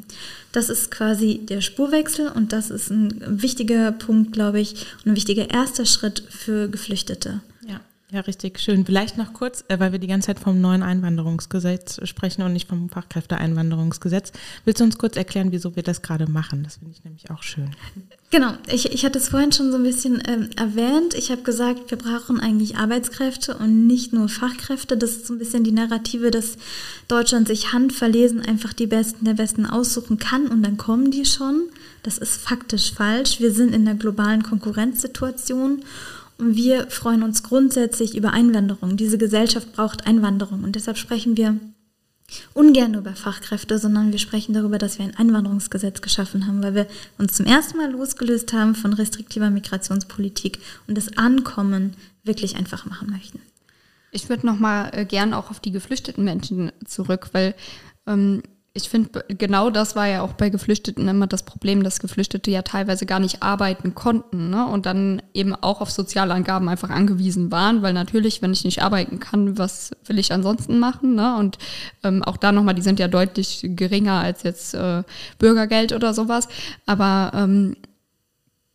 Das 0.51 0.69
ist 0.69 0.91
quasi 0.91 1.41
der 1.43 1.61
Spurwechsel 1.61 2.29
und 2.29 2.53
das 2.53 2.69
ist 2.69 2.89
ein 2.89 3.41
wichtiger 3.41 3.91
Punkt, 3.91 4.33
glaube 4.33 4.59
ich, 4.59 4.85
und 5.03 5.11
ein 5.11 5.15
wichtiger 5.15 5.49
erster 5.49 5.85
Schritt 5.85 6.23
für 6.29 6.69
Geflüchtete. 6.69 7.41
Ja. 8.11 8.21
Richtig 8.21 8.59
schön. 8.59 8.85
Vielleicht 8.85 9.17
noch 9.17 9.33
kurz, 9.33 9.63
äh, 9.67 9.79
weil 9.79 9.91
wir 9.91 9.99
die 9.99 10.07
ganze 10.07 10.27
Zeit 10.27 10.39
vom 10.39 10.59
neuen 10.59 10.81
Einwanderungsgesetz 10.81 11.99
sprechen 12.07 12.41
und 12.41 12.53
nicht 12.53 12.67
vom 12.67 12.89
Fachkräfteeinwanderungsgesetz. 12.89 14.31
Willst 14.65 14.79
du 14.79 14.85
uns 14.85 14.97
kurz 14.97 15.15
erklären, 15.15 15.51
wieso 15.51 15.75
wir 15.75 15.83
das 15.83 16.01
gerade 16.01 16.25
machen? 16.29 16.63
Das 16.63 16.77
finde 16.77 16.91
ich 16.91 17.03
nämlich 17.03 17.29
auch 17.29 17.43
schön. 17.43 17.69
Genau, 18.31 18.53
ich, 18.71 18.91
ich 18.91 19.05
hatte 19.05 19.19
es 19.19 19.29
vorhin 19.29 19.51
schon 19.51 19.71
so 19.71 19.77
ein 19.77 19.83
bisschen 19.83 20.23
ähm, 20.27 20.49
erwähnt. 20.55 21.13
Ich 21.13 21.29
habe 21.31 21.43
gesagt, 21.43 21.91
wir 21.91 21.97
brauchen 21.99 22.39
eigentlich 22.39 22.77
Arbeitskräfte 22.77 23.57
und 23.57 23.85
nicht 23.85 24.11
nur 24.11 24.27
Fachkräfte. 24.27 24.97
Das 24.97 25.11
ist 25.11 25.27
so 25.27 25.33
ein 25.33 25.39
bisschen 25.39 25.63
die 25.63 25.71
Narrative, 25.71 26.31
dass 26.31 26.57
Deutschland 27.07 27.47
sich 27.47 27.73
handverlesen 27.73 28.41
einfach 28.41 28.73
die 28.73 28.87
Besten 28.87 29.25
der 29.25 29.35
Besten 29.35 29.67
aussuchen 29.67 30.17
kann 30.17 30.47
und 30.47 30.63
dann 30.63 30.77
kommen 30.77 31.11
die 31.11 31.25
schon. 31.25 31.69
Das 32.01 32.17
ist 32.17 32.41
faktisch 32.41 32.93
falsch. 32.93 33.39
Wir 33.39 33.51
sind 33.51 33.73
in 33.73 33.87
einer 33.87 33.97
globalen 33.97 34.41
Konkurrenzsituation 34.41 35.83
wir 36.39 36.89
freuen 36.89 37.23
uns 37.23 37.43
grundsätzlich 37.43 38.15
über 38.15 38.31
Einwanderung. 38.31 38.97
Diese 38.97 39.17
Gesellschaft 39.17 39.73
braucht 39.73 40.07
Einwanderung 40.07 40.63
und 40.63 40.75
deshalb 40.75 40.97
sprechen 40.97 41.37
wir 41.37 41.57
ungern 42.53 42.93
über 42.93 43.13
Fachkräfte, 43.13 43.79
sondern 43.79 44.11
wir 44.11 44.19
sprechen 44.19 44.53
darüber, 44.53 44.77
dass 44.77 44.99
wir 44.99 45.05
ein 45.05 45.15
Einwanderungsgesetz 45.15 46.01
geschaffen 46.01 46.47
haben, 46.47 46.63
weil 46.63 46.75
wir 46.75 46.87
uns 47.17 47.33
zum 47.33 47.45
ersten 47.45 47.77
Mal 47.77 47.91
losgelöst 47.91 48.53
haben 48.53 48.75
von 48.75 48.93
restriktiver 48.93 49.49
Migrationspolitik 49.49 50.59
und 50.87 50.97
das 50.97 51.17
Ankommen 51.17 51.93
wirklich 52.23 52.55
einfach 52.55 52.85
machen 52.85 53.09
möchten. 53.09 53.41
Ich 54.11 54.29
würde 54.29 54.45
noch 54.45 54.59
mal 54.59 54.89
äh, 54.93 55.05
gern 55.05 55.33
auch 55.33 55.51
auf 55.51 55.59
die 55.59 55.71
geflüchteten 55.71 56.23
Menschen 56.23 56.71
zurück, 56.85 57.29
weil 57.33 57.55
ähm, 58.07 58.41
ich 58.73 58.87
finde, 58.87 59.25
genau 59.29 59.71
das 59.71 59.95
war 59.95 60.07
ja 60.07 60.21
auch 60.21 60.33
bei 60.33 60.49
Geflüchteten 60.49 61.07
immer 61.07 61.25
das 61.25 61.43
Problem, 61.43 61.81
dass 61.81 61.99
Geflüchtete 61.99 62.51
ja 62.51 62.61
teilweise 62.61 63.07
gar 63.07 63.19
nicht 63.19 63.41
arbeiten 63.41 63.95
konnten 63.95 64.51
ne? 64.51 64.67
und 64.67 64.85
dann 64.85 65.23
eben 65.33 65.55
auch 65.55 65.81
auf 65.81 65.89
Sozialangaben 65.89 66.69
einfach 66.69 66.91
angewiesen 66.91 67.51
waren, 67.51 67.81
weil 67.81 67.93
natürlich, 67.93 68.43
wenn 68.43 68.53
ich 68.53 68.65
nicht 68.65 68.83
arbeiten 68.83 69.19
kann, 69.19 69.57
was 69.57 69.91
will 70.05 70.19
ich 70.19 70.31
ansonsten 70.31 70.77
machen? 70.77 71.15
Ne? 71.15 71.35
Und 71.37 71.57
ähm, 72.03 72.23
auch 72.23 72.37
da 72.37 72.51
nochmal, 72.51 72.75
die 72.75 72.83
sind 72.83 72.99
ja 72.99 73.07
deutlich 73.07 73.61
geringer 73.63 74.19
als 74.19 74.43
jetzt 74.43 74.75
äh, 74.75 75.03
Bürgergeld 75.39 75.91
oder 75.91 76.13
sowas. 76.13 76.47
Aber 76.85 77.31
ähm, 77.33 77.75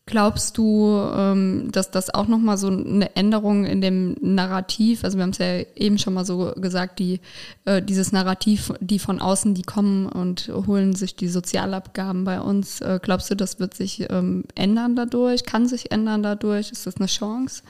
Glaubst 0.07 0.59
du, 0.59 1.01
ähm, 1.17 1.71
dass 1.73 1.91
das 1.91 2.13
auch 2.13 2.29
nochmal 2.29 2.59
so 2.59 2.67
eine 2.69 3.17
Änderung 3.17 3.65
in 3.65 3.81
dem 3.81 4.17
Narrativ, 4.21 5.03
also 5.03 5.17
wir 5.17 5.23
haben 5.23 5.31
es 5.31 5.39
ja 5.39 5.61
eben 5.77 5.97
schon 5.97 6.13
mal 6.13 6.27
so 6.27 6.53
gesagt, 6.57 6.99
die, 6.99 7.21
äh, 7.65 7.81
dieses 7.81 8.13
Narrativ, 8.13 8.71
die 8.81 8.99
von 8.99 9.19
außen, 9.19 9.55
die 9.55 9.63
kommen 9.63 10.07
und 10.07 10.53
holen 10.67 10.95
sich 10.95 11.17
die 11.17 11.29
Sozialabgaben 11.29 12.25
bei 12.25 12.39
uns, 12.39 12.83
äh, 12.83 13.01
glaubst 13.03 13.31
du, 13.31 13.35
das 13.35 13.61
wird 13.61 13.73
sich 13.73 14.07
ähm, 14.11 14.45
ändern 14.55 14.95
dadurch, 14.95 15.45
kann 15.45 15.67
sich 15.67 15.91
ändern 15.91 16.23
dadurch? 16.23 16.71
Ist 16.71 16.87
das 16.87 16.99
eine 16.99 17.07
Chance? 17.07 17.63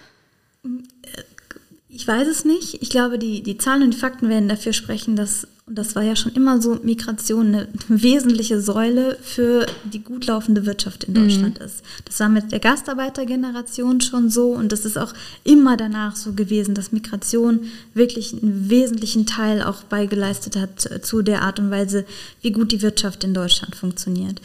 Ich 1.95 2.09
weiß 2.09 2.27
es 2.27 2.45
nicht. 2.45 2.83
Ich 2.83 2.91
glaube, 2.91 3.21
die, 3.21 3.43
die 3.43 3.57
Zahlen 3.57 3.85
und 3.85 3.95
die 3.95 3.99
Fakten 3.99 4.29
werden 4.29 4.49
dafür 4.49 4.73
sprechen, 4.73 5.15
dass 5.15 5.47
und 5.67 5.79
das 5.79 5.97
war 5.97 6.03
ja 6.03 6.15
schon 6.15 6.33
immer 6.33 6.61
so, 6.61 6.79
Migration 6.83 7.47
eine 7.47 7.69
wesentliche 7.89 8.61
Säule 8.61 9.17
für 9.23 9.65
die 9.85 10.01
gut 10.01 10.27
laufende 10.27 10.67
Wirtschaft 10.67 11.05
in 11.05 11.15
Deutschland 11.15 11.59
mhm. 11.59 11.65
ist. 11.65 11.83
Das 12.05 12.21
war 12.21 12.29
mit 12.29 12.53
der 12.53 12.61
Gastarbeitergeneration 12.61 14.03
schon 14.03 14.29
so 14.29 14.51
und 14.51 14.73
das 14.73 14.85
ist 14.85 14.99
auch 14.99 15.15
immer 15.43 15.79
danach 15.79 16.17
so 16.17 16.35
gewesen, 16.35 16.75
dass 16.75 16.93
Migration 16.93 17.61
wirklich 17.95 18.35
einen 18.35 18.69
wesentlichen 18.69 19.25
Teil 19.25 19.63
auch 19.63 19.85
beigeleistet 19.85 20.57
hat 20.57 21.01
zu 21.03 21.23
der 21.23 21.41
Art 21.41 21.59
und 21.59 21.71
Weise, 21.71 22.05
wie 22.43 22.53
gut 22.53 22.71
die 22.71 22.83
Wirtschaft 22.83 23.25
in 23.25 23.33
Deutschland 23.33 23.75
funktioniert. 23.75 24.43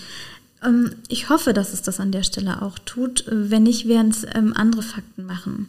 Ähm, 0.63 0.91
ich 1.09 1.27
hoffe, 1.27 1.51
dass 1.51 1.73
es 1.73 1.81
das 1.81 1.99
an 1.99 2.13
der 2.13 2.23
Stelle 2.23 2.61
auch 2.61 2.79
tut. 2.79 3.25
Wenn 3.27 3.63
nicht, 3.63 3.89
werden 3.89 4.11
es 4.11 4.25
ähm, 4.35 4.53
andere 4.55 4.83
Fakten 4.83 5.25
machen. 5.25 5.67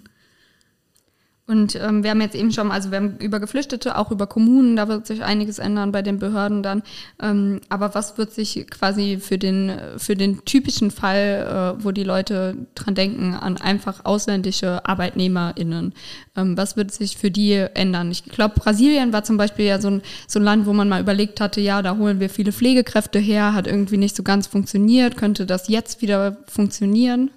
Und 1.51 1.75
ähm, 1.75 2.05
wir 2.05 2.11
haben 2.11 2.21
jetzt 2.21 2.37
eben 2.37 2.53
schon, 2.53 2.71
also 2.71 2.93
wir 2.93 2.99
haben 2.99 3.17
über 3.19 3.41
Geflüchtete, 3.41 3.99
auch 3.99 4.13
über 4.13 4.29
Kommunen, 4.29 4.77
da 4.77 4.87
wird 4.87 5.05
sich 5.05 5.25
einiges 5.25 5.59
ändern 5.59 5.91
bei 5.91 6.01
den 6.01 6.21
Behörden 6.21 6.63
dann. 6.63 6.85
Ähm, 7.21 7.61
aber 7.69 7.93
was 7.93 8.19
wird 8.19 8.33
sich 8.33 8.69
quasi 8.71 9.19
für 9.21 9.37
den, 9.37 9.73
für 9.97 10.15
den 10.15 10.45
typischen 10.45 10.93
Fall, 10.93 11.75
äh, 11.81 11.85
wo 11.85 11.91
die 11.91 12.05
Leute 12.05 12.55
dran 12.77 12.95
denken, 12.95 13.35
an 13.35 13.57
einfach 13.57 14.05
ausländische 14.05 14.87
ArbeitnehmerInnen, 14.87 15.93
ähm, 16.37 16.57
was 16.57 16.77
wird 16.77 16.93
sich 16.93 17.17
für 17.17 17.33
die 17.33 17.55
ändern? 17.75 18.13
Ich 18.13 18.27
glaube, 18.27 18.55
Brasilien 18.55 19.13
war 19.13 19.25
zum 19.25 19.37
Beispiel 19.37 19.65
ja 19.65 19.81
so 19.81 19.89
ein, 19.89 20.03
so 20.29 20.39
ein 20.39 20.45
Land, 20.45 20.67
wo 20.67 20.73
man 20.73 20.89
mal 20.89 21.01
überlegt 21.01 21.41
hatte, 21.41 21.61
ja, 21.61 21.83
da 21.83 21.97
holen 21.97 22.21
wir 22.21 22.31
viele 22.31 22.53
Pflegekräfte 22.53 23.19
her, 23.19 23.55
hat 23.55 23.67
irgendwie 23.67 23.97
nicht 23.97 24.15
so 24.15 24.23
ganz 24.23 24.47
funktioniert, 24.47 25.17
könnte 25.17 25.47
das 25.47 25.67
jetzt 25.67 26.01
wieder 26.01 26.37
funktionieren? 26.47 27.33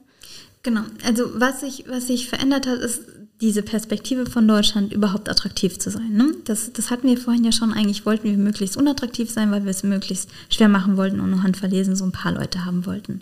Genau, 0.61 0.82
also 1.03 1.24
was 1.34 1.61
sich, 1.61 1.86
was 1.89 2.05
sich 2.05 2.30
verändert 2.30 2.68
hat, 2.68 2.78
ist 2.78 3.01
diese 3.43 3.61
Perspektive 3.61 4.25
von 4.25 4.47
Deutschland 4.47 4.93
überhaupt 4.93 5.27
attraktiv 5.27 5.77
zu 5.77 5.89
sein. 5.89 6.13
Ne? 6.13 6.33
Das, 6.45 6.71
das 6.71 6.89
hatten 6.89 7.09
wir 7.09 7.17
vorhin 7.17 7.43
ja 7.43 7.51
schon. 7.51 7.73
Eigentlich 7.73 8.05
wollten 8.05 8.23
wir 8.23 8.37
möglichst 8.37 8.77
unattraktiv 8.77 9.29
sein, 9.29 9.51
weil 9.51 9.65
wir 9.65 9.71
es 9.71 9.83
möglichst 9.83 10.29
schwer 10.49 10.69
machen 10.69 10.95
wollten 10.95 11.19
und 11.19 11.29
nur 11.29 11.43
handverlesen 11.43 11.97
so 11.97 12.05
ein 12.05 12.13
paar 12.13 12.31
Leute 12.31 12.63
haben 12.63 12.85
wollten. 12.85 13.19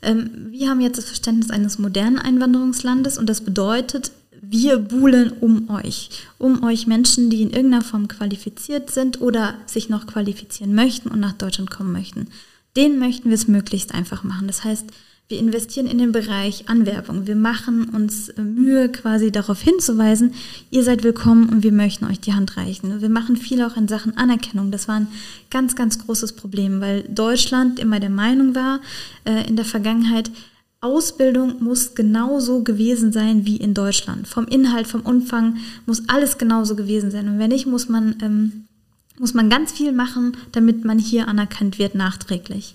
Ähm, 0.00 0.46
wir 0.50 0.70
haben 0.70 0.80
jetzt 0.80 0.96
das 0.96 1.06
Verständnis 1.06 1.50
eines 1.50 1.80
modernen 1.80 2.20
Einwanderungslandes 2.20 3.18
und 3.18 3.28
das 3.28 3.40
bedeutet, 3.40 4.12
wir 4.40 4.78
buhlen 4.78 5.32
um 5.40 5.68
euch, 5.70 6.10
um 6.38 6.62
euch 6.62 6.86
Menschen, 6.86 7.28
die 7.28 7.42
in 7.42 7.50
irgendeiner 7.50 7.82
Form 7.82 8.06
qualifiziert 8.06 8.92
sind 8.92 9.20
oder 9.20 9.54
sich 9.66 9.88
noch 9.88 10.06
qualifizieren 10.06 10.72
möchten 10.72 11.08
und 11.08 11.18
nach 11.18 11.32
Deutschland 11.32 11.68
kommen 11.68 11.90
möchten. 11.90 12.28
Denen 12.76 13.00
möchten 13.00 13.28
wir 13.28 13.34
es 13.34 13.48
möglichst 13.48 13.92
einfach 13.92 14.22
machen. 14.22 14.46
Das 14.46 14.62
heißt, 14.62 14.86
wir 15.28 15.38
investieren 15.38 15.86
in 15.86 15.98
den 15.98 16.12
Bereich 16.12 16.70
Anwerbung. 16.70 17.26
Wir 17.26 17.36
machen 17.36 17.90
uns 17.90 18.30
äh, 18.30 18.40
Mühe, 18.40 18.88
quasi 18.88 19.30
darauf 19.30 19.60
hinzuweisen, 19.60 20.32
ihr 20.70 20.82
seid 20.82 21.04
willkommen 21.04 21.50
und 21.50 21.62
wir 21.62 21.72
möchten 21.72 22.06
euch 22.06 22.18
die 22.18 22.32
Hand 22.32 22.56
reichen. 22.56 23.02
Wir 23.02 23.10
machen 23.10 23.36
viel 23.36 23.62
auch 23.62 23.76
in 23.76 23.88
Sachen 23.88 24.16
Anerkennung. 24.16 24.70
Das 24.70 24.88
war 24.88 24.96
ein 24.96 25.08
ganz, 25.50 25.76
ganz 25.76 25.98
großes 25.98 26.32
Problem, 26.32 26.80
weil 26.80 27.02
Deutschland 27.02 27.78
immer 27.78 28.00
der 28.00 28.10
Meinung 28.10 28.54
war, 28.54 28.80
äh, 29.24 29.46
in 29.46 29.56
der 29.56 29.66
Vergangenheit, 29.66 30.30
Ausbildung 30.80 31.62
muss 31.62 31.94
genauso 31.94 32.62
gewesen 32.62 33.12
sein 33.12 33.44
wie 33.44 33.56
in 33.56 33.74
Deutschland. 33.74 34.28
Vom 34.28 34.46
Inhalt, 34.46 34.86
vom 34.86 35.00
Umfang 35.00 35.56
muss 35.86 36.08
alles 36.08 36.38
genauso 36.38 36.76
gewesen 36.76 37.10
sein. 37.10 37.28
Und 37.28 37.40
wenn 37.40 37.50
nicht, 37.50 37.66
muss 37.66 37.88
man 37.88 38.16
ähm, 38.22 38.67
muss 39.18 39.34
man 39.34 39.50
ganz 39.50 39.72
viel 39.72 39.92
machen, 39.92 40.36
damit 40.52 40.84
man 40.84 40.98
hier 40.98 41.28
anerkannt 41.28 41.78
wird 41.78 41.94
nachträglich. 41.94 42.74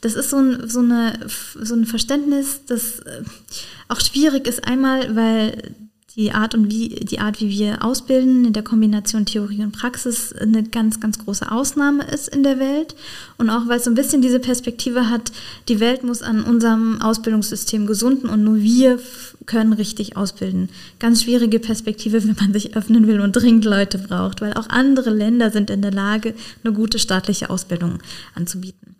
Das 0.00 0.14
ist 0.14 0.30
so 0.30 0.38
ein, 0.38 0.68
so 0.68 0.80
eine, 0.80 1.18
so 1.60 1.74
ein 1.74 1.86
Verständnis, 1.86 2.62
das 2.66 3.00
äh, 3.00 3.22
auch 3.88 4.00
schwierig 4.00 4.46
ist. 4.46 4.66
Einmal, 4.66 5.14
weil 5.14 5.74
die 6.16 6.32
Art 6.32 6.54
und 6.54 6.70
wie 6.70 6.90
die 6.90 7.20
Art, 7.20 7.40
wie 7.40 7.48
wir 7.48 7.82
ausbilden, 7.84 8.44
in 8.44 8.52
der 8.52 8.62
Kombination 8.62 9.24
Theorie 9.24 9.62
und 9.62 9.72
Praxis 9.72 10.32
eine 10.32 10.62
ganz, 10.62 11.00
ganz 11.00 11.18
große 11.18 11.50
Ausnahme 11.50 12.04
ist 12.04 12.28
in 12.28 12.42
der 12.42 12.58
Welt. 12.58 12.94
Und 13.38 13.48
auch 13.48 13.66
weil 13.66 13.78
es 13.78 13.84
so 13.84 13.90
ein 13.90 13.94
bisschen 13.94 14.20
diese 14.20 14.38
Perspektive 14.38 15.08
hat, 15.08 15.32
die 15.68 15.80
Welt 15.80 16.04
muss 16.04 16.22
an 16.22 16.44
unserem 16.44 17.00
Ausbildungssystem 17.00 17.86
gesunden 17.86 18.28
und 18.28 18.44
nur 18.44 18.56
wir 18.56 18.98
können 19.46 19.72
richtig 19.72 20.16
ausbilden. 20.16 20.68
Ganz 20.98 21.22
schwierige 21.22 21.58
Perspektive, 21.58 22.22
wenn 22.24 22.36
man 22.38 22.52
sich 22.52 22.76
öffnen 22.76 23.06
will 23.06 23.20
und 23.20 23.32
dringend 23.32 23.64
Leute 23.64 23.98
braucht, 23.98 24.40
weil 24.40 24.54
auch 24.54 24.68
andere 24.68 25.10
Länder 25.10 25.50
sind 25.50 25.70
in 25.70 25.82
der 25.82 25.92
Lage, 25.92 26.34
eine 26.64 26.72
gute 26.72 26.98
staatliche 26.98 27.50
Ausbildung 27.50 27.98
anzubieten. 28.34 28.96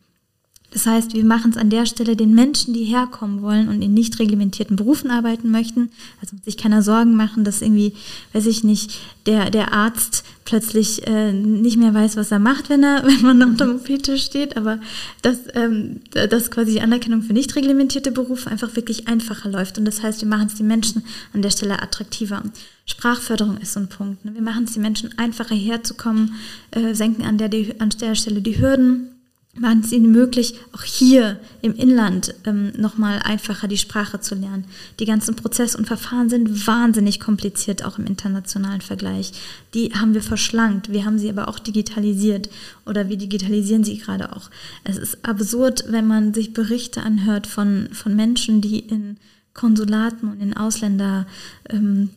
Das 0.72 0.86
heißt, 0.86 1.12
wir 1.12 1.24
machen 1.24 1.50
es 1.50 1.58
an 1.58 1.68
der 1.68 1.84
Stelle 1.84 2.16
den 2.16 2.34
Menschen, 2.34 2.72
die 2.72 2.84
herkommen 2.84 3.42
wollen 3.42 3.68
und 3.68 3.82
in 3.82 3.92
nicht 3.92 4.18
reglementierten 4.18 4.74
Berufen 4.76 5.10
arbeiten 5.10 5.50
möchten. 5.50 5.90
Also 6.20 6.34
muss 6.34 6.46
sich 6.46 6.56
keiner 6.56 6.82
Sorgen 6.82 7.14
machen, 7.14 7.44
dass 7.44 7.60
irgendwie, 7.60 7.92
weiß 8.32 8.46
ich 8.46 8.64
nicht, 8.64 8.98
der, 9.26 9.50
der 9.50 9.74
Arzt 9.74 10.24
plötzlich 10.46 11.06
äh, 11.06 11.32
nicht 11.32 11.76
mehr 11.76 11.92
weiß, 11.92 12.16
was 12.16 12.30
er 12.30 12.38
macht, 12.38 12.70
wenn 12.70 12.82
er, 12.82 13.02
wenn 13.06 13.20
man 13.20 13.42
unter 13.42 13.66
dem 13.66 13.76
OP-Tisch 13.76 14.24
steht. 14.24 14.56
Aber 14.56 14.78
dass, 15.20 15.40
ähm, 15.52 16.00
dass 16.10 16.50
quasi 16.50 16.72
die 16.72 16.80
Anerkennung 16.80 17.20
für 17.20 17.34
nicht 17.34 17.54
reglementierte 17.54 18.10
Berufe 18.10 18.50
einfach 18.50 18.74
wirklich 18.74 19.08
einfacher 19.08 19.50
läuft. 19.50 19.76
Und 19.76 19.84
das 19.84 20.02
heißt, 20.02 20.22
wir 20.22 20.28
machen 20.28 20.46
es 20.46 20.54
den 20.54 20.68
Menschen 20.68 21.04
an 21.34 21.42
der 21.42 21.50
Stelle 21.50 21.82
attraktiver. 21.82 22.42
Sprachförderung 22.86 23.58
ist 23.58 23.74
so 23.74 23.80
ein 23.80 23.88
Punkt. 23.88 24.24
Ne? 24.24 24.34
Wir 24.34 24.42
machen 24.42 24.64
es 24.64 24.72
den 24.72 24.82
Menschen 24.82 25.16
einfacher 25.18 25.54
herzukommen, 25.54 26.34
äh, 26.70 26.94
senken 26.94 27.24
an 27.24 27.36
der, 27.36 27.50
die, 27.50 27.78
an 27.78 27.90
der 27.90 28.14
Stelle 28.14 28.40
die 28.40 28.58
Hürden 28.58 29.11
machen 29.55 29.82
es 29.84 29.92
ihnen 29.92 30.11
möglich, 30.11 30.55
auch 30.72 30.82
hier 30.82 31.38
im 31.61 31.74
Inland 31.74 32.34
ähm, 32.46 32.72
nochmal 32.78 33.18
einfacher 33.22 33.68
die 33.68 33.76
Sprache 33.76 34.18
zu 34.18 34.34
lernen. 34.34 34.64
Die 34.98 35.05
ganzen 35.05 35.36
Prozesse 35.36 35.76
und 35.76 35.86
Verfahren 35.86 36.30
sind 36.30 36.66
wahnsinnig 36.66 37.20
kompliziert, 37.20 37.84
auch 37.84 37.98
im 37.98 38.07
internationalen 38.07 38.80
Vergleich. 38.80 39.32
Die 39.74 39.92
haben 39.94 40.14
wir 40.14 40.22
verschlankt, 40.22 40.90
wir 40.90 41.05
haben 41.05 41.18
sie 41.18 41.28
aber 41.28 41.48
auch 41.48 41.59
digitalisiert 41.59 42.48
oder 42.86 43.11
wir 43.11 43.18
digitalisieren 43.18 43.84
sie 43.84 43.98
gerade 43.98 44.34
auch. 44.34 44.48
Es 44.84 44.96
ist 44.96 45.22
absurd, 45.22 45.84
wenn 45.88 46.07
man 46.07 46.32
sich 46.32 46.55
Berichte 46.55 47.03
anhört 47.03 47.46
von, 47.46 47.90
von 47.92 48.16
Menschen, 48.16 48.62
die 48.62 48.78
in 48.78 49.18
Konsulaten 49.53 50.30
und 50.30 50.40
in 50.40 50.57
Ausländer... 50.57 51.26
Ähm, 51.68 52.09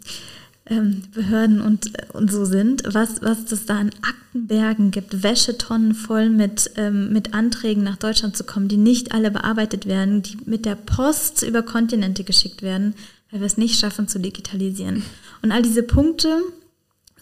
ähm, 0.68 1.04
Behörden 1.14 1.62
und, 1.62 1.92
und 2.14 2.32
so 2.32 2.46
sind, 2.46 2.84
was, 2.94 3.22
was 3.22 3.46
das 3.46 3.66
da 3.66 3.78
an 3.78 3.92
Aktenbergen 4.02 4.92
gibt, 4.92 5.24
Wäschetonnen 5.24 5.94
voll 5.94 6.30
mit, 6.30 6.72
ähm, 6.76 7.14
mit 7.14 7.34
Anträgen 7.34 7.84
nach 7.84 7.98
Deutschland 7.98 8.36
zu 8.36 8.44
kommen, 8.44 8.68
die 8.68 8.78
nicht 8.78 9.14
alle 9.14 9.32
bearbeitet 9.32 9.86
werden, 9.86 10.24
die 10.24 10.38
mit 10.46 10.66
der 10.66 10.76
Post 10.76 11.44
über 11.44 11.62
Kontinente 11.62 12.24
geschickt 12.24 12.62
werden, 12.62 12.96
weil 13.30 13.42
wir 13.42 13.48
es 13.48 13.58
nicht 13.58 13.80
schaffen 13.80 14.08
zu 14.08 14.20
digitalisieren. 14.20 15.04
Und 15.42 15.52
all 15.52 15.62
diese 15.62 15.84
Punkte 15.84 16.42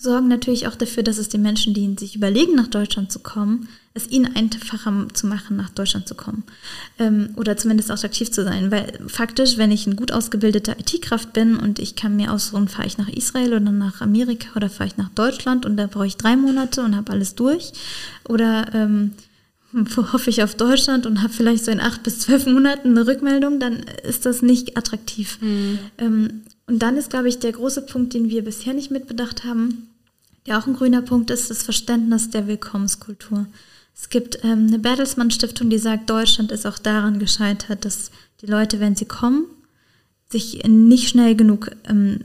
sorgen 0.03 0.27
natürlich 0.27 0.67
auch 0.67 0.75
dafür, 0.75 1.01
dass 1.01 1.17
es 1.17 1.29
den 1.29 1.41
Menschen, 1.41 1.73
die 1.73 1.95
sich 1.97 2.15
überlegen, 2.15 2.55
nach 2.55 2.67
Deutschland 2.67 3.11
zu 3.11 3.19
kommen, 3.19 3.69
es 3.93 4.09
ihnen 4.09 4.35
einfacher 4.35 5.07
zu 5.13 5.27
machen, 5.27 5.55
nach 5.55 5.69
Deutschland 5.69 6.07
zu 6.07 6.15
kommen. 6.15 6.43
Ähm, 6.99 7.29
oder 7.35 7.57
zumindest 7.57 7.89
attraktiv 7.89 8.31
zu 8.31 8.43
sein. 8.43 8.69
Weil 8.69 8.99
faktisch, 9.07 9.57
wenn 9.57 9.71
ich 9.71 9.87
ein 9.87 9.95
gut 9.95 10.11
ausgebildeter 10.11 10.77
IT-Kraft 10.79 11.31
bin 11.31 11.57
und 11.57 11.79
ich 11.79 11.95
kann 11.95 12.15
mir 12.15 12.33
aussuchen, 12.33 12.67
fahre 12.67 12.87
ich 12.87 12.97
nach 12.97 13.09
Israel 13.09 13.53
oder 13.53 13.71
nach 13.71 14.01
Amerika 14.01 14.49
oder 14.55 14.69
fahre 14.69 14.87
ich 14.87 14.97
nach 14.97 15.09
Deutschland 15.09 15.65
und 15.65 15.77
da 15.77 15.87
brauche 15.87 16.07
ich 16.07 16.17
drei 16.17 16.35
Monate 16.35 16.83
und 16.83 16.95
habe 16.95 17.11
alles 17.11 17.35
durch. 17.35 17.71
Oder 18.27 18.73
ähm, 18.73 19.11
hoffe 19.95 20.29
ich 20.29 20.43
auf 20.43 20.55
Deutschland 20.55 21.05
und 21.05 21.21
habe 21.21 21.33
vielleicht 21.33 21.65
so 21.65 21.71
in 21.71 21.79
acht 21.79 22.03
bis 22.03 22.19
zwölf 22.19 22.45
Monaten 22.45 22.89
eine 22.89 23.07
Rückmeldung, 23.07 23.59
dann 23.59 23.83
ist 24.03 24.25
das 24.25 24.41
nicht 24.41 24.75
attraktiv. 24.75 25.37
Mhm. 25.41 25.79
Ähm, 25.97 26.41
und 26.65 26.79
dann 26.79 26.97
ist, 26.97 27.09
glaube 27.09 27.27
ich, 27.27 27.39
der 27.39 27.51
große 27.51 27.83
Punkt, 27.83 28.13
den 28.13 28.29
wir 28.29 28.43
bisher 28.43 28.73
nicht 28.73 28.89
mitbedacht 28.89 29.43
haben, 29.43 29.89
der 30.45 30.57
auch 30.57 30.67
ein 30.67 30.73
grüner 30.73 31.01
Punkt 31.01 31.29
ist, 31.29 31.49
das 31.49 31.63
Verständnis 31.63 32.29
der 32.29 32.47
Willkommenskultur. 32.47 33.45
Es 33.95 34.09
gibt 34.09 34.43
ähm, 34.43 34.67
eine 34.67 34.79
Bertelsmann 34.79 35.31
Stiftung, 35.31 35.69
die 35.69 35.77
sagt, 35.77 36.09
Deutschland 36.09 36.51
ist 36.51 36.65
auch 36.65 36.79
daran 36.79 37.19
gescheitert, 37.19 37.85
dass 37.85 38.11
die 38.41 38.47
Leute, 38.47 38.79
wenn 38.79 38.95
sie 38.95 39.05
kommen, 39.05 39.45
sich 40.29 40.63
nicht 40.65 41.09
schnell 41.09 41.35
genug 41.35 41.69
ähm, 41.87 42.21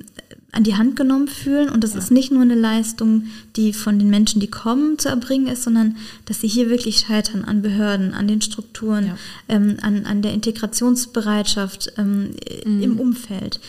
an 0.50 0.64
die 0.64 0.76
Hand 0.76 0.96
genommen 0.96 1.28
fühlen. 1.28 1.68
Und 1.68 1.84
das 1.84 1.92
ja. 1.92 1.98
ist 1.98 2.10
nicht 2.10 2.32
nur 2.32 2.42
eine 2.42 2.54
Leistung, 2.54 3.24
die 3.56 3.72
von 3.72 3.98
den 3.98 4.08
Menschen, 4.08 4.40
die 4.40 4.48
kommen, 4.48 4.98
zu 4.98 5.08
erbringen 5.08 5.46
ist, 5.46 5.62
sondern 5.62 5.96
dass 6.24 6.40
sie 6.40 6.48
hier 6.48 6.70
wirklich 6.70 7.00
scheitern 7.00 7.44
an 7.44 7.60
Behörden, 7.60 8.14
an 8.14 8.26
den 8.26 8.40
Strukturen, 8.40 9.08
ja. 9.08 9.18
ähm, 9.48 9.76
an, 9.82 10.06
an 10.06 10.22
der 10.22 10.32
Integrationsbereitschaft 10.32 11.92
ähm, 11.98 12.30
mhm. 12.64 12.82
im 12.82 12.98
Umfeld. 12.98 13.60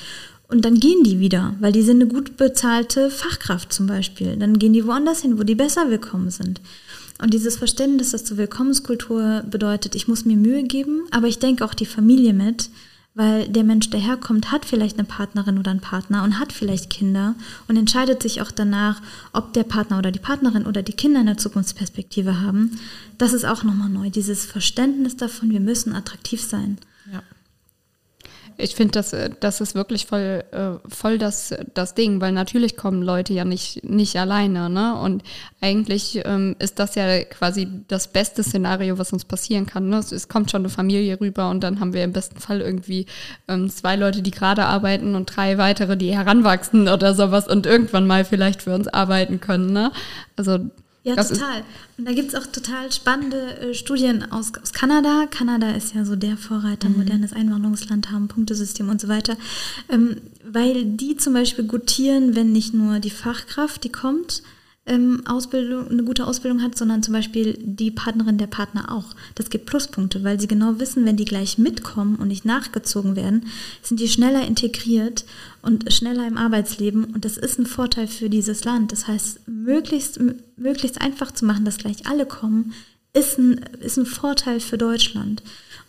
Und 0.49 0.65
dann 0.65 0.79
gehen 0.79 1.03
die 1.03 1.19
wieder, 1.19 1.55
weil 1.59 1.71
die 1.71 1.83
sind 1.83 2.01
eine 2.01 2.11
gut 2.11 2.35
bezahlte 2.35 3.11
Fachkraft 3.11 3.71
zum 3.71 3.85
Beispiel. 3.85 4.35
Dann 4.35 4.57
gehen 4.57 4.73
die 4.73 4.85
woanders 4.85 5.21
hin, 5.21 5.37
wo 5.37 5.43
die 5.43 5.55
besser 5.55 5.91
willkommen 5.91 6.31
sind. 6.31 6.59
Und 7.21 7.33
dieses 7.33 7.57
Verständnis, 7.57 8.11
dass 8.11 8.25
zur 8.25 8.37
Willkommenskultur 8.37 9.43
bedeutet, 9.49 9.93
ich 9.93 10.07
muss 10.07 10.25
mir 10.25 10.37
Mühe 10.37 10.63
geben, 10.63 11.03
aber 11.11 11.27
ich 11.27 11.37
denke 11.37 11.63
auch 11.63 11.75
die 11.75 11.85
Familie 11.85 12.33
mit, 12.33 12.71
weil 13.13 13.47
der 13.47 13.63
Mensch, 13.63 13.91
der 13.91 13.99
herkommt, 13.99 14.51
hat 14.51 14.65
vielleicht 14.65 14.97
eine 14.97 15.07
Partnerin 15.07 15.59
oder 15.59 15.69
einen 15.69 15.81
Partner 15.81 16.23
und 16.23 16.39
hat 16.39 16.51
vielleicht 16.51 16.89
Kinder 16.89 17.35
und 17.67 17.77
entscheidet 17.77 18.23
sich 18.23 18.41
auch 18.41 18.51
danach, 18.51 19.01
ob 19.33 19.53
der 19.53 19.63
Partner 19.63 19.99
oder 19.99 20.11
die 20.11 20.19
Partnerin 20.19 20.65
oder 20.65 20.81
die 20.81 20.93
Kinder 20.93 21.19
eine 21.19 21.35
Zukunftsperspektive 21.37 22.41
haben. 22.41 22.79
Das 23.17 23.33
ist 23.33 23.45
auch 23.45 23.63
nochmal 23.63 23.89
neu, 23.89 24.09
dieses 24.09 24.45
Verständnis 24.45 25.17
davon, 25.17 25.51
wir 25.51 25.59
müssen 25.59 25.93
attraktiv 25.93 26.41
sein. 26.41 26.77
Ja. 27.11 27.21
Ich 28.62 28.76
finde, 28.76 28.91
das, 28.91 29.14
äh, 29.14 29.30
das 29.39 29.62
ist 29.62 29.74
wirklich 29.74 30.05
voll, 30.05 30.43
äh, 30.51 30.89
voll 30.89 31.18
das, 31.18 31.55
das 31.74 31.95
Ding, 31.95 32.20
weil 32.20 32.34
natürlich 32.34 32.76
kommen 32.76 33.01
Leute 33.01 33.34
ja 33.34 33.45
nicht, 33.45 33.84
nicht 33.86 34.18
alleine. 34.18 34.70
Ne? 34.70 34.95
Und 34.95 35.24
eigentlich 35.62 36.22
ähm, 36.26 36.57
ist 36.60 36.78
das 36.78 36.95
ja 36.95 37.24
quasi 37.24 37.68
das 37.88 38.10
beste 38.10 38.43
Szenario, 38.43 38.97
was 38.97 39.14
uns 39.14 39.24
passieren 39.24 39.66
kann. 39.66 39.88
Ne? 39.88 39.97
Es, 39.97 40.12
es, 40.12 40.28
kommt 40.28 40.51
schon 40.51 40.62
eine 40.62 40.70
Familie 40.70 41.20
rüber 41.22 41.49
und 41.49 41.62
dann 41.62 41.80
haben 41.80 41.93
wir 41.93 42.03
im 42.03 42.12
besten 42.12 42.39
Fall 42.39 42.60
irgendwie 42.60 43.05
ähm, 43.47 43.70
zwei 43.70 43.95
Leute, 43.95 44.22
die 44.22 44.32
gerade 44.32 44.66
arbeiten 44.66 45.16
und 45.16 45.26
drei 45.34 45.57
weitere, 45.57 45.95
die 45.95 46.14
heranwachsen 46.14 46.89
oder 46.89 47.16
sowas 47.16 47.47
und 47.47 47.66
irgendwann 47.66 48.07
mal 48.07 48.26
vielleicht 48.26 48.64
für 48.64 48.76
uns 48.76 48.89
arbeiten 48.89 49.39
können. 49.39 49.72
Ne? 49.72 49.91
Also 50.36 50.60
ja, 51.03 51.15
das 51.15 51.29
total. 51.29 51.63
Und 51.97 52.07
da 52.07 52.13
gibt 52.13 52.29
es 52.29 52.35
auch 52.35 52.45
total 52.45 52.91
spannende 52.91 53.57
äh, 53.59 53.73
Studien 53.73 54.31
aus, 54.31 54.51
aus 54.61 54.73
Kanada. 54.73 55.27
Kanada 55.29 55.71
ist 55.71 55.95
ja 55.95 56.03
so 56.03 56.15
der 56.15 56.35
Vorreiter, 56.35 56.89
mhm. 56.89 56.97
modernes 56.97 57.33
Einwanderungsland 57.33 58.11
haben, 58.11 58.27
Punktesystem 58.27 58.89
und 58.89 58.99
so 58.99 59.07
weiter. 59.07 59.37
Ähm, 59.89 60.17
weil 60.43 60.85
die 60.85 61.15
zum 61.15 61.33
Beispiel 61.33 61.65
gutieren, 61.65 62.35
wenn 62.35 62.51
nicht 62.51 62.73
nur 62.73 62.99
die 62.99 63.11
Fachkraft, 63.11 63.83
die 63.83 63.91
kommt, 63.91 64.43
ähm, 64.89 65.21
Ausbildung, 65.25 65.87
eine 65.87 66.03
gute 66.03 66.27
Ausbildung 66.27 66.61
hat, 66.61 66.77
sondern 66.77 67.03
zum 67.03 67.13
Beispiel 67.13 67.57
die 67.61 67.91
Partnerin, 67.91 68.37
der 68.37 68.47
Partner 68.47 68.91
auch. 68.91 69.15
Das 69.35 69.49
gibt 69.49 69.67
Pluspunkte, 69.67 70.23
weil 70.23 70.39
sie 70.39 70.47
genau 70.47 70.79
wissen, 70.79 71.05
wenn 71.05 71.15
die 71.15 71.25
gleich 71.25 71.57
mitkommen 71.57 72.15
und 72.15 72.27
nicht 72.27 72.43
nachgezogen 72.43 73.15
werden, 73.15 73.45
sind 73.81 73.99
die 73.99 74.09
schneller 74.09 74.45
integriert 74.45 75.25
und 75.61 75.91
schneller 75.93 76.27
im 76.27 76.37
Arbeitsleben. 76.37 77.05
Und 77.05 77.23
das 77.23 77.37
ist 77.37 77.59
ein 77.59 77.65
Vorteil 77.65 78.07
für 78.07 78.29
dieses 78.29 78.65
Land. 78.65 78.91
Das 78.91 79.07
heißt, 79.07 79.47
möglichst, 79.47 80.19
möglichst 80.57 80.99
einfach 80.99 81.31
zu 81.31 81.45
machen, 81.45 81.65
dass 81.65 81.77
gleich 81.77 82.07
alle 82.07 82.25
kommen, 82.25 82.73
ist 83.13 83.37
ein, 83.37 83.61
ist 83.79 83.97
ein 83.97 84.05
Vorteil 84.05 84.59
für 84.59 84.77
Deutschland. 84.77 85.41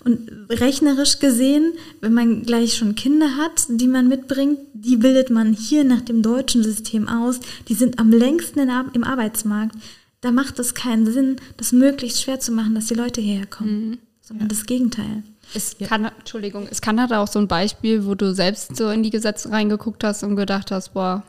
Und 0.05 0.31
rechnerisch 0.49 1.19
gesehen, 1.19 1.75
wenn 2.01 2.15
man 2.15 2.43
gleich 2.43 2.75
schon 2.75 2.95
Kinder 2.95 3.37
hat, 3.37 3.67
die 3.69 3.87
man 3.87 4.09
mitbringt, 4.09 4.59
die 4.73 4.97
bildet 4.97 5.29
man 5.31 5.53
hier 5.53 5.85
nach 5.85 6.01
dem 6.01 6.23
deutschen 6.23 6.63
System 6.63 7.07
aus. 7.07 7.41
Die 7.69 7.75
sind 7.75 7.99
am 7.99 8.11
längsten 8.11 8.61
im 8.95 9.05
Arbeitsmarkt. 9.05 9.77
Da 10.23 10.33
macht 10.33 10.59
es 10.59 10.75
keinen 10.75 11.11
Sinn, 11.11 11.37
das 11.57 11.73
möglichst 11.73 12.23
schwer 12.23 12.41
zu 12.41 12.53
machen, 12.53 12.75
dass 12.75 12.87
die 12.87 12.95
Leute 12.95 13.21
hierher 13.21 13.47
kommen, 13.47 13.91
mhm. 13.91 13.99
sondern 14.21 14.47
ja. 14.47 14.49
das 14.49 14.67
Gegenteil. 14.67 15.23
Ist 15.55 15.81
ja. 15.81 15.89
Entschuldigung, 15.95 16.69
ist 16.69 16.83
Kanada 16.83 17.23
auch 17.23 17.29
so 17.29 17.39
ein 17.39 17.49
Beispiel, 17.49 18.07
wo 18.07 18.15
du 18.15 18.35
selbst 18.35 18.77
so 18.77 18.89
in 18.91 19.03
die 19.03 19.11
Gesetze 19.11 19.51
reingeguckt 19.51 20.05
hast 20.05 20.23
und 20.23 20.37
gedacht 20.37 20.71
hast, 20.71 20.95
boah, 20.95 21.25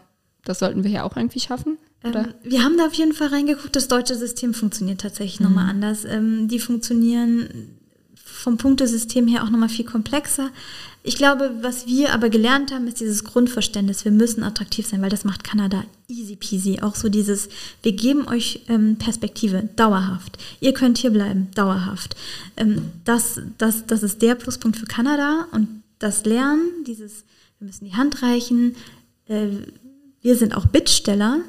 das 0.45 0.59
sollten 0.59 0.83
wir 0.83 0.91
hier 0.91 1.05
auch 1.05 1.17
irgendwie 1.17 1.39
schaffen? 1.39 1.77
Ähm, 2.03 2.33
wir 2.43 2.63
haben 2.63 2.77
da 2.77 2.87
auf 2.87 2.93
jeden 2.93 3.13
Fall 3.13 3.27
reingeguckt. 3.27 3.75
Das 3.75 3.87
deutsche 3.87 4.15
System 4.15 4.53
funktioniert 4.53 5.01
tatsächlich 5.01 5.39
mhm. 5.39 5.47
nochmal 5.47 5.69
anders. 5.69 6.05
Ähm, 6.05 6.47
die 6.47 6.59
funktionieren 6.59 7.77
vom 8.41 8.57
Punktesystem 8.57 9.27
her 9.27 9.43
auch 9.43 9.49
nochmal 9.49 9.69
viel 9.69 9.85
komplexer. 9.85 10.49
Ich 11.03 11.15
glaube, 11.15 11.51
was 11.61 11.87
wir 11.87 12.13
aber 12.13 12.29
gelernt 12.29 12.71
haben, 12.71 12.87
ist 12.87 12.99
dieses 12.99 13.23
Grundverständnis, 13.23 14.03
wir 14.03 14.11
müssen 14.11 14.43
attraktiv 14.43 14.87
sein, 14.87 15.01
weil 15.01 15.09
das 15.09 15.23
macht 15.23 15.43
Kanada 15.43 15.83
easy 16.07 16.35
peasy. 16.35 16.79
Auch 16.81 16.95
so 16.95 17.09
dieses, 17.09 17.49
wir 17.83 17.91
geben 17.91 18.27
euch 18.27 18.61
ähm, 18.67 18.97
Perspektive, 18.97 19.69
dauerhaft. 19.75 20.37
Ihr 20.59 20.73
könnt 20.73 20.97
hier 20.97 21.11
bleiben, 21.11 21.49
dauerhaft. 21.55 22.15
Ähm, 22.57 22.91
das, 23.03 23.41
das, 23.57 23.85
das 23.85 24.03
ist 24.03 24.21
der 24.21 24.35
Pluspunkt 24.35 24.77
für 24.77 24.85
Kanada 24.85 25.47
und 25.51 25.83
das 25.99 26.25
Lernen, 26.25 26.83
dieses, 26.85 27.23
wir 27.59 27.67
müssen 27.67 27.85
die 27.85 27.95
Hand 27.95 28.23
reichen, 28.23 28.75
äh, 29.27 29.47
wir 30.21 30.35
sind 30.35 30.55
auch 30.55 30.65
Bittsteller, 30.65 31.41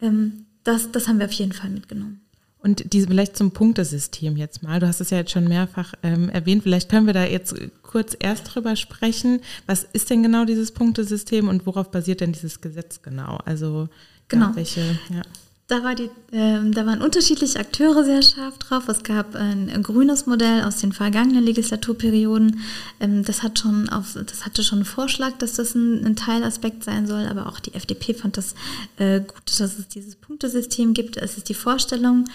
ähm, 0.00 0.46
das, 0.64 0.90
das 0.90 1.08
haben 1.08 1.18
wir 1.18 1.26
auf 1.26 1.32
jeden 1.32 1.52
Fall 1.52 1.70
mitgenommen. 1.70 2.25
Und 2.66 2.92
diese 2.92 3.06
vielleicht 3.06 3.36
zum 3.36 3.52
Punktesystem 3.52 4.36
jetzt 4.36 4.64
mal. 4.64 4.80
Du 4.80 4.88
hast 4.88 5.00
es 5.00 5.10
ja 5.10 5.18
jetzt 5.18 5.30
schon 5.30 5.46
mehrfach 5.46 5.94
ähm, 6.02 6.28
erwähnt. 6.30 6.64
Vielleicht 6.64 6.90
können 6.90 7.06
wir 7.06 7.14
da 7.14 7.24
jetzt 7.24 7.54
kurz 7.84 8.16
erst 8.18 8.52
drüber 8.52 8.74
sprechen. 8.74 9.40
Was 9.66 9.84
ist 9.84 10.10
denn 10.10 10.24
genau 10.24 10.44
dieses 10.44 10.72
Punktesystem 10.72 11.46
und 11.46 11.64
worauf 11.64 11.92
basiert 11.92 12.22
denn 12.22 12.32
dieses 12.32 12.60
Gesetz 12.60 13.02
genau? 13.02 13.38
Also 13.44 13.88
genau. 14.26 14.46
Ja, 14.46 14.56
welche, 14.56 14.80
ja. 14.80 15.22
Da, 15.68 15.82
war 15.82 15.96
die, 15.96 16.10
äh, 16.30 16.60
da 16.70 16.86
waren 16.86 17.02
unterschiedliche 17.02 17.58
Akteure 17.58 18.04
sehr 18.04 18.22
scharf 18.22 18.56
drauf. 18.58 18.88
Es 18.88 19.02
gab 19.02 19.34
ein, 19.34 19.68
ein 19.68 19.82
grünes 19.82 20.26
Modell 20.26 20.62
aus 20.62 20.76
den 20.76 20.92
vergangenen 20.92 21.42
Legislaturperioden. 21.42 22.60
Ähm, 23.00 23.24
das, 23.24 23.42
hat 23.42 23.58
schon 23.58 23.88
auf, 23.88 24.14
das 24.14 24.44
hatte 24.46 24.62
schon 24.62 24.78
einen 24.78 24.84
Vorschlag, 24.84 25.32
dass 25.38 25.54
das 25.54 25.74
ein, 25.74 26.06
ein 26.06 26.14
Teilaspekt 26.14 26.84
sein 26.84 27.08
soll, 27.08 27.26
aber 27.26 27.48
auch 27.48 27.58
die 27.58 27.74
FDP 27.74 28.14
fand 28.14 28.36
das 28.36 28.54
äh, 28.98 29.18
gut, 29.20 29.42
dass 29.46 29.76
es 29.76 29.88
dieses 29.88 30.14
Punktesystem 30.14 30.94
gibt. 30.94 31.16
Es 31.16 31.36
ist 31.36 31.48
die 31.48 31.54
Vorstellung, 31.54 32.26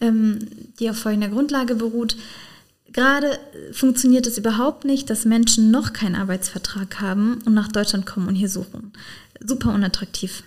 ähm, 0.00 0.38
die 0.78 0.88
auf 0.88 0.96
folgender 0.96 1.28
Grundlage 1.28 1.74
beruht. 1.74 2.16
Gerade 2.94 3.38
funktioniert 3.72 4.26
es 4.26 4.38
überhaupt 4.38 4.86
nicht, 4.86 5.10
dass 5.10 5.26
Menschen 5.26 5.70
noch 5.70 5.92
keinen 5.92 6.16
Arbeitsvertrag 6.16 6.98
haben 7.02 7.42
und 7.44 7.52
nach 7.52 7.68
Deutschland 7.68 8.06
kommen 8.06 8.26
und 8.26 8.36
hier 8.36 8.48
suchen. 8.48 8.94
Super 9.44 9.74
unattraktiv 9.74 10.44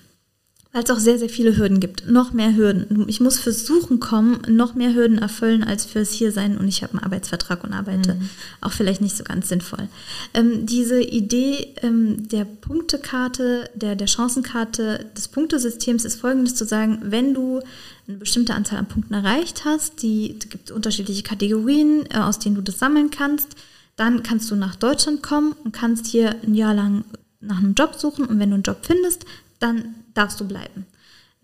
weil 0.74 0.84
es 0.84 0.89
auch 0.89 0.97
sehr, 0.97 1.19
sehr 1.19 1.30
viele 1.30 1.55
Hürden 1.55 1.80
gibt. 1.80 2.09
Noch 2.09 2.34
mehr 2.34 2.55
Hürden. 2.55 3.07
Ich 3.07 3.21
muss 3.21 3.39
fürs 3.39 3.63
Suchen 3.63 3.99
kommen, 3.99 4.41
noch 4.47 4.74
mehr 4.74 4.95
Hürden 4.95 5.19
erfüllen 5.19 5.63
als 5.63 5.86
fürs 5.86 6.11
Hiersein 6.11 6.57
und 6.57 6.67
ich 6.67 6.82
habe 6.82 6.93
einen 6.93 7.03
Arbeitsvertrag 7.03 7.63
und 7.63 7.74
arbeite. 7.74 8.15
Mhm. 8.15 8.30
Auch 8.59 8.71
vielleicht 8.71 8.99
nicht 8.99 9.15
so 9.15 9.24
ganz 9.24 9.49
sinnvoll. 9.49 9.88
Ähm, 10.34 10.65
diese 10.65 10.99
Idee 10.99 11.76
ähm, 11.84 12.28
der 12.28 12.45
Punktekarte, 12.45 13.69
der, 13.76 13.95
der 13.95 14.07
Chancenkarte 14.07 15.05
des 15.15 15.28
Punktesystems 15.28 16.05
ist 16.05 16.19
folgendes 16.19 16.55
zu 16.55 16.65
sagen, 16.65 16.99
wenn 17.03 17.36
du 17.36 17.59
eine 18.07 18.17
bestimmte 18.17 18.55
Anzahl 18.55 18.80
an 18.80 18.88
Punkten 18.88 19.13
erreicht 19.13 19.65
hast, 19.65 20.01
die, 20.01 20.36
es 20.39 20.49
gibt 20.49 20.71
unterschiedliche 20.71 21.21
Kategorien, 21.21 22.07
äh, 22.09 22.17
aus 22.17 22.39
denen 22.39 22.55
du 22.55 22.63
das 22.63 22.80
sammeln 22.80 23.11
kannst, 23.11 23.49
dann 23.95 24.24
kannst 24.24 24.49
du 24.49 24.55
nach 24.55 24.76
Deutschland 24.76 25.21
kommen 25.21 25.51
und 25.63 25.71
kannst 25.71 26.07
hier 26.07 26.36
ein 26.41 26.55
Jahr 26.55 26.74
lang 26.74 27.05
nach 27.41 27.59
einem 27.59 27.76
Job 27.76 27.93
suchen 27.93 28.26
und 28.26 28.39
wenn 28.39 28.49
du 28.49 28.55
einen 28.55 28.63
Job 28.63 28.80
findest, 28.82 29.26
dann 29.59 29.93
darfst 30.14 30.39
du 30.39 30.47
bleiben. 30.47 30.86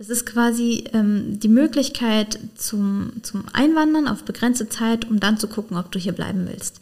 Es 0.01 0.09
ist 0.09 0.25
quasi 0.25 0.85
ähm, 0.93 1.41
die 1.41 1.49
Möglichkeit 1.49 2.39
zum, 2.55 3.11
zum 3.21 3.43
Einwandern 3.51 4.07
auf 4.07 4.23
begrenzte 4.23 4.69
Zeit, 4.69 5.09
um 5.09 5.19
dann 5.19 5.37
zu 5.37 5.49
gucken, 5.49 5.75
ob 5.75 5.91
du 5.91 5.99
hier 5.99 6.13
bleiben 6.13 6.47
willst. 6.49 6.79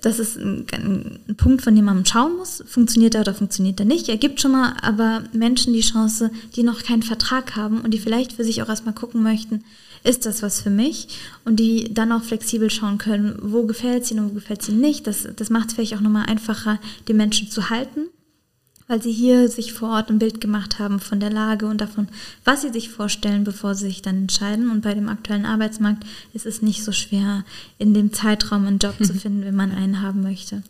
Das 0.00 0.18
ist 0.18 0.36
ein, 0.36 0.66
ein, 0.72 1.36
Punkt, 1.36 1.62
von 1.62 1.76
dem 1.76 1.84
man 1.84 2.06
schauen 2.06 2.36
muss, 2.36 2.62
funktioniert 2.66 3.14
er 3.14 3.20
oder 3.20 3.34
funktioniert 3.34 3.80
er 3.80 3.86
nicht. 3.86 4.08
Er 4.08 4.16
gibt 4.16 4.40
schon 4.40 4.52
mal 4.52 4.74
aber 4.80 5.24
Menschen 5.32 5.74
die 5.74 5.82
Chance, 5.82 6.30
die 6.56 6.62
noch 6.62 6.82
keinen 6.82 7.02
Vertrag 7.02 7.54
haben 7.54 7.82
und 7.82 7.92
die 7.92 7.98
vielleicht 7.98 8.32
für 8.32 8.44
sich 8.44 8.62
auch 8.62 8.68
erstmal 8.68 8.94
gucken 8.94 9.22
möchten, 9.22 9.62
ist 10.04 10.24
das 10.24 10.42
was 10.42 10.60
für 10.60 10.70
mich? 10.70 11.08
Und 11.44 11.56
die 11.56 11.92
dann 11.92 12.12
auch 12.12 12.22
flexibel 12.22 12.70
schauen 12.70 12.98
können, 12.98 13.38
wo 13.42 13.64
gefällt 13.64 14.04
es 14.04 14.10
ihnen 14.10 14.20
und 14.20 14.30
wo 14.30 14.34
gefällt 14.34 14.62
es 14.62 14.68
ihnen 14.68 14.80
nicht. 14.80 15.06
Das, 15.06 15.28
das 15.36 15.50
macht 15.50 15.68
es 15.68 15.74
vielleicht 15.74 15.94
auch 15.94 16.00
nochmal 16.00 16.26
einfacher, 16.26 16.78
die 17.08 17.14
Menschen 17.14 17.50
zu 17.50 17.68
halten 17.68 18.08
weil 18.88 19.02
sie 19.02 19.12
hier 19.12 19.48
sich 19.48 19.74
vor 19.74 19.90
Ort 19.90 20.10
ein 20.10 20.18
Bild 20.18 20.40
gemacht 20.40 20.78
haben 20.78 20.98
von 20.98 21.20
der 21.20 21.30
Lage 21.30 21.66
und 21.66 21.80
davon, 21.80 22.08
was 22.44 22.62
sie 22.62 22.70
sich 22.70 22.88
vorstellen, 22.88 23.44
bevor 23.44 23.74
sie 23.74 23.86
sich 23.86 24.02
dann 24.02 24.16
entscheiden. 24.16 24.70
Und 24.70 24.80
bei 24.80 24.94
dem 24.94 25.08
aktuellen 25.08 25.46
Arbeitsmarkt 25.46 26.04
ist 26.32 26.46
es 26.46 26.62
nicht 26.62 26.82
so 26.82 26.90
schwer, 26.90 27.44
in 27.76 27.94
dem 27.94 28.12
Zeitraum 28.12 28.66
einen 28.66 28.78
Job 28.78 28.96
zu 29.04 29.12
finden, 29.14 29.44
wenn 29.44 29.54
man 29.54 29.72
einen 29.72 30.02
haben 30.02 30.22
möchte. 30.22 30.62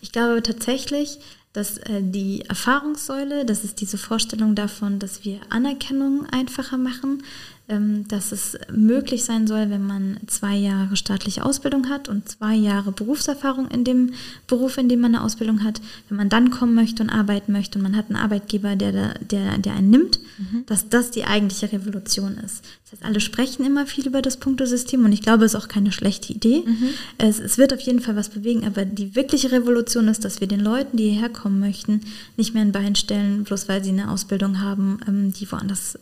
Ich 0.00 0.12
glaube 0.12 0.42
tatsächlich, 0.42 1.18
dass 1.52 1.78
äh, 1.78 2.02
die 2.02 2.42
Erfahrungssäule, 2.42 3.44
das 3.44 3.64
ist 3.64 3.80
diese 3.80 3.98
Vorstellung 3.98 4.54
davon, 4.54 4.98
dass 4.98 5.24
wir 5.24 5.40
Anerkennung 5.50 6.26
einfacher 6.30 6.76
machen, 6.76 7.22
dass 7.66 8.30
es 8.30 8.58
möglich 8.70 9.24
sein 9.24 9.46
soll, 9.46 9.70
wenn 9.70 9.86
man 9.86 10.18
zwei 10.26 10.54
Jahre 10.54 10.96
staatliche 10.96 11.46
Ausbildung 11.46 11.88
hat 11.88 12.10
und 12.10 12.28
zwei 12.28 12.54
Jahre 12.54 12.92
Berufserfahrung 12.92 13.68
in 13.68 13.84
dem 13.84 14.12
Beruf, 14.46 14.76
in 14.76 14.90
dem 14.90 15.00
man 15.00 15.14
eine 15.14 15.24
Ausbildung 15.24 15.64
hat, 15.64 15.80
wenn 16.08 16.18
man 16.18 16.28
dann 16.28 16.50
kommen 16.50 16.74
möchte 16.74 17.02
und 17.02 17.08
arbeiten 17.08 17.52
möchte 17.52 17.78
und 17.78 17.82
man 17.82 17.96
hat 17.96 18.10
einen 18.10 18.16
Arbeitgeber, 18.16 18.76
der, 18.76 19.14
der, 19.18 19.56
der 19.56 19.72
einen 19.72 19.88
nimmt, 19.88 20.20
mhm. 20.36 20.66
dass 20.66 20.90
das 20.90 21.10
die 21.10 21.24
eigentliche 21.24 21.72
Revolution 21.72 22.36
ist. 22.36 22.62
Das 22.84 22.92
heißt, 22.92 23.04
alle 23.04 23.20
sprechen 23.20 23.64
immer 23.64 23.86
viel 23.86 24.06
über 24.06 24.20
das 24.20 24.36
Punktesystem 24.36 25.02
und 25.02 25.12
ich 25.12 25.22
glaube, 25.22 25.46
es 25.46 25.54
ist 25.54 25.60
auch 25.60 25.68
keine 25.68 25.90
schlechte 25.90 26.34
Idee. 26.34 26.64
Mhm. 26.66 26.88
Es, 27.16 27.40
es 27.40 27.56
wird 27.56 27.72
auf 27.72 27.80
jeden 27.80 28.00
Fall 28.00 28.14
was 28.14 28.28
bewegen, 28.28 28.66
aber 28.66 28.84
die 28.84 29.16
wirkliche 29.16 29.52
Revolution 29.52 30.08
ist, 30.08 30.26
dass 30.26 30.42
wir 30.42 30.48
den 30.48 30.60
Leuten, 30.60 30.98
die 30.98 31.08
hierher 31.08 31.30
kommen 31.30 31.60
möchten, 31.60 32.02
nicht 32.36 32.52
mehr 32.52 32.62
ein 32.62 32.72
Bein 32.72 32.94
stellen, 32.94 33.44
bloß 33.44 33.70
weil 33.70 33.82
sie 33.82 33.90
eine 33.90 34.10
Ausbildung 34.10 34.60
haben, 34.60 34.98
ähm, 35.08 35.32
die 35.32 35.50
woanders 35.50 35.98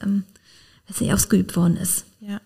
was 0.88 1.00
nicht 1.00 1.12
ausgeübt 1.12 1.56
worden 1.56 1.76
ist. 1.76 2.04
Ja. 2.20 2.40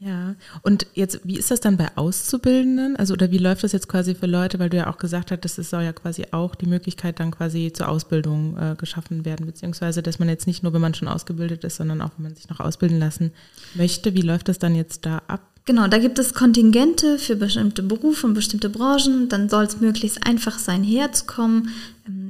Ja, 0.00 0.36
und 0.62 0.86
jetzt, 0.94 1.20
wie 1.24 1.36
ist 1.36 1.50
das 1.50 1.58
dann 1.58 1.76
bei 1.76 1.88
Auszubildenden? 1.96 2.94
Also, 2.94 3.14
oder 3.14 3.32
wie 3.32 3.38
läuft 3.38 3.64
das 3.64 3.72
jetzt 3.72 3.88
quasi 3.88 4.14
für 4.14 4.26
Leute, 4.26 4.60
weil 4.60 4.70
du 4.70 4.76
ja 4.76 4.88
auch 4.88 4.96
gesagt 4.96 5.32
hast, 5.32 5.58
es 5.58 5.70
soll 5.70 5.82
ja 5.82 5.92
quasi 5.92 6.26
auch 6.30 6.54
die 6.54 6.66
Möglichkeit 6.66 7.18
dann 7.18 7.32
quasi 7.32 7.72
zur 7.74 7.88
Ausbildung 7.88 8.56
äh, 8.56 8.76
geschaffen 8.76 9.24
werden, 9.24 9.46
beziehungsweise, 9.46 10.00
dass 10.00 10.20
man 10.20 10.28
jetzt 10.28 10.46
nicht 10.46 10.62
nur, 10.62 10.72
wenn 10.72 10.80
man 10.80 10.94
schon 10.94 11.08
ausgebildet 11.08 11.64
ist, 11.64 11.76
sondern 11.76 12.00
auch, 12.00 12.10
wenn 12.16 12.24
man 12.24 12.36
sich 12.36 12.48
noch 12.48 12.60
ausbilden 12.60 13.00
lassen 13.00 13.32
möchte. 13.74 14.14
Wie 14.14 14.22
läuft 14.22 14.48
das 14.48 14.60
dann 14.60 14.76
jetzt 14.76 15.04
da 15.04 15.20
ab? 15.26 15.40
Genau, 15.64 15.88
da 15.88 15.98
gibt 15.98 16.18
es 16.20 16.32
Kontingente 16.32 17.18
für 17.18 17.34
bestimmte 17.34 17.82
Berufe 17.82 18.26
und 18.26 18.34
bestimmte 18.34 18.70
Branchen. 18.70 19.28
Dann 19.28 19.48
soll 19.48 19.64
es 19.64 19.80
möglichst 19.80 20.24
einfach 20.26 20.60
sein, 20.60 20.84
herzukommen, 20.84 21.70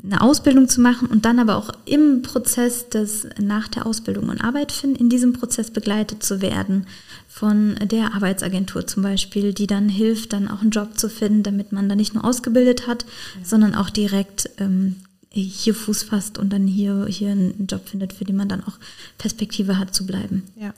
eine 0.05 0.21
Ausbildung 0.21 0.69
zu 0.69 0.81
machen 0.81 1.09
und 1.09 1.25
dann 1.25 1.39
aber 1.39 1.57
auch 1.57 1.71
im 1.85 2.23
Prozess 2.23 2.89
des 2.89 3.27
nach 3.41 3.69
der 3.69 3.87
Ausbildung 3.87 4.29
und 4.29 4.41
Arbeit 4.41 4.73
finden, 4.73 4.97
in 4.97 5.09
diesem 5.09 5.33
Prozess 5.33 5.71
begleitet 5.71 6.23
zu 6.23 6.41
werden 6.41 6.87
von 7.29 7.77
der 7.83 8.15
Arbeitsagentur 8.15 8.87
zum 8.87 9.03
Beispiel, 9.03 9.53
die 9.53 9.67
dann 9.67 9.89
hilft, 9.89 10.33
dann 10.33 10.49
auch 10.49 10.63
einen 10.63 10.71
Job 10.71 10.99
zu 10.99 11.09
finden, 11.09 11.43
damit 11.43 11.73
man 11.73 11.89
da 11.89 11.95
nicht 11.95 12.15
nur 12.15 12.25
ausgebildet 12.25 12.87
hat, 12.87 13.05
ja. 13.05 13.45
sondern 13.45 13.75
auch 13.75 13.91
direkt 13.91 14.51
ähm, 14.59 14.97
hier 15.31 15.75
Fuß 15.75 16.05
fasst 16.05 16.39
und 16.39 16.53
dann 16.53 16.67
hier, 16.67 17.07
hier 17.09 17.31
einen 17.31 17.67
Job 17.69 17.89
findet, 17.89 18.13
für 18.13 18.25
den 18.25 18.37
man 18.37 18.49
dann 18.49 18.65
auch 18.65 18.79
Perspektive 19.19 19.79
hat 19.79 19.95
zu 19.95 20.07
bleiben. 20.07 20.43
Ja. 20.57 20.75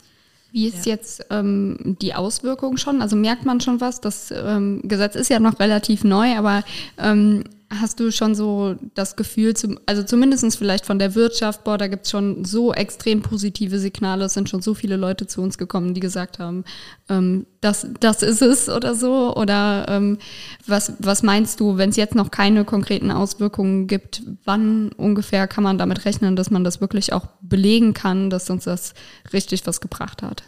Wie 0.53 0.67
ist 0.67 0.85
ja. 0.85 0.95
jetzt 0.95 1.25
ähm, 1.31 1.97
die 2.03 2.15
Auswirkung 2.15 2.77
schon? 2.77 3.01
Also 3.01 3.17
merkt 3.17 3.47
man 3.47 3.61
schon 3.61 3.81
was? 3.81 4.01
Das 4.01 4.33
ähm, 4.33 4.83
Gesetz 4.85 5.15
ist 5.15 5.31
ja 5.31 5.39
noch 5.39 5.61
relativ 5.61 6.03
neu, 6.05 6.37
aber 6.37 6.65
ähm, 6.99 7.45
hast 7.73 8.01
du 8.01 8.11
schon 8.11 8.35
so 8.35 8.75
das 8.95 9.15
Gefühl, 9.15 9.55
zum, 9.55 9.79
also 9.87 10.03
zumindest 10.03 10.59
vielleicht 10.59 10.85
von 10.85 10.99
der 10.99 11.15
Wirtschaft, 11.15 11.63
boah, 11.63 11.79
da 11.79 11.87
gibt 11.87 12.05
es 12.05 12.11
schon 12.11 12.45
so 12.45 12.75
extrem 12.75 13.23
positive 13.23 13.79
Signale, 13.79 14.25
es 14.25 14.35
sind 14.35 14.49
schon 14.49 14.61
so 14.61 14.75
viele 14.75 14.97
Leute 14.97 15.29
zu 15.29 15.41
uns 15.41 15.57
gekommen, 15.57 15.95
die 15.95 16.01
gesagt 16.01 16.41
haben, 16.41 16.65
ähm, 17.09 17.47
das, 17.61 17.87
das 18.01 18.23
ist 18.23 18.43
es 18.43 18.69
oder 18.69 18.95
so? 18.97 19.37
Oder 19.37 19.87
ähm, 19.89 20.19
was, 20.67 20.95
was 20.99 21.23
meinst 21.23 21.61
du, 21.61 21.77
wenn 21.77 21.91
es 21.91 21.97
jetzt 21.97 22.17
noch 22.17 22.33
keine 22.33 22.65
konkreten 22.65 23.13
Auswirkungen 23.13 23.87
gibt, 23.87 24.23
wann 24.45 24.91
ungefähr 24.93 25.47
kann 25.47 25.63
man 25.63 25.79
damit 25.79 26.05
rechnen, 26.05 26.35
dass 26.35 26.51
man 26.51 26.65
das 26.65 26.81
wirklich 26.81 27.13
auch 27.13 27.27
belegen 27.41 27.95
kann, 27.95 28.31
dass 28.31 28.51
uns 28.51 28.65
das 28.65 28.95
richtig 29.33 29.67
was 29.67 29.81
gebracht 29.81 30.23
hat? 30.23 30.43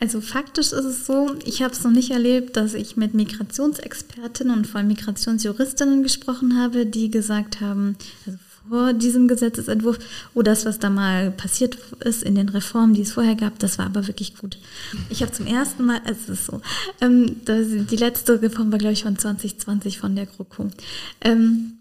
Also 0.00 0.20
faktisch 0.20 0.72
ist 0.72 0.84
es 0.84 1.06
so, 1.06 1.34
ich 1.44 1.62
habe 1.62 1.72
es 1.72 1.84
noch 1.84 1.92
nicht 1.92 2.10
erlebt, 2.10 2.56
dass 2.56 2.74
ich 2.74 2.96
mit 2.96 3.14
Migrationsexpertinnen 3.14 4.56
und 4.56 4.66
vor 4.66 4.78
allem 4.78 4.88
Migrationsjuristinnen 4.88 6.02
gesprochen 6.02 6.58
habe, 6.60 6.84
die 6.84 7.10
gesagt 7.10 7.60
haben, 7.60 7.96
also 8.26 8.38
vor 8.68 8.92
diesem 8.92 9.28
Gesetzesentwurf, 9.28 9.98
oh, 10.34 10.42
das, 10.42 10.64
was 10.64 10.78
da 10.78 10.90
mal 10.90 11.30
passiert 11.30 11.78
ist 12.00 12.22
in 12.22 12.34
den 12.34 12.48
Reformen, 12.48 12.94
die 12.94 13.02
es 13.02 13.12
vorher 13.12 13.34
gab, 13.34 13.58
das 13.58 13.78
war 13.78 13.86
aber 13.86 14.06
wirklich 14.06 14.36
gut. 14.36 14.58
Ich 15.10 15.22
habe 15.22 15.32
zum 15.32 15.46
ersten 15.46 15.84
Mal, 15.84 16.00
es 16.06 16.28
ist 16.28 16.46
so, 16.46 16.60
ähm, 17.00 17.36
das, 17.44 17.66
die 17.68 17.96
letzte 17.96 18.40
Reform 18.40 18.72
war, 18.72 18.78
glaube 18.78 18.94
ich, 18.94 19.02
von 19.02 19.18
2020 19.18 19.98
von 19.98 20.16
der 20.16 20.26
GroKo. 20.26 20.70
Ähm, 21.20 21.74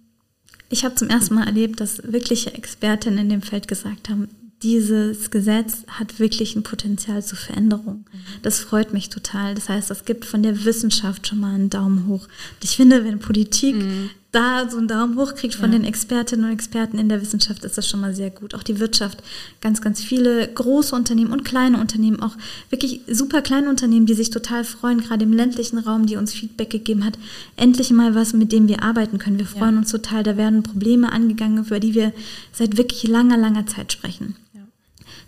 ich 0.70 0.84
habe 0.84 0.95
zum 0.95 1.09
ersten 1.09 1.36
Mal 1.36 1.45
erlebt, 1.45 1.80
dass 1.80 2.01
wirkliche 2.03 2.53
Expertinnen 2.53 3.20
in 3.20 3.30
dem 3.30 3.41
Feld 3.41 3.68
gesagt 3.68 4.09
haben, 4.09 4.28
dieses 4.64 5.30
Gesetz 5.30 5.84
hat 5.88 6.20
wirklich 6.20 6.55
ein 6.55 6.64
Potenzial 6.64 7.24
zur 7.24 7.38
Veränderung. 7.38 8.05
Das 8.41 8.59
freut 8.59 8.93
mich 8.93 9.09
total. 9.09 9.55
Das 9.55 9.68
heißt, 9.68 9.91
es 9.91 10.05
gibt 10.05 10.24
von 10.24 10.41
der 10.41 10.64
Wissenschaft 10.64 11.28
schon 11.28 11.41
mal 11.41 11.53
einen 11.53 11.70
Daumen 11.70 12.07
hoch. 12.07 12.28
Ich 12.64 12.78
finde, 12.78 13.03
wenn 13.03 13.20
Politik 13.20 13.76
mhm. 13.76 14.09
da 14.32 14.70
so 14.70 14.78
einen 14.78 14.88
Daumen 14.88 15.18
hoch 15.18 15.36
kriegt 15.36 15.55
von 15.55 15.74
ja. 15.74 15.78
den 15.78 15.86
Expertinnen 15.86 16.45
und 16.45 16.53
Experten 16.53 16.97
in 16.97 17.09
der 17.09 17.22
Wissenschaft, 17.22 17.66
ist 17.66 17.78
das 17.78 17.89
schon 17.89 17.99
mal 17.99 18.16
sehr 18.16 18.30
gut. 18.30 18.55
Auch 18.55 18.64
die 18.64 18.80
Wirtschaft, 18.80 19.22
ganz, 19.59 19.82
ganz 19.82 20.01
viele 20.01 20.47
große 20.47 20.95
Unternehmen 20.95 21.34
und 21.34 21.43
kleine 21.43 21.82
Unternehmen, 21.82 22.22
auch 22.22 22.38
wirklich 22.70 23.01
super 23.11 23.41
kleine 23.41 23.70
Unternehmen, 23.70 24.05
die 24.05 24.14
sich 24.14 24.30
total 24.30 24.64
freuen, 24.64 25.01
gerade 25.01 25.26
im 25.26 25.34
ländlichen 25.34 25.78
Raum, 25.78 26.05
die 26.05 26.16
uns 26.16 26.34
Feedback 26.34 26.70
gegeben 26.70 27.03
hat, 27.03 27.20
endlich 27.57 27.91
mal 27.91 28.16
was, 28.16 28.32
mit 28.32 28.53
dem 28.53 28.70
wir 28.70 28.82
arbeiten 28.82 29.18
können. 29.18 29.39
Wir 29.39 29.45
freuen 29.45 29.74
ja. 29.74 29.80
uns 29.80 29.91
total. 29.91 30.24
Da 30.24 30.38
werden 30.38 30.64
Probleme 30.64 31.11
angegangen, 31.11 31.66
über 31.66 31.82
die 31.82 31.95
wir 31.95 32.14
seit 32.53 32.78
wirklich 32.78 33.05
langer, 33.05 33.36
langer 33.36 33.68
Zeit 33.68 33.91
sprechen. 33.91 34.36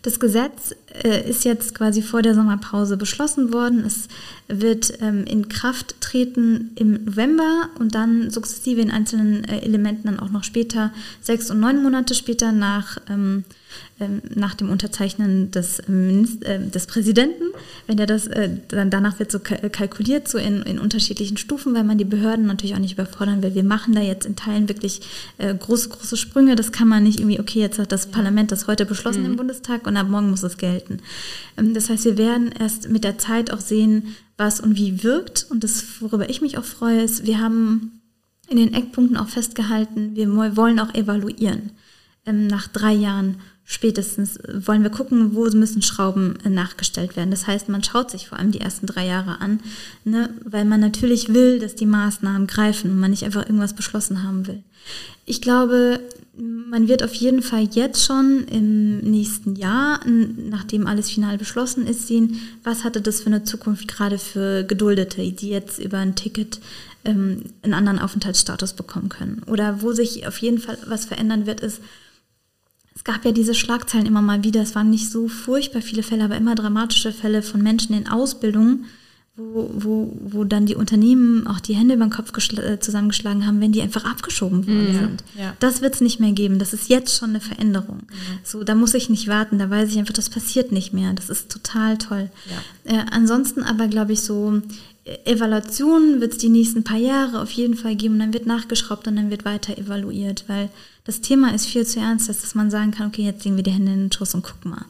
Das 0.06 0.20
Gesetz 0.20 0.76
äh, 1.03 1.28
ist 1.28 1.45
jetzt 1.45 1.74
quasi 1.74 2.03
vor 2.03 2.22
der 2.22 2.36
Sommerpause 2.36 2.95
beschlossen 2.95 3.51
worden. 3.51 3.84
Es 3.84 4.08
wird 4.47 5.01
ähm, 5.01 5.26
in 5.26 5.49
Kraft 5.49 5.99
treten 5.99 6.74
im 6.76 7.06
November 7.06 7.70
und 7.80 7.95
dann 7.95 8.30
sukzessive 8.30 8.82
in 8.82 8.91
einzelnen 8.91 9.45
äh, 9.45 9.62
Elementen 9.62 10.06
dann 10.06 10.20
auch 10.20 10.30
noch 10.30 10.43
später, 10.43 10.93
sechs 11.22 11.49
und 11.49 11.60
neun 11.60 11.82
Monate 11.82 12.14
später 12.14 12.51
nach 12.51 12.99
ähm, 13.10 13.45
nach 14.36 14.55
dem 14.55 14.69
Unterzeichnen 14.69 15.51
des, 15.51 15.82
ähm, 15.88 16.28
äh, 16.41 16.59
des 16.59 16.86
Präsidenten. 16.86 17.43
Wenn 17.88 17.95
der 17.95 18.07
das, 18.07 18.28
äh, 18.28 18.49
dann 18.67 18.89
danach 18.89 19.19
wird 19.19 19.32
so 19.32 19.39
kalkuliert, 19.39 20.28
so 20.28 20.38
in, 20.38 20.61
in 20.63 20.80
unterschiedlichen 20.80 21.38
Stufen, 21.38 21.73
weil 21.73 21.86
man 21.86 21.97
die 21.97 22.03
Behörden 22.05 22.45
natürlich 22.45 22.76
auch 22.76 22.80
nicht 22.80 22.93
überfordern 22.93 23.41
will. 23.41 23.55
Wir 23.55 23.63
machen 23.63 23.95
da 23.95 24.01
jetzt 24.01 24.26
in 24.26 24.36
Teilen 24.36 24.67
wirklich 24.67 25.01
äh, 25.38 25.53
große, 25.55 25.89
große 25.89 26.17
Sprünge. 26.17 26.55
Das 26.55 26.73
kann 26.73 26.89
man 26.89 27.03
nicht 27.03 27.19
irgendwie, 27.19 27.39
okay, 27.39 27.61
jetzt 27.61 27.80
hat 27.80 27.91
das 27.91 28.07
Parlament 28.07 28.51
das 28.51 28.67
heute 28.67 28.86
beschlossen 28.86 29.21
mhm. 29.21 29.32
im 29.32 29.36
Bundestag 29.38 29.88
und 29.88 29.95
ab 29.95 30.09
morgen 30.09 30.30
muss 30.30 30.43
es 30.43 30.57
gelten. 30.57 30.99
Ähm, 31.57 31.73
das 31.73 31.89
heißt, 31.89 32.03
wir 32.03 32.17
werden 32.17 32.51
erst 32.51 32.89
mit 32.89 33.05
der 33.05 33.17
Zeit 33.17 33.53
auch 33.53 33.61
sehen, 33.61 34.15
was 34.36 34.59
und 34.59 34.76
wie 34.76 35.03
wirkt. 35.03 35.47
Und 35.49 35.63
das, 35.63 36.01
worüber 36.01 36.30
ich 36.30 36.41
mich 36.41 36.57
auch 36.57 36.65
freue, 36.65 37.01
ist, 37.01 37.26
wir 37.26 37.39
haben 37.39 38.01
in 38.49 38.57
den 38.57 38.73
Eckpunkten 38.73 39.15
auch 39.15 39.30
festgehalten, 39.30 40.15
wir 40.15 40.55
wollen 40.57 40.80
auch 40.80 40.93
evaluieren 40.93 41.71
nach 42.26 42.67
drei 42.67 42.93
Jahren 42.93 43.38
spätestens 43.66 44.39
wollen 44.47 44.84
wir 44.84 44.91
gucken, 44.91 45.36
wo 45.36 45.45
müssen 45.49 45.82
Schrauben 45.82 46.38
äh, 46.45 46.49
nachgestellt 46.49 47.18
werden. 47.18 47.32
Das 47.32 47.47
heißt, 47.47 47.68
man 47.68 47.84
schaut 47.84 48.11
sich 48.11 48.30
vor 48.30 48.38
allem 48.39 48.51
die 48.51 48.61
ersten 48.61 48.86
drei 48.86 49.05
Jahre 49.05 49.41
an, 49.41 49.59
ne, 50.03 50.30
weil 50.43 50.66
man 50.66 50.80
natürlich 50.80 51.34
will, 51.34 51.59
dass 51.59 51.76
die 51.76 51.88
Maßnahmen 51.88 52.47
greifen 52.47 52.91
und 52.91 52.99
man 52.99 53.11
nicht 53.11 53.24
einfach 53.24 53.45
irgendwas 53.45 53.74
beschlossen 53.74 54.24
haben 54.24 54.47
will. 54.47 54.63
Ich 55.26 55.41
glaube, 55.41 55.99
man 56.38 56.88
wird 56.88 57.01
auf 57.01 57.13
jeden 57.13 57.41
Fall 57.41 57.68
jetzt 57.72 58.05
schon 58.05 58.45
im 58.49 58.99
nächsten 58.99 59.55
Jahr, 59.55 59.99
nachdem 60.05 60.86
alles 60.86 61.09
final 61.09 61.38
beschlossen 61.38 61.88
ist, 61.88 62.07
sehen, 62.07 62.39
was 62.63 62.84
hatte 62.84 63.01
das 63.01 63.22
für 63.22 63.28
eine 63.28 63.43
Zukunft 63.43 63.88
gerade 63.88 64.20
für 64.20 64.63
Geduldete, 64.63 65.32
die 65.32 65.49
jetzt 65.49 65.80
über 65.80 65.97
ein 65.97 66.16
Ticket 66.16 66.59
ähm, 67.05 67.43
einen 67.63 67.74
anderen 67.74 67.99
Aufenthaltsstatus 67.99 68.74
bekommen 68.74 69.09
können. 69.09 69.41
Oder 69.47 69.82
wo 69.82 69.93
sich 69.93 70.28
auf 70.28 70.38
jeden 70.38 70.59
Fall 70.59 70.78
was 70.86 71.05
verändern 71.05 71.45
wird, 71.45 71.61
ist, 71.61 71.80
gab 73.06 73.24
ja 73.24 73.32
diese 73.32 73.53
Schlagzeilen 73.53 74.08
immer 74.08 74.22
mal 74.22 74.43
wieder. 74.43 74.62
Es 74.62 74.76
waren 74.76 74.89
nicht 74.89 75.10
so 75.10 75.30
furchtbar 75.30 75.82
viele 75.82 76.03
Fälle, 76.03 76.26
aber 76.26 76.36
immer 76.36 76.56
dramatische 76.56 77.14
Fälle 77.14 77.41
von 77.41 77.62
Menschen 77.62 77.95
in 77.95 78.10
Ausbildung, 78.10 78.86
wo, 79.38 79.70
wo, 79.74 80.18
wo 80.22 80.43
dann 80.43 80.66
die 80.66 80.76
Unternehmen 80.76 81.45
auch 81.45 81.60
die 81.60 81.76
Hände 81.76 81.95
über 81.95 82.06
den 82.06 82.12
Kopf 82.12 82.32
äh, 82.58 82.80
zusammengeschlagen 82.80 83.45
haben, 83.45 83.62
wenn 83.62 83.74
die 83.74 83.82
einfach 83.82 84.06
abgeschoben 84.06 84.66
worden 84.66 84.93
mhm. 84.93 84.99
sind. 84.99 85.24
Ja. 85.38 85.56
Das 85.60 85.82
wird 85.82 85.93
es 85.93 86.01
nicht 86.01 86.20
mehr 86.20 86.32
geben. 86.32 86.58
Das 86.58 86.74
ist 86.74 86.89
jetzt 86.89 87.16
schon 87.16 87.30
eine 87.30 87.41
Veränderung. 87.41 87.97
Mhm. 87.97 88.39
So, 88.43 88.64
da 88.64 88.74
muss 88.76 88.93
ich 88.93 89.10
nicht 89.10 89.28
warten. 89.28 89.60
Da 89.60 89.70
weiß 89.70 89.91
ich 89.91 89.99
einfach, 89.99 90.14
das 90.14 90.30
passiert 90.30 90.72
nicht 90.72 90.93
mehr. 90.93 91.14
Das 91.14 91.30
ist 91.30 91.51
total 91.51 91.97
toll. 91.97 92.32
Ja. 92.86 92.95
Äh, 92.95 93.06
ansonsten 93.12 93.62
aber 93.62 93.88
glaube 93.88 94.14
ich 94.14 94.22
so 94.22 94.62
Evaluationen 95.26 96.20
wird 96.20 96.32
es 96.32 96.38
die 96.39 96.49
nächsten 96.49 96.84
paar 96.84 96.97
Jahre 96.97 97.39
auf 97.39 97.51
jeden 97.51 97.76
Fall 97.76 97.95
geben. 97.95 98.18
Dann 98.18 98.34
wird 98.34 98.47
nachgeschraubt 98.47 99.08
und 99.08 99.18
dann 99.18 99.30
wird 99.30 99.45
weiter 99.45 99.78
evaluiert, 99.78 100.45
weil 100.47 100.70
das 101.06 101.22
Thema 101.22 101.53
ist 101.53 101.68
viel 101.68 101.86
zu 101.86 101.99
ernst, 101.99 102.28
dass 102.28 102.56
man 102.56 102.72
sagen 102.72 102.91
kann, 102.91 103.08
okay, 103.08 103.24
jetzt 103.24 103.45
legen 103.45 103.56
wir 103.56 103.64
die 103.64 103.72
Hände 103.72 103.93
in 103.93 103.99
den 104.06 104.12
Schuss 104.12 104.34
und 104.34 104.43
gucken 104.43 104.72
mal. 104.72 104.86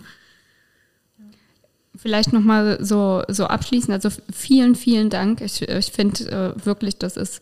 Vielleicht 1.98 2.34
nochmal 2.34 2.78
so, 2.84 3.24
so 3.28 3.46
abschließend, 3.46 3.92
also 3.92 4.10
vielen, 4.32 4.76
vielen 4.76 5.10
Dank. 5.10 5.42
Ich, 5.42 5.62
ich 5.62 5.92
finde 5.92 6.56
äh, 6.56 6.66
wirklich, 6.66 6.98
das 6.98 7.18
ist 7.18 7.42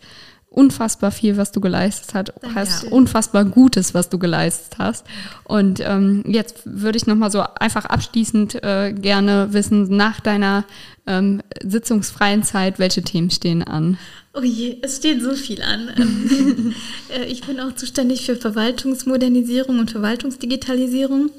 unfassbar 0.54 1.12
viel, 1.12 1.38
was 1.38 1.52
du 1.52 1.60
geleistet 1.60 2.14
hast, 2.14 2.34
Danke. 2.42 2.56
hast 2.56 2.84
unfassbar 2.86 3.46
Gutes, 3.46 3.94
was 3.94 4.10
du 4.10 4.20
geleistet 4.20 4.78
hast. 4.78 5.06
Und 5.44 5.82
ähm, 5.82 6.24
jetzt 6.28 6.62
würde 6.66 6.98
ich 6.98 7.08
nochmal 7.08 7.32
so 7.32 7.44
einfach 7.60 7.86
abschließend 7.86 8.64
äh, 8.64 8.94
gerne 8.94 9.52
wissen, 9.52 9.96
nach 9.96 10.20
deiner 10.20 10.64
ähm, 11.06 11.42
sitzungsfreien 11.62 12.44
Zeit, 12.44 12.80
welche 12.80 13.02
Themen 13.02 13.30
stehen 13.30 13.64
an? 13.64 13.98
Oh 14.34 14.42
je, 14.42 14.78
es 14.82 14.98
steht 14.98 15.22
so 15.22 15.34
viel 15.34 15.62
an. 15.62 15.90
Ähm, 16.00 16.74
äh, 17.10 17.26
ich 17.26 17.42
bin 17.46 17.60
auch 17.60 17.76
zuständig 17.76 18.26
für 18.26 18.36
Verwaltungsmodernisierung 18.36 19.80
und 19.80 19.92
Verwaltungsdigitalisierung. 19.92 21.30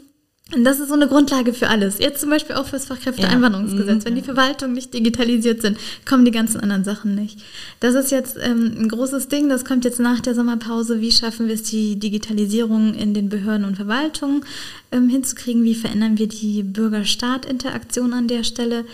Und 0.53 0.65
das 0.65 0.79
ist 0.79 0.89
so 0.89 0.95
eine 0.95 1.09
Grundlage 1.09 1.55
für 1.55 1.69
alles. 1.69 1.99
Jetzt 1.99 2.21
zum 2.21 2.29
Beispiel 2.29 2.55
auch 2.57 2.67
fürs 2.67 2.85
Fachkräfteeinwanderungsgesetz. 2.85 4.05
Ja. 4.05 4.05
Wenn 4.05 4.15
die 4.15 4.21
mhm. 4.21 4.27
Verwaltungen 4.27 4.75
nicht 4.75 4.93
digitalisiert 4.93 5.63
sind, 5.63 5.79
kommen 6.05 6.27
die 6.27 6.31
ganzen 6.31 6.61
anderen 6.61 6.85
Sachen 6.85 7.15
nicht. 7.15 7.41
Das 7.81 7.95
ist 7.95 8.11
jetzt 8.11 8.37
ähm, 8.39 8.75
ein 8.79 8.89
großes 8.89 9.29
Ding. 9.29 9.49
Das 9.49 9.65
kommt 9.65 9.87
jetzt 9.87 10.01
nach 10.01 10.21
der 10.21 10.35
Sommerpause. 10.35 11.01
Wie 11.01 11.13
schaffen 11.13 11.49
wir 11.49 11.55
es, 11.55 11.63
die 11.63 11.99
Digitalisierung 11.99 12.95
in 12.95 13.15
den 13.15 13.31
Behörden 13.31 13.65
und 13.65 13.77
Verwaltungen 13.77 14.45
ähm, 14.93 15.09
hinzukriegen? 15.09 15.65
Wie 15.65 15.75
verändern 15.75 16.19
wir 16.19 16.29
die 16.29 16.63
Bürger-Staat-Interaktion 16.63 18.13
an 18.13 18.29
der 18.29 18.45
Stelle? 18.45 18.85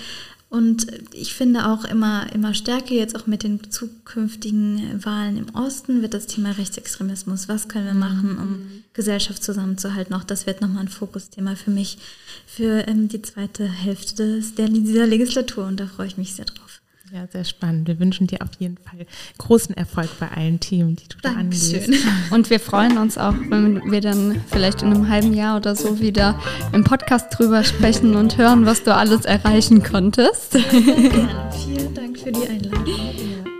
Und 0.50 0.88
ich 1.14 1.32
finde 1.34 1.68
auch 1.68 1.84
immer, 1.84 2.26
immer 2.34 2.54
stärker, 2.54 2.92
jetzt 2.92 3.14
auch 3.14 3.28
mit 3.28 3.44
den 3.44 3.70
zukünftigen 3.70 5.04
Wahlen 5.04 5.36
im 5.36 5.54
Osten, 5.54 6.02
wird 6.02 6.12
das 6.12 6.26
Thema 6.26 6.50
Rechtsextremismus. 6.50 7.48
Was 7.48 7.68
können 7.68 7.86
wir 7.86 7.94
machen, 7.94 8.36
um 8.36 8.48
mhm. 8.48 8.84
Gesellschaft 8.92 9.44
zusammenzuhalten? 9.44 10.12
Auch 10.12 10.24
das 10.24 10.46
wird 10.46 10.60
nochmal 10.60 10.82
ein 10.82 10.88
Fokusthema 10.88 11.54
für 11.54 11.70
mich 11.70 11.98
für 12.46 12.86
ähm, 12.88 13.08
die 13.08 13.22
zweite 13.22 13.64
Hälfte 13.64 14.16
des, 14.16 14.56
der, 14.56 14.68
dieser 14.68 15.06
Legislatur 15.06 15.66
und 15.66 15.78
da 15.78 15.86
freue 15.86 16.08
ich 16.08 16.18
mich 16.18 16.34
sehr 16.34 16.46
drauf. 16.46 16.69
Ja, 17.12 17.26
sehr 17.26 17.44
spannend. 17.44 17.88
Wir 17.88 17.98
wünschen 17.98 18.28
dir 18.28 18.40
auf 18.40 18.50
jeden 18.60 18.76
Fall 18.76 19.04
großen 19.38 19.76
Erfolg 19.76 20.08
bei 20.20 20.28
allen 20.28 20.60
Themen, 20.60 20.94
die 20.94 21.08
du 21.08 21.16
Dankeschön. 21.20 21.80
da 21.80 21.86
angehst. 21.86 22.06
Und 22.30 22.50
wir 22.50 22.60
freuen 22.60 22.98
uns 22.98 23.18
auch, 23.18 23.34
wenn 23.48 23.90
wir 23.90 24.00
dann 24.00 24.40
vielleicht 24.48 24.82
in 24.82 24.92
einem 24.92 25.08
halben 25.08 25.34
Jahr 25.34 25.56
oder 25.56 25.74
so 25.74 25.98
wieder 25.98 26.38
im 26.72 26.84
Podcast 26.84 27.36
drüber 27.36 27.64
sprechen 27.64 28.14
und 28.14 28.38
hören, 28.38 28.64
was 28.64 28.84
du 28.84 28.94
alles 28.94 29.24
erreichen 29.24 29.82
konntest. 29.82 30.54
Ja. 30.54 30.60
Vielen 31.50 31.94
Dank 31.94 32.16
für 32.16 32.30
die 32.30 32.46
Einladung. 32.46 32.84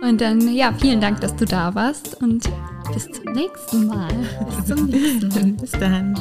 Und 0.01 0.21
dann, 0.21 0.53
ja, 0.53 0.73
vielen 0.73 0.99
Dank, 0.99 1.21
dass 1.21 1.35
du 1.35 1.45
da 1.45 1.75
warst 1.75 2.21
und 2.21 2.49
bis 2.93 3.05
zum 3.11 3.33
nächsten 3.33 3.85
Mal. 3.85 4.09
Bis 4.45 4.65
zum 4.65 4.85
nächsten 4.87 5.27
Mal. 5.27 5.53
Bis 5.53 5.71
dann. 5.71 6.15